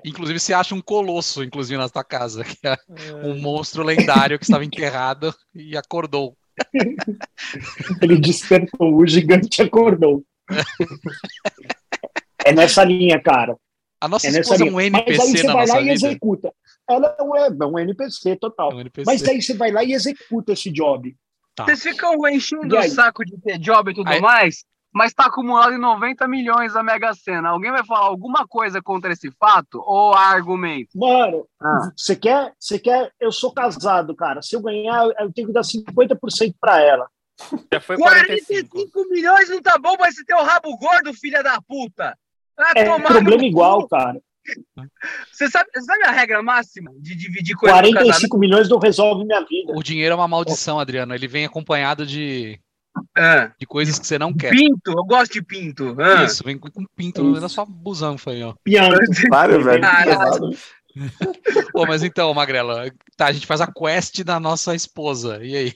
Inclusive, 0.04 0.38
você 0.38 0.52
acha 0.52 0.74
um 0.74 0.80
colosso, 0.82 1.42
inclusive, 1.42 1.78
na 1.78 1.88
tua 1.88 2.04
casa, 2.04 2.44
que 2.44 2.58
é 2.66 2.76
um 3.24 3.40
monstro 3.40 3.82
lendário 3.82 4.38
que 4.38 4.44
estava 4.44 4.64
enterrado 4.64 5.34
e 5.54 5.76
acordou. 5.76 6.36
Ele 8.02 8.18
despertou, 8.18 8.94
o 8.96 9.06
gigante 9.06 9.62
acordou. 9.62 10.24
É 12.44 12.52
nessa 12.52 12.84
linha, 12.84 13.20
cara. 13.20 13.56
A 14.00 14.08
nossa 14.08 14.26
É 14.26 14.30
esposa 14.30 14.64
é 14.64 14.70
um 14.70 14.72
Mas 14.74 14.84
aí 14.84 14.88
NPC 14.88 15.26
você 15.38 15.46
vai 15.46 15.66
lá 15.66 15.76
e 15.80 15.82
vida. 15.82 15.92
executa. 15.94 16.52
Ela 16.88 17.16
é 17.18 17.22
um, 17.22 17.36
é 17.36 17.66
um 17.66 17.78
NPC 17.78 18.36
total. 18.36 18.72
É 18.72 18.74
um 18.74 18.80
NPC. 18.80 19.04
Mas 19.10 19.22
aí 19.26 19.40
você 19.42 19.54
vai 19.54 19.70
lá 19.72 19.82
e 19.82 19.92
executa 19.92 20.52
esse 20.52 20.70
job. 20.70 21.16
Tá. 21.54 21.64
Vocês 21.64 21.82
ficam 21.82 22.14
enchendo 22.28 22.76
E 22.76 22.78
o 22.78 22.90
saco 22.90 23.24
de 23.24 23.36
ter 23.40 23.58
job 23.58 23.90
e 23.90 23.94
tudo 23.94 24.08
Aí- 24.08 24.20
mais, 24.20 24.64
mas 24.96 25.12
tá 25.12 25.26
acumulado 25.26 25.74
em 25.74 25.78
90 25.78 26.26
milhões 26.26 26.74
a 26.74 26.82
Mega 26.82 27.12
Sena. 27.12 27.50
Alguém 27.50 27.70
vai 27.70 27.84
falar 27.84 28.06
alguma 28.06 28.46
coisa 28.46 28.80
contra 28.80 29.12
esse 29.12 29.30
fato? 29.38 29.78
Ou 29.84 30.14
argumento? 30.14 30.88
Mano, 30.94 31.46
Ah. 31.60 31.90
você 31.94 32.16
quer, 32.16 32.52
você 32.58 32.78
quer. 32.78 33.12
Eu 33.20 33.30
sou 33.30 33.52
casado, 33.52 34.16
cara. 34.16 34.40
Se 34.40 34.56
eu 34.56 34.62
ganhar, 34.62 35.04
eu 35.20 35.30
tenho 35.32 35.48
que 35.48 35.52
dar 35.52 35.62
50% 35.62 36.54
pra 36.58 36.80
ela. 36.80 37.06
Já 37.70 37.78
foi 37.78 37.98
45. 37.98 38.70
45 38.70 39.08
milhões 39.10 39.50
não 39.50 39.60
tá 39.60 39.76
bom, 39.78 39.94
mas 40.00 40.14
você 40.14 40.24
tem 40.24 40.34
o 40.34 40.42
rabo 40.42 40.74
gordo, 40.78 41.12
filha 41.12 41.42
da 41.42 41.60
puta! 41.68 42.16
É 42.74 42.84
problema 42.84 43.44
igual, 43.44 43.86
cara. 43.86 44.18
Você 45.30 45.50
sabe, 45.50 45.68
você 45.74 45.82
sabe 45.82 46.04
a 46.04 46.10
regra 46.10 46.42
máxima 46.42 46.90
de 46.98 47.14
dividir 47.14 47.54
coisa 47.56 47.74
no 47.76 47.82
casamento? 47.82 48.04
45 48.04 48.38
milhões 48.38 48.68
não 48.68 48.78
resolve 48.78 49.24
minha 49.26 49.40
vida. 49.44 49.74
O 49.76 49.82
dinheiro 49.82 50.12
é 50.12 50.16
uma 50.16 50.28
maldição, 50.28 50.78
Adriano. 50.80 51.14
Ele 51.14 51.28
vem 51.28 51.44
acompanhado 51.44 52.06
de, 52.06 52.58
Ah, 53.16 53.52
de 53.58 53.66
coisas 53.66 53.98
que 53.98 54.06
você 54.06 54.18
não 54.18 54.32
quer. 54.32 54.50
pinto, 54.50 54.90
eu 54.90 55.04
gosto 55.04 55.32
de 55.32 55.42
pinto. 55.42 55.96
Ah. 55.98 56.24
Isso, 56.24 56.44
vem 56.44 56.58
com 56.58 56.70
pinto 56.96 57.32
Isso. 57.32 57.40
na 57.40 57.48
sua 57.48 57.64
busanfa 57.64 58.30
aí, 58.30 58.42
ó. 58.42 58.54
Pianto. 58.62 58.98
Vário, 59.30 59.62
velho. 59.62 59.80
Caralho. 59.80 60.50
Pô, 61.72 61.86
mas 61.86 62.02
então, 62.02 62.32
Magrela, 62.32 62.90
tá, 63.16 63.26
a 63.26 63.32
gente 63.32 63.46
faz 63.46 63.60
a 63.60 63.66
quest 63.66 64.22
da 64.24 64.40
nossa 64.40 64.74
esposa. 64.74 65.44
E 65.44 65.56
aí? 65.56 65.74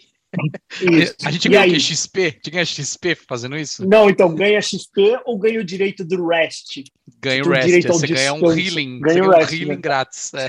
Isso. 0.81 1.17
A 1.25 1.31
gente 1.31 1.49
ganha 1.49 1.63
o 1.63 1.65
aí? 1.65 1.73
quê? 1.73 1.81
XP? 1.81 2.21
A 2.21 2.31
gente 2.31 2.51
ganha 2.51 2.65
XP 2.65 3.15
fazendo 3.15 3.57
isso? 3.57 3.87
Não, 3.87 4.09
então 4.09 4.35
ganha 4.35 4.61
XP 4.61 5.21
ou 5.25 5.39
ganha 5.39 5.61
o 5.61 5.65
direito 5.65 6.05
do 6.05 6.29
rest? 6.29 6.85
Ganha 7.21 7.45
o 7.45 7.49
rest, 7.51 7.67
direito 7.67 7.89
você 7.89 8.07
ganha 8.07 8.33
um 8.33 8.53
healing. 8.53 9.01
Ganha 9.01 9.15
você 9.15 9.21
o 9.21 9.31
ganha 9.31 9.37
um 9.37 9.41
rest, 9.41 9.53
healing 9.53 9.69
né? 9.69 9.77
grátis. 9.77 10.33
É, 10.35 10.49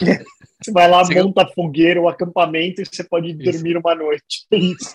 Você 0.62 0.72
vai 0.72 0.88
lá, 0.88 1.04
Você 1.04 1.22
monta 1.22 1.42
a 1.42 1.48
fogueira, 1.48 2.00
o 2.00 2.08
acampamento 2.08 2.82
e 2.82 2.84
você 2.84 3.02
pode 3.02 3.30
Isso. 3.30 3.52
dormir 3.52 3.76
uma 3.76 3.94
noite. 3.94 4.46
É 4.52 4.58
isso, 4.58 4.94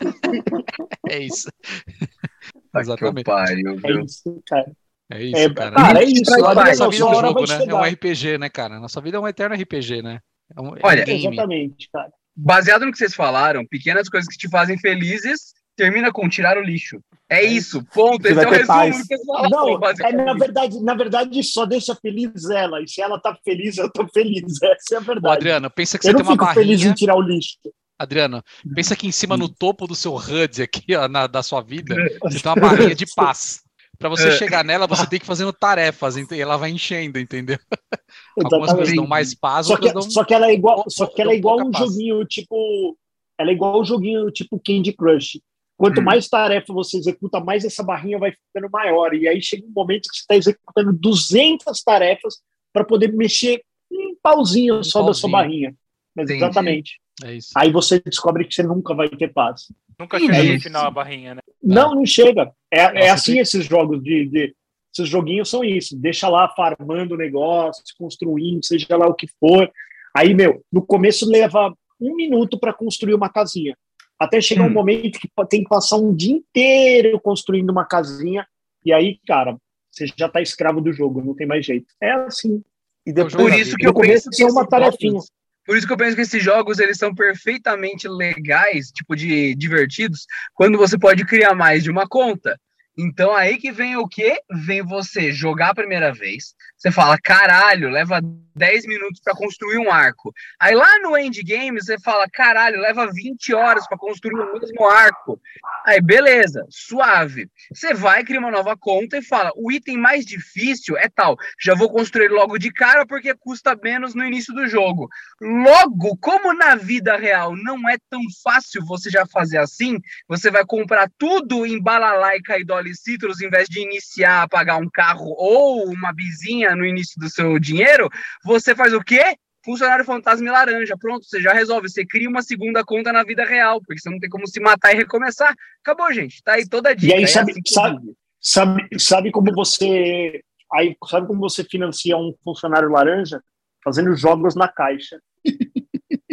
é 1.09 1.19
isso. 1.19 1.49
Exatamente. 2.75 3.23
pariu, 3.23 3.79
é 3.83 4.03
isso, 4.03 4.43
cara. 4.45 4.71
É 5.11 5.23
isso, 5.23 5.37
É, 5.37 5.53
cara. 5.53 5.75
cara, 5.75 5.99
é 6.01 6.03
isso. 6.03 6.31
Olha, 6.33 6.55
Nossa 6.55 6.89
vida 6.89 7.03
é 7.03 7.07
um 7.07 7.21
jogo, 7.21 7.47
né? 7.47 7.65
É 7.67 7.75
um. 7.75 7.83
RPG, 7.83 8.37
né, 8.37 8.49
cara? 8.49 8.79
Nossa 8.79 8.99
vida 8.99 9.17
é 9.17 9.19
um 9.19 9.27
eterno 9.27 9.55
RPG, 9.55 10.01
né? 10.01 10.19
É 10.55 10.61
um, 10.61 10.67
é 10.67 10.69
um 10.69 10.79
Olha, 10.83 11.05
game. 11.05 11.27
Exatamente, 11.27 11.89
cara. 11.91 12.11
Baseado 12.35 12.85
no 12.85 12.91
que 12.91 12.97
vocês 12.97 13.15
falaram, 13.15 13.65
pequenas 13.65 14.09
coisas 14.09 14.27
que 14.27 14.37
te 14.37 14.49
fazem 14.49 14.77
felizes, 14.77 15.53
termina 15.75 16.11
com 16.11 16.27
tirar 16.29 16.57
o 16.57 16.61
lixo. 16.61 16.99
É 17.29 17.43
isso, 17.43 17.83
ponto. 17.93 18.21
Você 18.21 18.33
Esse 18.33 18.43
é 18.43 18.47
o 18.47 18.51
resumo 18.51 18.67
paz. 18.67 19.07
que 19.07 19.25
falaram, 19.25 19.49
Não, 19.49 19.89
é, 19.89 20.11
na, 20.13 20.33
verdade, 20.33 20.79
na 20.83 20.93
verdade, 20.93 21.43
só 21.43 21.65
deixa 21.65 21.95
feliz 21.95 22.49
ela. 22.49 22.81
E 22.81 22.87
se 22.87 23.01
ela 23.01 23.19
tá 23.19 23.35
feliz, 23.43 23.77
eu 23.77 23.91
tô 23.91 24.07
feliz. 24.07 24.43
Essa 24.61 24.95
é 24.95 24.97
a 24.97 25.01
Ô, 25.01 25.03
verdade. 25.03 25.35
Adriano, 25.35 25.69
pensa 25.71 25.97
que 25.97 26.07
eu 26.07 26.11
você 26.11 26.13
não 26.13 26.19
tem 26.23 26.29
uma 26.29 26.43
fico 26.45 26.53
feliz 26.53 26.77
barrinha. 26.79 26.91
em 26.91 26.95
tirar 26.95 27.15
o 27.15 27.21
lixo. 27.21 27.57
Adriano, 27.97 28.43
pensa 28.75 28.95
que 28.95 29.07
em 29.07 29.11
cima 29.11 29.37
no 29.37 29.47
topo 29.47 29.87
do 29.87 29.95
seu 29.95 30.13
HUD 30.15 30.61
aqui, 30.61 30.95
ó, 30.95 31.07
na, 31.07 31.27
da 31.27 31.41
sua 31.41 31.61
vida, 31.61 31.95
você 32.23 32.39
tem 32.41 32.51
uma 32.51 32.61
barrinha 32.61 32.93
de 32.93 33.05
paz. 33.15 33.61
Pra 33.97 34.09
você 34.09 34.27
É. 34.27 34.31
chegar 34.31 34.63
nela, 34.65 34.85
você 34.85 35.07
tem 35.07 35.17
que 35.17 35.25
fazendo 35.25 35.53
tarefas, 35.53 36.17
e 36.17 36.27
ela 36.41 36.57
vai 36.57 36.69
enchendo, 36.71 37.17
entendeu? 37.17 37.57
Algumas 38.37 38.73
coisas 38.73 38.93
dão 38.93 39.07
mais 39.07 39.33
paz, 39.33 39.67
Só 39.67 39.77
que, 39.77 39.85
outras 39.87 40.03
dão. 40.05 40.11
só 40.11 40.23
que 40.25 40.33
ela 40.33 40.47
é 40.47 40.53
igual, 40.53 40.83
só 40.89 41.07
que 41.07 41.21
ela 41.21 41.31
é 41.31 41.35
igual 41.37 41.59
um 41.61 41.71
paz. 41.71 41.85
joguinho 41.85 42.25
tipo, 42.25 42.97
ela 43.39 43.49
é 43.49 43.53
igual 43.53 43.79
um 43.81 43.85
joguinho 43.85 44.29
tipo 44.29 44.59
Candy 44.59 44.91
Crush. 44.91 45.39
Quanto 45.77 45.99
Hum. 45.99 46.03
mais 46.03 46.27
tarefa 46.29 46.71
você 46.73 46.97
executa, 46.97 47.39
mais 47.39 47.65
essa 47.65 47.83
barrinha 47.83 48.17
vai 48.17 48.31
ficando 48.31 48.69
maior. 48.71 49.13
E 49.13 49.27
aí 49.27 49.41
chega 49.41 49.65
um 49.65 49.71
momento 49.75 50.03
que 50.09 50.15
você 50.15 50.21
está 50.21 50.35
executando 50.35 50.93
200 50.93 51.81
tarefas 51.83 52.35
para 52.73 52.83
poder 52.85 53.11
mexer 53.13 53.61
um 53.91 54.15
pauzinho 54.21 54.79
Um 54.79 54.83
só 54.83 55.01
da 55.03 55.13
sua 55.13 55.29
pauzinho. 55.29 55.31
barrinha. 55.31 55.75
Mas. 56.15 56.29
Exatamente. 56.29 56.99
É 57.23 57.33
isso. 57.35 57.49
Aí 57.55 57.71
você 57.71 57.99
descobre 57.99 58.45
que 58.45 58.53
você 58.53 58.63
nunca 58.63 58.93
vai 58.93 59.09
ter 59.09 59.31
paz. 59.33 59.63
Nunca 59.99 60.19
chega 60.19 60.37
no 60.37 60.43
isso. 60.43 60.63
final 60.63 60.85
a 60.85 60.91
barrinha, 60.91 61.35
né? 61.35 61.41
Não, 61.63 61.95
não 61.95 62.05
chega. 62.05 62.51
É, 62.71 62.79
é 62.79 62.93
Nossa, 62.93 63.13
assim 63.13 63.31
tem- 63.33 63.41
esses 63.41 63.65
jogos 63.65 64.01
de, 64.03 64.25
de- 64.27 64.55
Esses 64.97 65.09
joguinhos 65.09 65.49
são 65.49 65.61
isso. 65.63 65.97
Deixa 65.99 66.29
lá 66.29 66.47
farmando 66.55 67.15
o 67.15 67.17
negócio, 67.17 67.83
construindo, 67.97 68.63
seja 68.65 68.95
lá 68.95 69.07
o 69.07 69.13
que 69.13 69.27
for. 69.39 69.69
Aí, 70.15 70.33
meu, 70.33 70.61
no 70.71 70.81
começo 70.85 71.29
leva 71.29 71.73
um 71.99 72.15
minuto 72.15 72.57
para 72.57 72.73
construir 72.73 73.13
uma 73.13 73.29
casinha. 73.29 73.75
Até 74.19 74.39
chegar 74.39 74.63
um 74.63 74.67
Hum. 74.67 74.73
momento 74.73 75.19
que 75.19 75.29
tem 75.49 75.63
que 75.63 75.69
passar 75.69 75.97
um 75.97 76.15
dia 76.15 76.33
inteiro 76.33 77.19
construindo 77.19 77.69
uma 77.69 77.85
casinha. 77.85 78.47
E 78.83 78.93
aí, 78.93 79.19
cara, 79.27 79.57
você 79.91 80.05
já 80.17 80.29
tá 80.29 80.41
escravo 80.41 80.81
do 80.81 80.91
jogo, 80.93 81.23
não 81.23 81.33
tem 81.33 81.47
mais 81.47 81.65
jeito. 81.65 81.87
É 82.01 82.11
assim. 82.11 82.63
E 83.05 83.11
o 83.11 83.15
jogo 83.15 83.29
depois, 83.29 83.53
Por 83.53 83.59
isso 83.59 83.75
que 83.75 83.87
eu 83.87 83.93
começo 83.93 84.29
penso 84.29 84.37
que 84.37 84.43
é 84.43 84.47
uma 84.47 84.67
tarefinha. 84.67 85.19
Por 85.65 85.75
isso 85.75 85.87
que 85.87 85.93
eu 85.93 85.97
penso 85.97 86.15
que 86.15 86.21
esses 86.21 86.43
jogos 86.43 86.77
eles 86.79 86.97
são 86.97 87.13
perfeitamente 87.13 88.07
legais, 88.07 88.91
tipo 88.91 89.15
de 89.15 89.55
divertidos, 89.55 90.27
quando 90.53 90.77
você 90.77 90.97
pode 90.97 91.25
criar 91.25 91.55
mais 91.55 91.83
de 91.83 91.89
uma 91.89 92.07
conta. 92.07 92.59
Então 92.97 93.35
aí 93.35 93.57
que 93.57 93.71
vem 93.71 93.97
o 93.97 94.07
quê? 94.07 94.39
Vem 94.49 94.81
você 94.81 95.31
jogar 95.31 95.69
a 95.69 95.75
primeira 95.75 96.13
vez, 96.13 96.55
você 96.77 96.91
fala, 96.91 97.17
caralho, 97.21 97.89
leva 97.89 98.21
10 98.55 98.85
minutos 98.85 99.19
para 99.21 99.35
construir 99.35 99.77
um 99.79 99.91
arco. 99.91 100.33
Aí 100.59 100.73
lá 100.73 100.99
no 100.99 101.17
endgame 101.17 101.81
você 101.81 101.99
fala, 101.99 102.25
caralho, 102.31 102.79
leva 102.79 103.11
20 103.11 103.53
horas 103.53 103.85
para 103.85 103.97
construir 103.97 104.39
o 104.39 104.53
mesmo 104.53 104.87
arco. 104.87 105.39
Aí 105.85 106.01
beleza, 106.01 106.65
suave. 106.69 107.49
Você 107.73 107.93
vai 107.93 108.23
criar 108.23 108.39
uma 108.39 108.51
nova 108.51 108.77
conta 108.77 109.17
e 109.17 109.21
fala, 109.21 109.51
o 109.55 109.71
item 109.71 109.97
mais 109.97 110.25
difícil 110.25 110.97
é 110.97 111.09
tal, 111.09 111.35
já 111.61 111.75
vou 111.75 111.91
construir 111.91 112.29
logo 112.29 112.57
de 112.57 112.71
cara 112.71 113.05
porque 113.05 113.35
custa 113.35 113.77
menos 113.83 114.15
no 114.15 114.23
início 114.23 114.53
do 114.53 114.67
jogo. 114.67 115.09
Logo, 115.41 116.17
como 116.17 116.53
na 116.53 116.75
vida 116.75 117.17
real 117.17 117.55
não 117.57 117.89
é 117.89 117.97
tão 118.09 118.21
fácil 118.41 118.85
você 118.85 119.09
já 119.09 119.25
fazer 119.25 119.57
assim, 119.57 119.99
você 120.29 120.49
vai 120.49 120.65
comprar 120.65 121.09
tudo 121.17 121.65
em 121.65 121.81
balalaica 121.81 122.57
e 122.57 122.63
Dolly 122.63 122.84
Citrus 122.93 123.41
em 123.41 123.49
vez 123.49 123.67
de 123.67 123.79
iniciar 123.79 124.43
a 124.43 124.47
pagar 124.47 124.77
um 124.77 124.89
carro 124.89 125.33
ou 125.37 125.85
uma 125.89 126.13
bizinha 126.13 126.75
no 126.75 126.85
início 126.85 127.19
do 127.19 127.29
seu 127.29 127.57
dinheiro, 127.59 128.09
você 128.43 128.75
faz 128.75 128.93
o 128.93 129.01
quê? 129.01 129.37
Funcionário 129.63 130.05
fantasma 130.05 130.47
e 130.47 130.51
laranja. 130.51 130.95
Pronto, 130.99 131.25
você 131.25 131.41
já 131.41 131.51
resolve. 131.51 131.89
Você 131.89 132.05
cria 132.05 132.29
uma 132.29 132.43
segunda 132.43 132.83
conta 132.83 133.11
na 133.11 133.23
vida 133.23 133.43
real, 133.43 133.81
porque 133.81 133.99
você 133.99 134.09
não 134.11 134.19
tem 134.19 134.29
como 134.29 134.47
se 134.47 134.59
matar 134.59 134.93
e 134.93 134.97
recomeçar. 134.97 135.55
Acabou, 135.81 136.13
gente. 136.13 136.43
Tá 136.43 136.53
aí 136.53 136.69
toda 136.69 136.89
a 136.89 136.93
dica. 136.93 137.15
aí, 137.15 137.23
é 137.23 137.27
sabe- 137.27 137.51
assim 137.51 137.61
sabe-. 137.65 138.15
Sabe, 138.39 138.87
sabe 138.99 139.31
como 139.31 139.51
você. 139.51 140.43
Aí, 140.71 140.95
sabe 141.09 141.25
como 141.25 141.39
você 141.39 141.63
financia 141.63 142.15
um 142.15 142.31
funcionário 142.43 142.91
laranja? 142.91 143.41
Fazendo 143.83 144.15
jogos 144.15 144.55
na 144.55 144.67
caixa. 144.67 145.19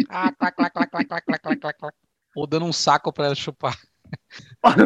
Ah, 0.09 0.31
clac, 0.31 0.55
clac, 0.55 0.71
clac, 0.73 0.91
clac, 0.91 1.07
clac, 1.07 1.41
clac, 1.41 1.79
clac. 1.79 1.95
Ou 2.35 2.45
dando 2.45 2.65
um 2.65 2.73
saco 2.73 3.11
pra 3.11 3.25
ela 3.25 3.35
chupar. 3.35 3.75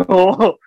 Ô, 0.08 0.58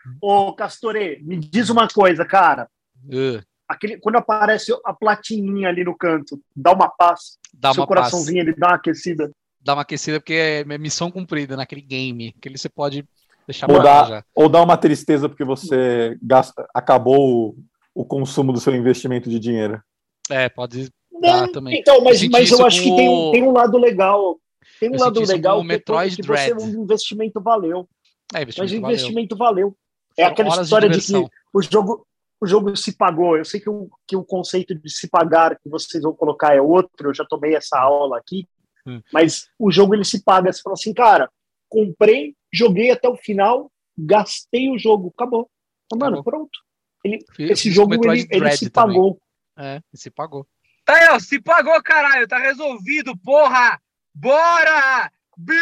ô, 0.49 0.53
Castorê, 0.55 1.20
me 1.23 1.37
diz 1.37 1.68
uma 1.70 1.88
coisa, 1.88 2.25
cara. 2.25 2.68
Uh, 3.07 3.42
Aquele, 3.68 3.99
quando 3.99 4.16
aparece 4.16 4.73
a 4.85 4.92
platininha 4.92 5.68
ali 5.68 5.85
no 5.85 5.96
canto, 5.96 6.40
dá 6.57 6.73
uma 6.73 6.88
paz. 6.88 7.38
dá 7.55 7.73
Seu 7.73 7.83
uma 7.83 7.87
paz. 7.87 7.99
coraçãozinho 8.11 8.40
ele 8.40 8.53
dá 8.55 8.68
uma 8.68 8.75
aquecida. 8.77 9.31
Dá 9.61 9.75
uma 9.75 9.83
aquecida 9.83 10.18
porque 10.18 10.33
é 10.35 10.64
missão 10.79 11.09
cumprida 11.09 11.57
naquele 11.57 11.81
game. 11.81 12.35
Aquele 12.37 12.59
você 12.59 12.68
pode 12.68 13.05
deixar 13.46 13.70
Ou 13.70 13.77
pra 13.81 13.85
dá- 13.85 14.25
ou 14.35 14.49
dá 14.49 14.61
uma 14.61 14.77
tristeza 14.77 15.29
porque 15.29 15.44
você 15.44 16.18
gasta, 16.20 16.68
acabou 16.75 17.51
o, 17.51 17.57
o 17.94 18.05
consumo 18.05 18.53
do 18.53 18.59
seu 18.59 18.75
investimento 18.75 19.31
de 19.31 19.38
dinheiro. 19.38 19.81
É, 20.29 20.49
pode 20.49 20.88
dar 21.23 21.42
Não, 21.46 21.53
também. 21.53 21.79
Então, 21.79 22.03
mas, 22.03 22.18
senti 22.18 22.33
mas 22.33 22.51
eu 22.51 22.66
acho 22.66 22.83
que 22.83 22.96
tem, 22.96 23.09
um- 23.09 23.31
tem 23.31 23.42
um 23.44 23.53
lado 23.53 23.79
legal. 23.79 24.40
Tem 24.81 24.90
um 24.90 24.94
Eu 24.94 25.01
lado 25.01 25.20
legal 25.20 25.61
o 25.61 25.64
que, 25.66 25.75
é 25.75 25.79
que 25.79 25.92
você 26.23 26.23
Dread. 26.23 26.53
o 26.55 26.83
investimento 26.83 27.40
valeu. 27.40 27.88
É, 28.35 28.45
Mas 28.45 28.57
investimento 28.57 28.79
o 28.79 28.81
valeu. 28.81 28.90
investimento 28.97 29.37
valeu. 29.37 29.77
É 30.16 30.23
Foram 30.25 30.33
aquela 30.33 30.62
história 30.62 30.88
de, 30.88 30.95
diversão. 31.01 31.29
que 31.29 31.35
o 31.53 31.62
jogo, 31.62 32.07
o 32.40 32.47
jogo 32.47 32.77
se 32.77 32.97
pagou. 32.97 33.37
Eu 33.37 33.45
sei 33.45 33.61
que 33.61 33.69
o, 33.71 33.88
que 34.07 34.16
o 34.16 34.25
conceito 34.25 34.75
de 34.75 34.90
se 34.90 35.09
pagar 35.09 35.59
que 35.59 35.69
vocês 35.69 36.03
vão 36.03 36.14
colocar 36.14 36.55
é 36.55 36.61
outro, 36.61 37.11
eu 37.11 37.14
já 37.14 37.25
tomei 37.25 37.55
essa 37.55 37.79
aula 37.79 38.19
aqui, 38.19 38.47
Hum. 38.87 39.01
mas 39.12 39.47
o 39.59 39.71
jogo 39.71 39.95
ele 39.95 40.05
se 40.05 40.23
paga. 40.25 40.51
Você 40.53 40.62
fala 40.62 40.73
assim, 40.75 40.95
cara, 40.95 41.31
comprei, 41.69 42.35
joguei 42.53 42.90
até 42.90 43.09
o 43.09 43.16
final, 43.16 43.71
gastei 43.97 44.71
o 44.71 44.79
jogo, 44.79 45.12
acabou. 45.14 45.51
Mano, 45.93 46.21
Acabou. 46.21 46.23
pronto. 46.25 46.59
Ele, 47.05 47.19
Fiz 47.35 47.51
esse 47.51 47.71
jogo 47.71 47.95
ele, 47.95 48.27
ele 48.31 48.51
se 48.53 48.71
também. 48.71 48.95
pagou. 48.97 49.21
É, 49.59 49.81
se 49.95 50.11
pagou. 50.11 50.47
Tá 50.85 50.95
aí, 50.97 51.09
ó. 51.11 51.19
Se 51.19 51.40
pagou, 51.40 51.81
caralho. 51.83 52.27
Tá 52.27 52.38
resolvido, 52.38 53.16
porra! 53.19 53.79
Bora! 54.14 55.11
Bi, 55.42 55.55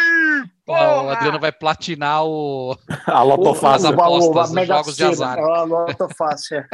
o! 0.67 0.73
Adriano 0.75 1.39
vai 1.39 1.53
platinar 1.53 2.25
o. 2.25 2.77
A 3.07 3.23
Lotofácil. 3.23 3.89
As 3.89 3.93
apostas, 3.95 4.51
os 4.51 4.67
jogos 4.67 4.97
de 4.97 5.05
azar. 5.05 5.39
A 5.39 5.63
Lotofácil, 5.63 6.59
é. 6.59 6.69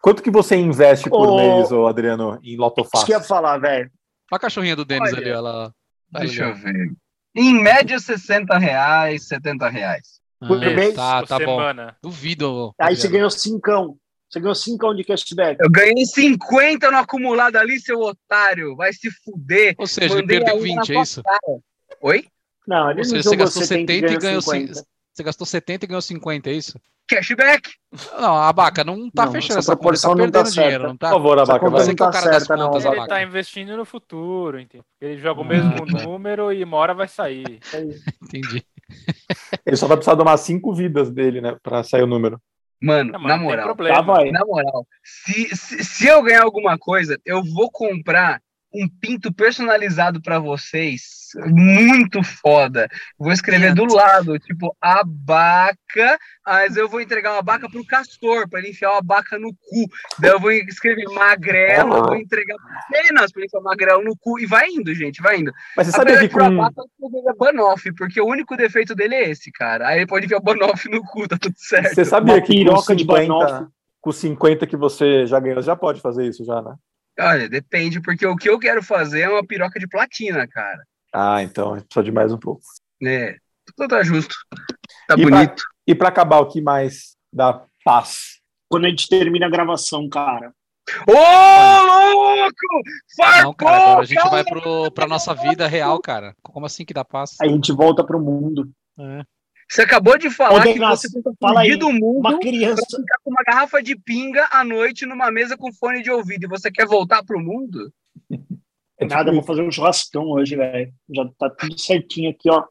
Quanto 0.00 0.22
que 0.22 0.30
você 0.30 0.56
investe 0.56 1.08
por 1.08 1.28
Ô, 1.28 1.36
mês, 1.36 1.70
ô 1.70 1.86
Adriano, 1.86 2.38
em 2.42 2.52
Isso 2.52 2.60
Lotofácil? 2.60 3.06
que 3.06 3.12
eu 3.12 3.18
ia 3.18 3.24
falar, 3.24 3.58
velho. 3.58 3.90
Olha 4.30 4.36
a 4.36 4.38
cachorrinha 4.38 4.74
do 4.74 4.84
Denis 4.84 5.12
Olha, 5.12 5.20
ali, 5.20 5.30
ela. 5.30 5.72
Deixa 6.10 6.44
eu 6.44 6.54
ver. 6.54 6.92
Em 7.36 7.62
média, 7.62 7.98
60 7.98 8.58
reais, 8.58 9.28
70 9.28 9.68
reais. 9.68 10.20
Por 10.40 10.58
mês, 10.58 10.94
tá, 10.94 11.20
por 11.20 11.28
tá 11.28 11.38
bom. 11.38 11.44
semana. 11.44 11.96
Duvido. 12.02 12.74
Aí 12.78 12.96
você 12.96 13.06
Adriano. 13.06 13.12
ganhou 13.12 13.30
cincão. 13.30 13.96
Você 14.34 14.40
ganhou 14.40 14.54
cincão 14.56 14.92
de 14.92 15.04
cashback. 15.04 15.60
Eu 15.60 15.70
ganhei 15.70 16.04
50 16.04 16.90
no 16.90 16.96
acumulado 16.96 17.54
ali, 17.54 17.78
seu 17.78 18.00
otário. 18.00 18.74
Vai 18.74 18.92
se 18.92 19.08
fuder. 19.22 19.76
Ou 19.78 19.86
seja, 19.86 20.12
ele 20.12 20.22
Mandei 20.22 20.38
perdeu 20.40 20.56
ainda 20.56 20.74
na 20.74 20.82
20, 20.82 20.92
é 20.96 21.02
isso? 21.02 21.22
Oi? 22.02 22.26
Não, 22.66 22.90
ele 22.90 22.90
Ou 22.90 22.96
não 22.96 23.04
seja, 23.04 23.22
você 23.22 23.28
jogou 23.30 23.38
gastou 23.44 23.62
70 23.62 23.92
e 23.92 24.18
ganhou 24.18 24.42
50. 24.42 24.66
50. 24.74 24.88
Você 25.14 25.22
gastou 25.22 25.46
70 25.46 25.84
e 25.84 25.88
ganhou 25.88 26.02
50, 26.02 26.50
é 26.50 26.52
isso? 26.52 26.80
Cashback? 27.06 27.70
Não, 28.18 28.34
a 28.34 28.48
Abaca 28.48 28.82
não 28.82 29.08
tá 29.08 29.26
Não, 29.26 29.32
fechando 29.32 29.60
essa 29.60 29.72
essa 29.72 29.76
conta, 29.76 29.90
ele 29.94 30.00
tá 30.00 30.08
não 30.08 30.16
tá 30.16 30.22
perdendo 30.22 30.52
dinheiro, 30.52 30.70
certa. 30.72 30.86
não 30.88 30.96
tá? 30.96 31.08
Por 31.10 31.14
favor, 31.14 31.38
Abaca, 31.38 31.70
vai. 31.70 31.80
Você 31.84 31.94
que 31.94 32.02
é 32.02 32.06
o 32.06 32.10
tá 32.10 32.12
cara 32.18 32.30
das 32.32 32.42
certa, 32.42 32.56
não, 32.56 32.70
contas, 32.70 32.86
Abaca. 32.86 32.96
Ele 32.96 33.00
Abaca. 33.04 33.14
tá 33.14 33.22
investindo 33.22 33.76
no 33.76 33.84
futuro, 33.84 34.58
entendeu? 34.58 34.84
Ele 35.00 35.16
joga 35.18 35.42
o 35.42 35.44
Ah, 35.44 35.46
mesmo 35.46 35.86
tá. 35.86 36.02
número 36.04 36.52
e 36.52 36.64
uma 36.64 36.76
hora 36.78 36.92
vai 36.94 37.06
sair. 37.06 37.60
Entendi. 38.20 38.64
Ele 39.64 39.76
só 39.76 39.86
vai 39.86 39.96
precisar 39.96 40.16
de 40.16 40.22
umas 40.22 40.40
cinco 40.40 40.74
vidas 40.74 41.08
dele, 41.08 41.40
né? 41.40 41.56
Pra 41.62 41.84
sair 41.84 42.02
o 42.02 42.06
número. 42.08 42.40
Mano, 42.84 43.12
Não, 43.12 43.20
na 43.20 43.36
moral. 43.38 43.74
Tá, 43.74 44.00
vai. 44.02 44.30
Na 44.30 44.44
moral, 44.44 44.86
se, 45.02 45.56
se, 45.56 45.82
se 45.82 46.06
eu 46.06 46.22
ganhar 46.22 46.42
alguma 46.42 46.76
coisa, 46.76 47.18
eu 47.24 47.42
vou 47.42 47.70
comprar 47.70 48.42
um 48.74 48.88
pinto 49.00 49.32
personalizado 49.32 50.20
pra 50.20 50.38
vocês. 50.38 51.02
Muito 51.48 52.22
foda. 52.22 52.88
Vou 53.18 53.32
escrever 53.32 53.74
do 53.74 53.84
lado, 53.92 54.38
tipo, 54.38 54.76
abaca, 54.80 56.18
mas 56.46 56.76
eu 56.76 56.88
vou 56.88 57.00
entregar 57.00 57.32
uma 57.32 57.38
abaca 57.40 57.68
pro 57.68 57.84
castor, 57.86 58.48
pra 58.48 58.60
ele 58.60 58.70
enfiar 58.70 58.90
uma 58.90 58.98
abaca 58.98 59.38
no 59.38 59.52
cu. 59.52 59.88
Daí 60.20 60.30
eu 60.30 60.40
vou 60.40 60.52
escrever 60.52 61.04
magrelo, 61.08 62.04
vou 62.04 62.16
entregar 62.16 62.56
apenas 62.86 63.32
pra 63.32 63.40
ele 63.40 63.46
enfiar 63.46 63.60
magrelo 63.62 64.04
no 64.04 64.16
cu. 64.16 64.38
E 64.38 64.46
vai 64.46 64.68
indo, 64.68 64.94
gente, 64.94 65.20
vai 65.22 65.38
indo. 65.38 65.52
Mas 65.76 65.86
você 65.88 65.92
sabia 65.92 66.14
Apesar 66.14 66.28
que 66.28 66.34
que 66.34 66.36
o 66.36 66.38
com. 66.38 66.62
abaca 66.62 66.82
é 66.82 67.34
banoff, 67.36 67.92
porque 67.94 68.20
o 68.20 68.26
único 68.26 68.56
defeito 68.56 68.94
dele 68.94 69.14
é 69.16 69.30
esse, 69.30 69.50
cara. 69.50 69.88
Aí 69.88 69.98
ele 69.98 70.06
pode 70.06 70.26
enfiar 70.26 70.38
o 70.38 70.42
banoff 70.42 70.88
no 70.88 71.02
cu, 71.02 71.26
tá 71.26 71.36
tudo 71.36 71.54
certo. 71.56 71.94
Você 71.94 72.04
sabia 72.04 72.34
Uma 72.34 72.40
que 72.42 72.52
com 72.52 72.52
piroca 72.58 72.94
de 72.94 73.02
50, 73.02 73.28
banoffee. 73.28 73.66
com 74.00 74.12
50 74.12 74.66
que 74.66 74.76
você 74.76 75.26
já 75.26 75.40
ganhou, 75.40 75.62
já 75.62 75.74
pode 75.74 76.00
fazer 76.00 76.26
isso 76.28 76.44
já, 76.44 76.62
né? 76.62 76.74
Olha, 77.18 77.48
depende, 77.48 78.00
porque 78.00 78.26
o 78.26 78.36
que 78.36 78.48
eu 78.48 78.58
quero 78.58 78.82
fazer 78.82 79.20
é 79.22 79.28
uma 79.28 79.46
piroca 79.46 79.78
de 79.78 79.86
platina, 79.88 80.46
cara. 80.48 80.82
Ah, 81.12 81.42
então 81.42 81.74
precisa 81.80 82.02
de 82.02 82.10
mais 82.12 82.32
um 82.32 82.38
pouco. 82.38 82.62
Né? 83.00 83.36
Tudo 83.76 83.88
tá 83.88 84.02
justo. 84.02 84.34
Tá 85.06 85.14
E 85.16 85.22
pra- 85.26 85.30
bonito. 85.36 85.62
E 85.86 85.94
pra 85.94 86.08
acabar, 86.08 86.38
o 86.40 86.48
que 86.48 86.60
mais 86.60 87.16
dá 87.32 87.64
paz? 87.84 88.40
Quando 88.68 88.86
a 88.86 88.88
gente 88.88 89.08
termina 89.08 89.46
a 89.46 89.50
gravação, 89.50 90.08
cara. 90.08 90.52
Ô, 91.06 91.12
louco! 91.12 92.56
Farpou, 93.16 93.42
Não, 93.44 93.54
cara, 93.54 93.76
agora 93.76 94.00
a 94.00 94.04
gente 94.04 94.18
cara! 94.18 94.30
vai 94.30 94.44
pro, 94.44 94.90
pra 94.92 95.06
nossa 95.06 95.34
vida 95.34 95.66
real, 95.66 96.00
cara. 96.00 96.34
Como 96.42 96.66
assim 96.66 96.84
que 96.84 96.92
dá 96.94 97.04
paz? 97.04 97.36
A 97.40 97.46
gente 97.46 97.72
volta 97.72 98.04
pro 98.04 98.20
mundo. 98.20 98.70
É. 98.98 99.22
Você 99.68 99.82
acabou 99.82 100.16
de 100.18 100.30
falar 100.30 100.60
Ô, 100.60 100.72
que 100.72 100.78
você 100.78 101.10
tenta 101.12 101.32
fala 101.40 101.60
aí, 101.60 101.66
fugir 101.68 101.78
do 101.78 101.90
mundo 101.92 102.18
Uma 102.18 102.30
pra 102.30 102.38
criança. 102.40 102.82
ficar 102.86 103.18
com 103.22 103.30
uma 103.30 103.42
garrafa 103.46 103.82
de 103.82 103.96
pinga 103.96 104.46
à 104.50 104.62
noite 104.64 105.06
numa 105.06 105.30
mesa 105.30 105.56
com 105.56 105.72
fone 105.72 106.02
de 106.02 106.10
ouvido 106.10 106.44
e 106.44 106.48
você 106.48 106.70
quer 106.70 106.86
voltar 106.86 107.24
pro 107.24 107.40
mundo? 107.40 107.92
É 108.96 109.04
Nada, 109.06 109.32
vou 109.32 109.42
fazer 109.42 109.60
um 109.60 109.72
churrascão 109.72 110.22
hoje, 110.30 110.54
velho. 110.54 110.92
Já 111.12 111.28
tá 111.36 111.50
tudo 111.50 111.76
certinho 111.76 112.30
aqui, 112.30 112.48
ó. 112.48 112.62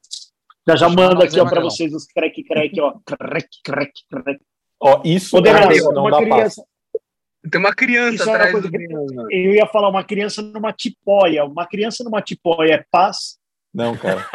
Já 0.66 0.78
já 0.78 0.88
nós 0.90 1.20
aqui, 1.20 1.38
ó, 1.38 1.46
pra 1.46 1.60
vocês 1.60 1.94
os 1.94 2.06
crack 2.06 2.42
crack, 2.46 2.80
ó. 2.80 2.94
Crack, 3.06 3.48
crack, 3.62 3.92
crack. 4.10 4.40
Ó, 4.80 5.02
isso 5.04 5.36
Ô, 5.36 5.42
Degas, 5.42 5.78
é, 5.78 5.82
não 5.92 6.04
uma 6.04 6.12
dá 6.12 6.18
paz. 6.20 6.30
criança. 6.34 6.64
Tem 7.52 7.60
uma 7.60 7.74
criança 7.76 8.16
Isso 8.16 8.30
é 8.30 8.34
atrás 8.36 8.52
coisa 8.54 8.68
do 8.68 8.72
que- 8.72 8.78
menino. 8.78 9.28
Eu 9.30 9.54
ia 9.54 9.68
falar 9.68 9.90
uma 9.90 10.02
criança 10.02 10.42
numa 10.42 10.72
tipóia. 10.72 11.44
Uma 11.44 11.68
criança 11.68 12.06
numa 12.06 12.22
tipóia 12.22 12.76
é 12.76 12.86
paz. 12.90 13.38
Não, 13.74 13.98
cara. 13.98 14.26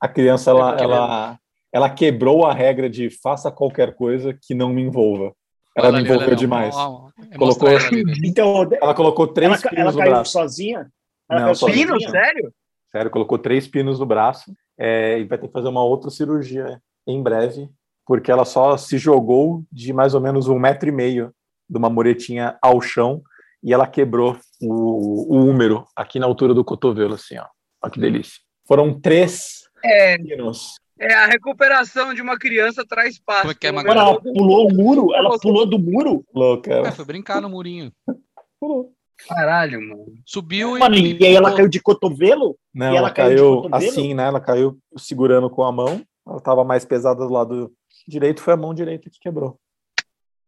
A 0.00 0.06
criança, 0.06 0.50
ela, 0.52 0.76
ela, 0.80 1.38
ela 1.72 1.88
quebrou 1.90 2.44
a 2.44 2.52
regra 2.52 2.88
de 2.90 3.10
faça 3.10 3.50
qualquer 3.50 3.94
coisa 3.94 4.32
que 4.40 4.54
não 4.54 4.70
me 4.70 4.82
envolva. 4.82 5.32
Ela 5.76 5.88
Olha 5.88 5.96
me 5.98 6.02
envolveu 6.04 6.26
olha 6.26 6.32
ali, 6.32 6.36
demais. 6.36 6.74
ó, 6.76 7.08
é 7.30 7.36
Colocou- 7.38 7.68
ela? 7.68 7.80
Então, 8.24 8.68
Ela 8.82 8.94
colocou 8.94 9.26
três 9.28 9.50
ela, 9.52 9.60
ca- 9.62 9.68
ela 9.68 9.76
pinos 9.76 9.92
no 9.94 9.98
caiu 10.00 10.12
braço. 10.12 10.32
sozinha? 10.32 10.90
Ela 11.30 11.38
Não, 11.40 11.46
caiu 11.46 11.54
sozinha. 11.54 11.86
Pino, 11.86 12.00
sério? 12.00 12.52
Sério, 12.90 13.10
colocou 13.10 13.38
três 13.38 13.68
pinos 13.68 14.00
no 14.00 14.06
braço 14.06 14.52
é, 14.76 15.20
e 15.20 15.24
vai 15.24 15.38
ter 15.38 15.46
que 15.46 15.52
fazer 15.52 15.68
uma 15.68 15.84
outra 15.84 16.10
cirurgia 16.10 16.82
em 17.06 17.22
breve, 17.22 17.68
porque 18.04 18.32
ela 18.32 18.44
só 18.44 18.76
se 18.76 18.98
jogou 18.98 19.62
de 19.70 19.92
mais 19.92 20.12
ou 20.12 20.20
menos 20.20 20.48
um 20.48 20.58
metro 20.58 20.88
e 20.88 20.92
meio 20.92 21.32
de 21.68 21.78
uma 21.78 21.88
muretinha 21.88 22.58
ao 22.60 22.80
chão 22.80 23.22
e 23.62 23.72
ela 23.72 23.86
quebrou 23.86 24.36
o, 24.60 25.36
o 25.36 25.46
húmero 25.46 25.84
aqui 25.94 26.18
na 26.18 26.26
altura 26.26 26.52
do 26.52 26.64
cotovelo, 26.64 27.14
assim, 27.14 27.38
ó. 27.38 27.46
Olha 27.80 27.92
que 27.92 28.00
delícia. 28.00 28.40
Foram 28.66 28.98
três 28.98 29.60
É, 29.84 30.18
pinos. 30.18 30.74
É 31.00 31.14
a 31.14 31.26
recuperação 31.26 32.12
de 32.12 32.20
uma 32.20 32.38
criança 32.38 32.84
traz 32.86 33.18
paz. 33.18 33.40
Como 33.40 33.52
é 33.52 33.54
que 33.54 33.66
é, 33.66 33.70
ela 33.70 34.20
pulou 34.20 34.68
o 34.68 34.74
muro? 34.74 35.14
Ela 35.14 35.38
pulou 35.38 35.66
do 35.66 35.78
muro? 35.78 36.24
Louca. 36.34 36.72
É, 36.72 36.92
foi 36.92 37.04
brincar 37.06 37.40
no 37.40 37.48
murinho. 37.48 37.90
pulou. 38.60 38.92
Caralho, 39.26 39.80
mano. 39.80 40.06
Subiu 40.24 40.78
Mano, 40.78 40.96
e. 40.96 41.18
e 41.18 41.26
aí 41.26 41.34
ela 41.34 41.54
caiu 41.54 41.68
de 41.68 41.80
cotovelo? 41.80 42.56
Não, 42.74 42.86
E 42.86 42.96
ela 42.96 42.98
ela 42.98 43.10
caiu 43.10 43.62
caiu 43.62 43.74
assim, 43.74 44.14
né? 44.14 44.24
Ela 44.26 44.40
caiu 44.40 44.78
segurando 44.96 45.50
com 45.50 45.62
a 45.62 45.72
mão. 45.72 46.02
Ela 46.26 46.38
estava 46.38 46.64
mais 46.64 46.84
pesada 46.84 47.26
do 47.26 47.32
lado 47.32 47.72
direito, 48.06 48.42
foi 48.42 48.54
a 48.54 48.56
mão 48.56 48.74
direita 48.74 49.10
que 49.10 49.18
quebrou. 49.20 49.58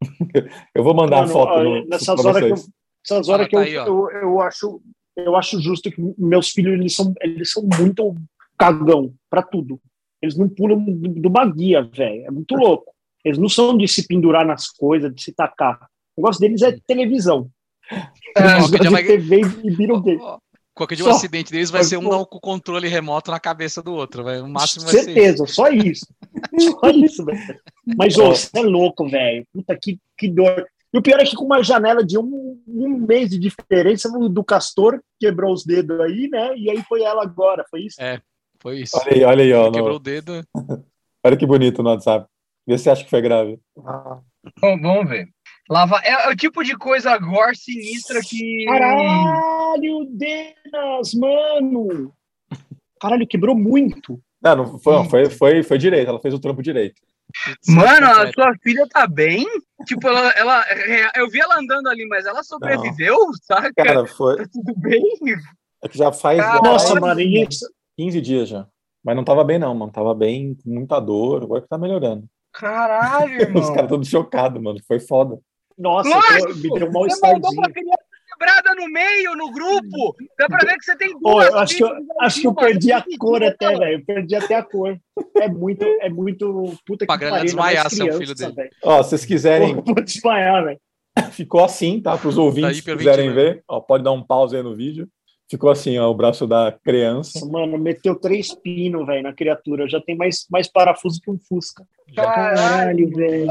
Eu 0.74 0.82
vou 0.82 0.94
mandar 0.94 1.18
a 1.18 1.20
Mano, 1.22 1.32
foto 1.32 1.52
ó, 1.52 1.62
no, 1.62 1.86
nessas 1.86 2.24
horas 2.24 2.42
que 2.42 2.50
eu, 2.50 2.50
nessas 2.50 3.28
Ah, 3.28 3.32
horas 3.32 3.48
que 3.48 3.56
tá 3.56 3.68
eu, 3.68 3.82
aí, 3.82 3.88
eu, 3.88 4.10
eu 4.10 4.40
acho 4.40 4.82
eu 5.16 5.36
acho 5.36 5.60
justo 5.60 5.90
que 5.90 6.02
meus 6.18 6.50
filhos 6.50 6.72
eles 6.72 6.96
são 6.96 7.14
eles 7.20 7.52
são 7.52 7.62
muito 7.78 8.14
cagão 8.58 9.14
pra 9.30 9.42
tudo. 9.42 9.80
Eles 10.22 10.36
não 10.36 10.48
pulam 10.48 10.78
do- 10.78 11.08
de 11.20 11.26
uma 11.26 11.44
guia, 11.50 11.82
velho. 11.82 12.24
É 12.26 12.30
muito 12.30 12.54
louco. 12.54 12.92
Eles 13.24 13.38
não 13.38 13.48
são 13.48 13.76
de 13.76 13.86
se 13.88 14.06
pendurar 14.06 14.46
nas 14.46 14.68
coisas, 14.68 15.12
de 15.14 15.22
se 15.22 15.32
tacar. 15.32 15.78
O 16.16 16.20
negócio 16.22 16.40
deles 16.40 16.62
é 16.62 16.76
televisão. 16.86 17.48
Eles 17.90 18.68
Qualquer 18.70 18.80
dia 18.80 18.90
vai- 18.90 19.04
TV 19.04 19.40
e 19.64 20.40
Qualquer 20.74 20.94
dia 20.94 21.04
o 21.04 21.08
Só. 21.10 21.16
acidente 21.16 21.52
deles 21.52 21.70
vai 21.70 21.84
ser 21.84 21.98
um 21.98 22.04
com 22.24 22.38
o 22.38 22.40
controle 22.40 22.88
remoto 22.88 23.30
na 23.30 23.38
cabeça 23.38 23.82
do 23.82 23.92
outro. 23.92 24.24
Vai, 24.24 24.40
o 24.40 24.48
máximo 24.48 24.84
vai 24.84 24.94
ser. 24.94 25.04
Certeza, 25.04 25.46
só 25.46 25.68
isso. 25.68 26.06
Só 26.80 26.88
isso, 26.90 27.24
velho. 27.24 27.38
Mas, 27.96 28.16
ô, 28.16 28.30
você 28.30 28.48
é 28.58 28.62
louco, 28.62 29.06
velho. 29.08 29.46
Puta, 29.52 29.78
que, 29.80 29.98
que 30.18 30.28
dor. 30.28 30.66
E 30.92 30.98
o 30.98 31.02
pior 31.02 31.20
é 31.20 31.24
que 31.24 31.36
com 31.36 31.44
uma 31.44 31.62
janela 31.62 32.04
de 32.04 32.18
um, 32.18 32.60
um 32.66 32.98
mês 33.06 33.30
de 33.30 33.38
diferença 33.38 34.08
o 34.08 34.28
do 34.28 34.42
Castor 34.44 35.00
quebrou 35.20 35.52
os 35.52 35.64
dedos 35.64 35.98
aí, 36.00 36.28
né? 36.28 36.56
E 36.56 36.70
aí 36.70 36.82
foi 36.82 37.02
ela 37.02 37.22
agora, 37.22 37.64
foi 37.70 37.82
isso? 37.82 38.00
É. 38.00 38.20
Foi 38.62 38.80
isso. 38.80 38.96
Olha 38.98 39.12
aí, 39.12 39.24
olha 39.24 39.44
aí, 39.44 39.52
ó. 39.52 39.66
no- 39.66 39.72
Quebrou 39.72 39.96
o 39.96 39.98
dedo. 39.98 40.42
olha 41.24 41.36
que 41.36 41.46
bonito 41.46 41.82
no 41.82 41.90
WhatsApp. 41.90 42.26
Vê 42.66 42.78
se 42.78 42.84
você 42.84 42.90
acha 42.90 43.04
que 43.04 43.10
foi 43.10 43.20
grave. 43.20 43.58
Bom, 43.76 44.80
vamos 44.80 45.08
ver. 45.08 45.28
Lava... 45.68 46.00
É 46.04 46.28
o 46.28 46.36
tipo 46.36 46.62
de 46.62 46.76
coisa 46.76 47.16
gore 47.18 47.56
sinistra 47.56 48.20
que. 48.20 48.64
Caralho, 48.66 50.06
Denas, 50.10 51.14
mano! 51.14 52.12
Caralho, 53.00 53.26
quebrou 53.26 53.56
muito. 53.56 54.20
Não, 54.40 54.56
não 54.56 54.78
foi, 54.78 54.94
não, 54.94 55.08
foi, 55.08 55.30
foi, 55.30 55.62
foi 55.62 55.78
direito, 55.78 56.08
ela 56.08 56.20
fez 56.20 56.34
o 56.34 56.38
trampo 56.38 56.62
direito. 56.62 57.00
Mano, 57.66 58.06
a 58.06 58.32
sua 58.32 58.54
filha 58.62 58.86
tá 58.88 59.06
bem? 59.06 59.46
Tipo, 59.86 60.08
ela, 60.08 60.30
ela. 60.32 60.64
Eu 61.16 61.28
vi 61.28 61.40
ela 61.40 61.58
andando 61.58 61.88
ali, 61.88 62.06
mas 62.06 62.26
ela 62.26 62.42
sobreviveu, 62.42 63.16
saca? 63.42 63.72
Cara, 63.74 64.06
foi. 64.06 64.36
Tá 64.36 64.44
tudo 64.52 64.74
bem? 64.76 65.02
É 65.82 65.88
que 65.88 65.96
já 65.96 66.12
faz, 66.12 66.38
Cara, 66.40 66.60
Nossa, 66.60 67.00
mano, 67.00 67.20
isso. 67.20 67.66
15 68.02 68.20
dias 68.20 68.48
já. 68.48 68.66
Mas 69.04 69.16
não 69.16 69.24
tava 69.24 69.44
bem, 69.44 69.58
não, 69.58 69.74
mano. 69.74 69.92
Tava 69.92 70.14
bem, 70.14 70.54
com 70.54 70.70
muita 70.70 70.98
dor. 71.00 71.42
Agora 71.42 71.62
que 71.62 71.68
tá 71.68 71.78
melhorando. 71.78 72.24
Caralho, 72.52 73.38
Os 73.58 73.70
caras 73.70 73.88
todos 73.88 74.08
chocados, 74.08 74.60
mano. 74.60 74.78
Foi 74.86 74.98
foda. 75.00 75.38
Nossa, 75.78 76.08
Lógico, 76.08 76.54
me 76.56 76.78
deu 76.78 76.88
um 76.88 76.92
Você 76.92 77.26
mandou 77.26 77.50
criança 77.72 78.04
quebrada 78.28 78.74
no 78.74 78.88
meio, 78.88 79.34
no 79.36 79.50
grupo. 79.50 80.16
Dá 80.38 80.46
pra 80.46 80.58
ver 80.66 80.76
que 80.76 80.84
você 80.84 80.96
tem 80.96 81.18
duas 81.18 81.48
eu 81.48 81.58
acho 81.58 81.76
que 81.76 81.84
eu, 81.84 81.90
acho 82.20 82.40
que 82.40 82.46
eu 82.46 82.54
perdi 82.54 82.92
a 82.92 83.04
cor 83.18 83.42
até, 83.42 83.76
velho. 83.78 84.00
Eu 84.00 84.04
perdi 84.04 84.34
até 84.34 84.54
a 84.56 84.62
cor. 84.62 84.98
É 85.36 85.48
muito, 85.48 85.84
é 85.84 86.10
muito. 86.10 86.74
Puta 86.84 87.04
que 87.04 87.06
Pra 87.06 87.16
galera 87.16 87.36
pariu. 87.36 87.46
desmaiar, 87.46 87.90
seu 87.90 88.12
filho 88.18 88.34
dele. 88.34 88.70
Ó, 88.82 89.02
se 89.02 89.10
vocês 89.10 89.24
quiserem, 89.24 89.76
Pô, 89.76 89.94
Vou 89.94 90.04
desmaiar, 90.04 90.64
velho. 90.64 90.80
ficou 91.32 91.64
assim, 91.64 92.00
tá? 92.00 92.16
Para 92.16 92.28
os 92.28 92.38
ouvintes 92.38 92.80
que 92.80 92.96
quiserem 92.96 93.32
ver, 93.32 93.62
ó, 93.68 93.80
pode 93.80 94.04
dar 94.04 94.12
um 94.12 94.22
pause 94.22 94.56
aí 94.56 94.62
no 94.62 94.74
vídeo. 94.74 95.08
Ficou 95.52 95.68
assim, 95.70 95.98
ó, 95.98 96.08
o 96.10 96.14
braço 96.14 96.46
da 96.46 96.72
criança. 96.82 97.44
Mano, 97.44 97.76
meteu 97.76 98.18
três 98.18 98.54
pinos, 98.54 99.06
velho, 99.06 99.22
na 99.22 99.34
criatura. 99.34 99.86
Já 99.86 100.00
tem 100.00 100.16
mais, 100.16 100.46
mais 100.50 100.66
parafuso 100.66 101.20
que 101.20 101.30
um 101.30 101.38
Fusca. 101.38 101.84
Caralho, 102.16 103.10
velho. 103.10 103.50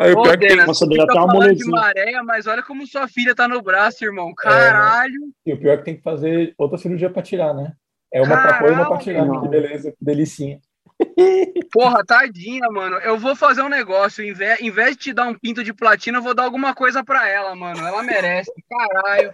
Aí 0.00 0.14
o 0.14 0.18
Ô, 0.18 0.22
pior 0.22 0.38
que 0.38 0.46
tem, 0.46 0.56
Nossa, 0.56 0.86
deu 0.86 0.96
tá 0.96 1.12
até 1.12 1.20
uma 1.20 1.26
falando 1.26 1.54
de 1.54 1.66
molezinha. 1.66 1.70
maré, 1.70 2.22
mas 2.22 2.46
olha 2.46 2.62
como 2.62 2.86
sua 2.86 3.06
filha 3.06 3.34
tá 3.34 3.46
no 3.46 3.60
braço, 3.60 4.02
irmão. 4.02 4.32
Caralho. 4.34 5.30
e 5.44 5.52
o 5.52 5.58
pior 5.60 5.72
é 5.72 5.76
que 5.76 5.84
tem 5.84 5.96
que 5.98 6.02
fazer 6.02 6.54
outra 6.56 6.78
cirurgia 6.78 7.10
pra 7.10 7.20
tirar, 7.20 7.52
né? 7.52 7.74
É 8.10 8.22
uma 8.22 8.40
pra 8.40 8.58
pôr 8.58 8.70
e 8.70 8.72
uma 8.72 8.88
pra 8.88 8.96
tirar. 8.96 9.26
Caralho. 9.26 9.42
Que 9.42 9.48
beleza, 9.48 9.90
que 9.90 10.02
delicinha. 10.02 10.58
Porra, 11.70 12.02
tadinha, 12.02 12.66
mano. 12.70 12.96
Eu 12.96 13.18
vou 13.18 13.36
fazer 13.36 13.60
um 13.60 13.68
negócio. 13.68 14.24
Em 14.24 14.32
vez, 14.32 14.58
em 14.58 14.70
vez 14.70 14.92
de 14.92 14.96
te 14.96 15.12
dar 15.12 15.28
um 15.28 15.38
pinto 15.38 15.62
de 15.62 15.74
platina, 15.74 16.16
eu 16.16 16.22
vou 16.22 16.34
dar 16.34 16.44
alguma 16.44 16.74
coisa 16.74 17.04
pra 17.04 17.28
ela, 17.28 17.54
mano. 17.54 17.86
Ela 17.86 18.02
merece. 18.02 18.50
Caralho. 18.70 19.30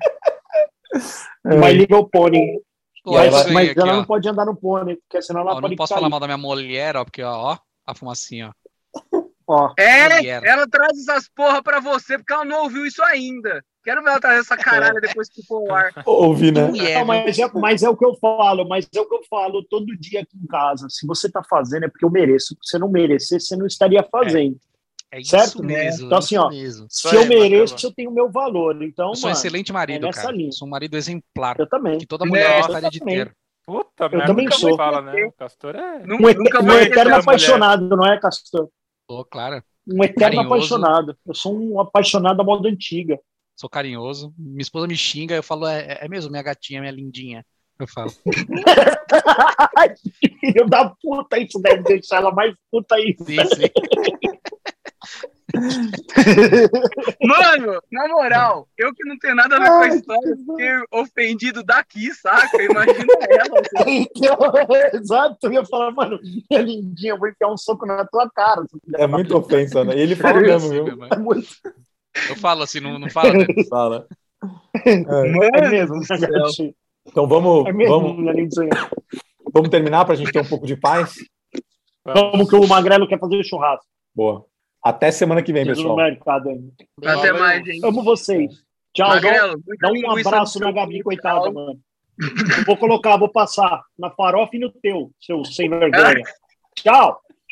Mas 1.45 1.75
liga 1.77 1.97
o 1.97 2.09
pôney. 2.09 2.61
Pô, 3.03 3.13
Mas, 3.13 3.51
mas 3.53 3.71
aqui, 3.71 3.79
ela 3.81 3.93
ó. 3.93 3.97
não 3.97 4.05
pode 4.07 4.27
andar 4.29 4.47
no 4.47 4.57
pônei, 4.57 4.97
porque 4.97 5.21
senão 5.21 5.43
ela 5.43 5.51
Ó, 5.53 5.55
eu 5.57 5.61
pode 5.61 5.73
não 5.73 5.77
posso 5.77 5.93
cair. 5.93 5.99
falar 6.01 6.09
mal 6.09 6.21
da 6.21 6.27
minha 6.27 6.39
mulher, 6.39 6.97
ó, 6.97 7.05
porque, 7.05 7.23
ó, 7.23 7.53
ó, 7.53 7.59
a 7.87 7.95
fumacinha, 7.95 8.51
ó. 9.13 9.25
Ó, 9.47 9.75
É, 9.79 10.09
Mulher. 10.09 10.43
ela 10.43 10.67
traz 10.67 10.99
essas 11.01 11.29
porra 11.29 11.63
pra 11.63 11.79
você, 11.79 12.17
porque 12.17 12.33
ela 12.33 12.47
não 12.47 12.63
ouviu 12.63 12.87
isso 12.87 13.03
ainda. 13.03 13.63
Quero 13.85 14.03
ver 14.03 14.09
ela 14.09 14.21
trazer 14.21 14.41
essa 14.41 14.57
caralho 14.57 14.99
depois 15.03 15.29
que 15.29 15.45
for 15.45 15.69
ao 15.71 15.77
ar. 15.77 15.93
Ouvi, 16.07 16.51
né? 16.51 16.65
Mulher, 16.67 17.01
Não, 17.01 17.05
mas, 17.05 17.39
é, 17.39 17.51
mas 17.53 17.83
é 17.83 17.89
o 17.91 17.95
que 17.95 18.07
eu 18.07 18.15
falo, 18.15 18.67
mas 18.67 18.89
é 18.97 18.99
o 19.01 19.07
que 19.07 19.15
eu 19.15 19.23
falo 19.29 19.63
todo 19.69 19.85
dia 19.99 20.23
aqui 20.23 20.39
em 20.43 20.47
casa. 20.47 20.87
Se 20.89 21.07
você 21.07 21.31
tá 21.31 21.43
fazendo, 21.45 21.85
é 21.85 21.89
porque 21.89 22.07
eu 22.07 22.11
mereço. 22.11 22.57
Se 22.63 22.71
você 22.71 22.79
não 22.79 22.89
merecer, 22.91 23.39
você 23.39 23.55
não 23.55 23.67
estaria 23.67 24.03
fazendo. 24.11 24.57
é 24.57 24.74
isso 25.21 25.31
certo? 25.31 25.63
mesmo. 25.63 26.07
Então, 26.07 26.17
é 26.17 26.19
assim, 26.19 26.35
isso 26.37 26.45
ó, 26.45 26.49
mesmo. 26.49 26.87
Se 26.91 27.07
Isso 27.07 27.15
eu 27.15 27.21
aí, 27.23 27.29
mereço, 27.29 27.75
bacana. 27.75 27.91
eu 27.91 27.95
tenho 27.95 28.11
o 28.11 28.15
meu 28.15 28.31
valor. 28.31 28.83
Então, 28.83 29.09
Eu 29.11 29.15
sou 29.15 29.29
um 29.29 29.31
mano, 29.31 29.39
excelente 29.39 29.73
marido, 29.73 30.07
é 30.07 30.11
cara. 30.11 30.33
linha. 30.33 30.49
Eu 30.49 30.53
sou 30.53 30.67
um 30.67 30.71
marido 30.71 30.97
exemplar. 30.97 31.57
eu 31.59 31.69
também. 31.69 31.99
Que 31.99 32.07
toda 32.07 32.25
mulher 32.27 32.49
Nossa, 32.57 32.69
gostaria 32.69 32.91
de 32.91 33.01
ter. 33.01 33.37
Puta, 33.67 34.05
Eu 34.05 34.11
merda, 34.11 34.27
também 34.27 34.45
nunca 34.45 34.57
sou. 34.59 34.77
fala, 34.77 35.01
né? 35.03 35.25
O 35.25 35.33
Castor 35.33 35.75
é. 35.77 35.97
Um, 36.03 36.07
Nunca, 36.07 36.35
nunca 36.35 36.63
um 36.63 36.71
eterno 36.73 37.05
mulher. 37.11 37.21
apaixonado, 37.21 37.89
não 37.97 38.05
é, 38.07 38.21
Castor? 38.21 38.69
Pô, 39.07 39.25
claro. 39.25 39.63
Um 39.89 40.05
eterno 40.05 40.37
Carinhoso. 40.37 40.49
apaixonado. 40.77 41.17
Eu 41.27 41.35
sou 41.35 41.59
um 41.59 41.81
apaixonado 41.81 42.37
da 42.37 42.45
moda 42.45 42.69
antiga. 42.69 43.19
Sou 43.57 43.71
carinhoso. 43.71 44.35
Minha 44.37 44.61
esposa 44.63 44.87
me 44.87 44.97
xinga, 44.97 45.35
eu 45.37 45.43
falo, 45.43 45.67
é, 45.67 45.99
é 46.01 46.09
mesmo, 46.09 46.31
minha 46.31 46.43
gatinha, 46.43 46.81
minha 46.81 46.93
lindinha. 46.93 47.45
Eu 47.79 47.87
falo. 47.89 48.11
Filho 50.41 50.67
da 50.69 50.91
puta, 51.03 51.39
isso 51.39 51.59
deve 51.61 51.83
deixar 51.83 52.17
ela 52.17 52.33
mais 52.33 52.55
puta 52.71 52.95
ainda. 52.97 53.25
Sim, 53.25 53.37
sim. 53.55 53.71
Mano, 57.23 57.81
na 57.91 58.09
moral, 58.09 58.69
eu 58.77 58.95
que 58.95 59.05
não 59.07 59.19
tenho 59.19 59.35
nada 59.35 59.57
a 59.57 59.59
ver 59.61 59.69
com 59.69 59.75
a 59.75 59.89
história, 59.89 60.37
fiquei 60.37 60.71
ofendido 60.93 61.63
daqui, 61.63 62.13
saca? 62.15 62.63
Imagina 62.63 63.07
ela. 63.29 63.61
assim. 63.79 64.97
Exato, 64.97 65.39
eu 65.43 65.53
ia 65.53 65.65
falar, 65.65 65.91
mano, 65.93 66.19
minha 66.51 66.63
lindinha, 66.63 67.13
eu 67.13 67.19
vou 67.19 67.29
enfiar 67.29 67.49
um 67.53 67.57
soco 67.57 67.87
na 67.87 68.05
tua 68.05 68.29
cara. 68.31 68.65
É 68.97 69.07
muito 69.07 69.37
ofensa, 69.37 69.85
né? 69.85 69.97
E 69.97 70.01
ele 70.01 70.17
fala 70.17 70.41
mesmo, 70.41 70.69
viu? 70.71 70.87
É 71.11 71.19
muito- 71.19 71.49
Eu 72.29 72.37
falo 72.37 72.63
assim, 72.63 72.81
não, 72.81 72.99
não 72.99 73.11
fala, 73.11 73.33
né? 73.33 73.47
Fala. 73.69 74.07
É. 74.85 75.65
É 75.65 75.69
mesmo. 75.71 76.01
Então 77.07 77.27
vamos, 77.27 77.67
É 77.67 77.73
mesmo, 77.73 78.01
vamos, 78.01 78.55
vamos 79.53 79.69
terminar 79.69 80.05
para 80.05 80.15
a 80.15 80.17
gente 80.17 80.33
ter 80.33 80.41
um 80.41 80.49
pouco 80.49 80.67
de 80.67 80.77
paz? 80.77 81.17
Vamos 82.05 82.49
que 82.49 82.55
o 82.57 82.67
Magrelo 82.67 83.09
quer 83.09 83.19
fazer 83.19 83.43
churrasco. 83.43 83.87
Boa. 84.15 84.45
Até 84.85 85.11
semana 85.11 85.43
que 85.43 85.51
vem, 85.51 85.65
pessoal. 85.65 85.97
mercado 85.97 86.51
ainda. 86.51 86.71
Até 86.99 87.33
Valeu. 87.33 87.39
mais, 87.39 87.65
gente. 87.65 87.87
Amo 87.87 88.03
vocês. 88.03 88.63
Tchau, 88.93 89.09
dá, 89.09 89.15
Magrelo, 89.15 89.63
dá 89.81 89.91
um 89.91 90.11
abraço 90.11 90.61
no 90.61 90.67
na 90.67 90.73
Gabi, 90.73 91.03
coitada, 91.03 91.51
mano. 91.51 91.81
Eu 92.21 92.65
vou 92.65 92.77
colocar, 92.77 93.17
vou 93.17 93.31
passar 93.31 93.83
na 93.99 94.11
farofa 94.11 94.55
e 94.55 94.61
no 94.61 94.71
teu, 94.71 95.11
seu 95.19 95.45
sem 95.45 95.71
vergonha. 95.71 96.23
Tchau. 96.77 97.21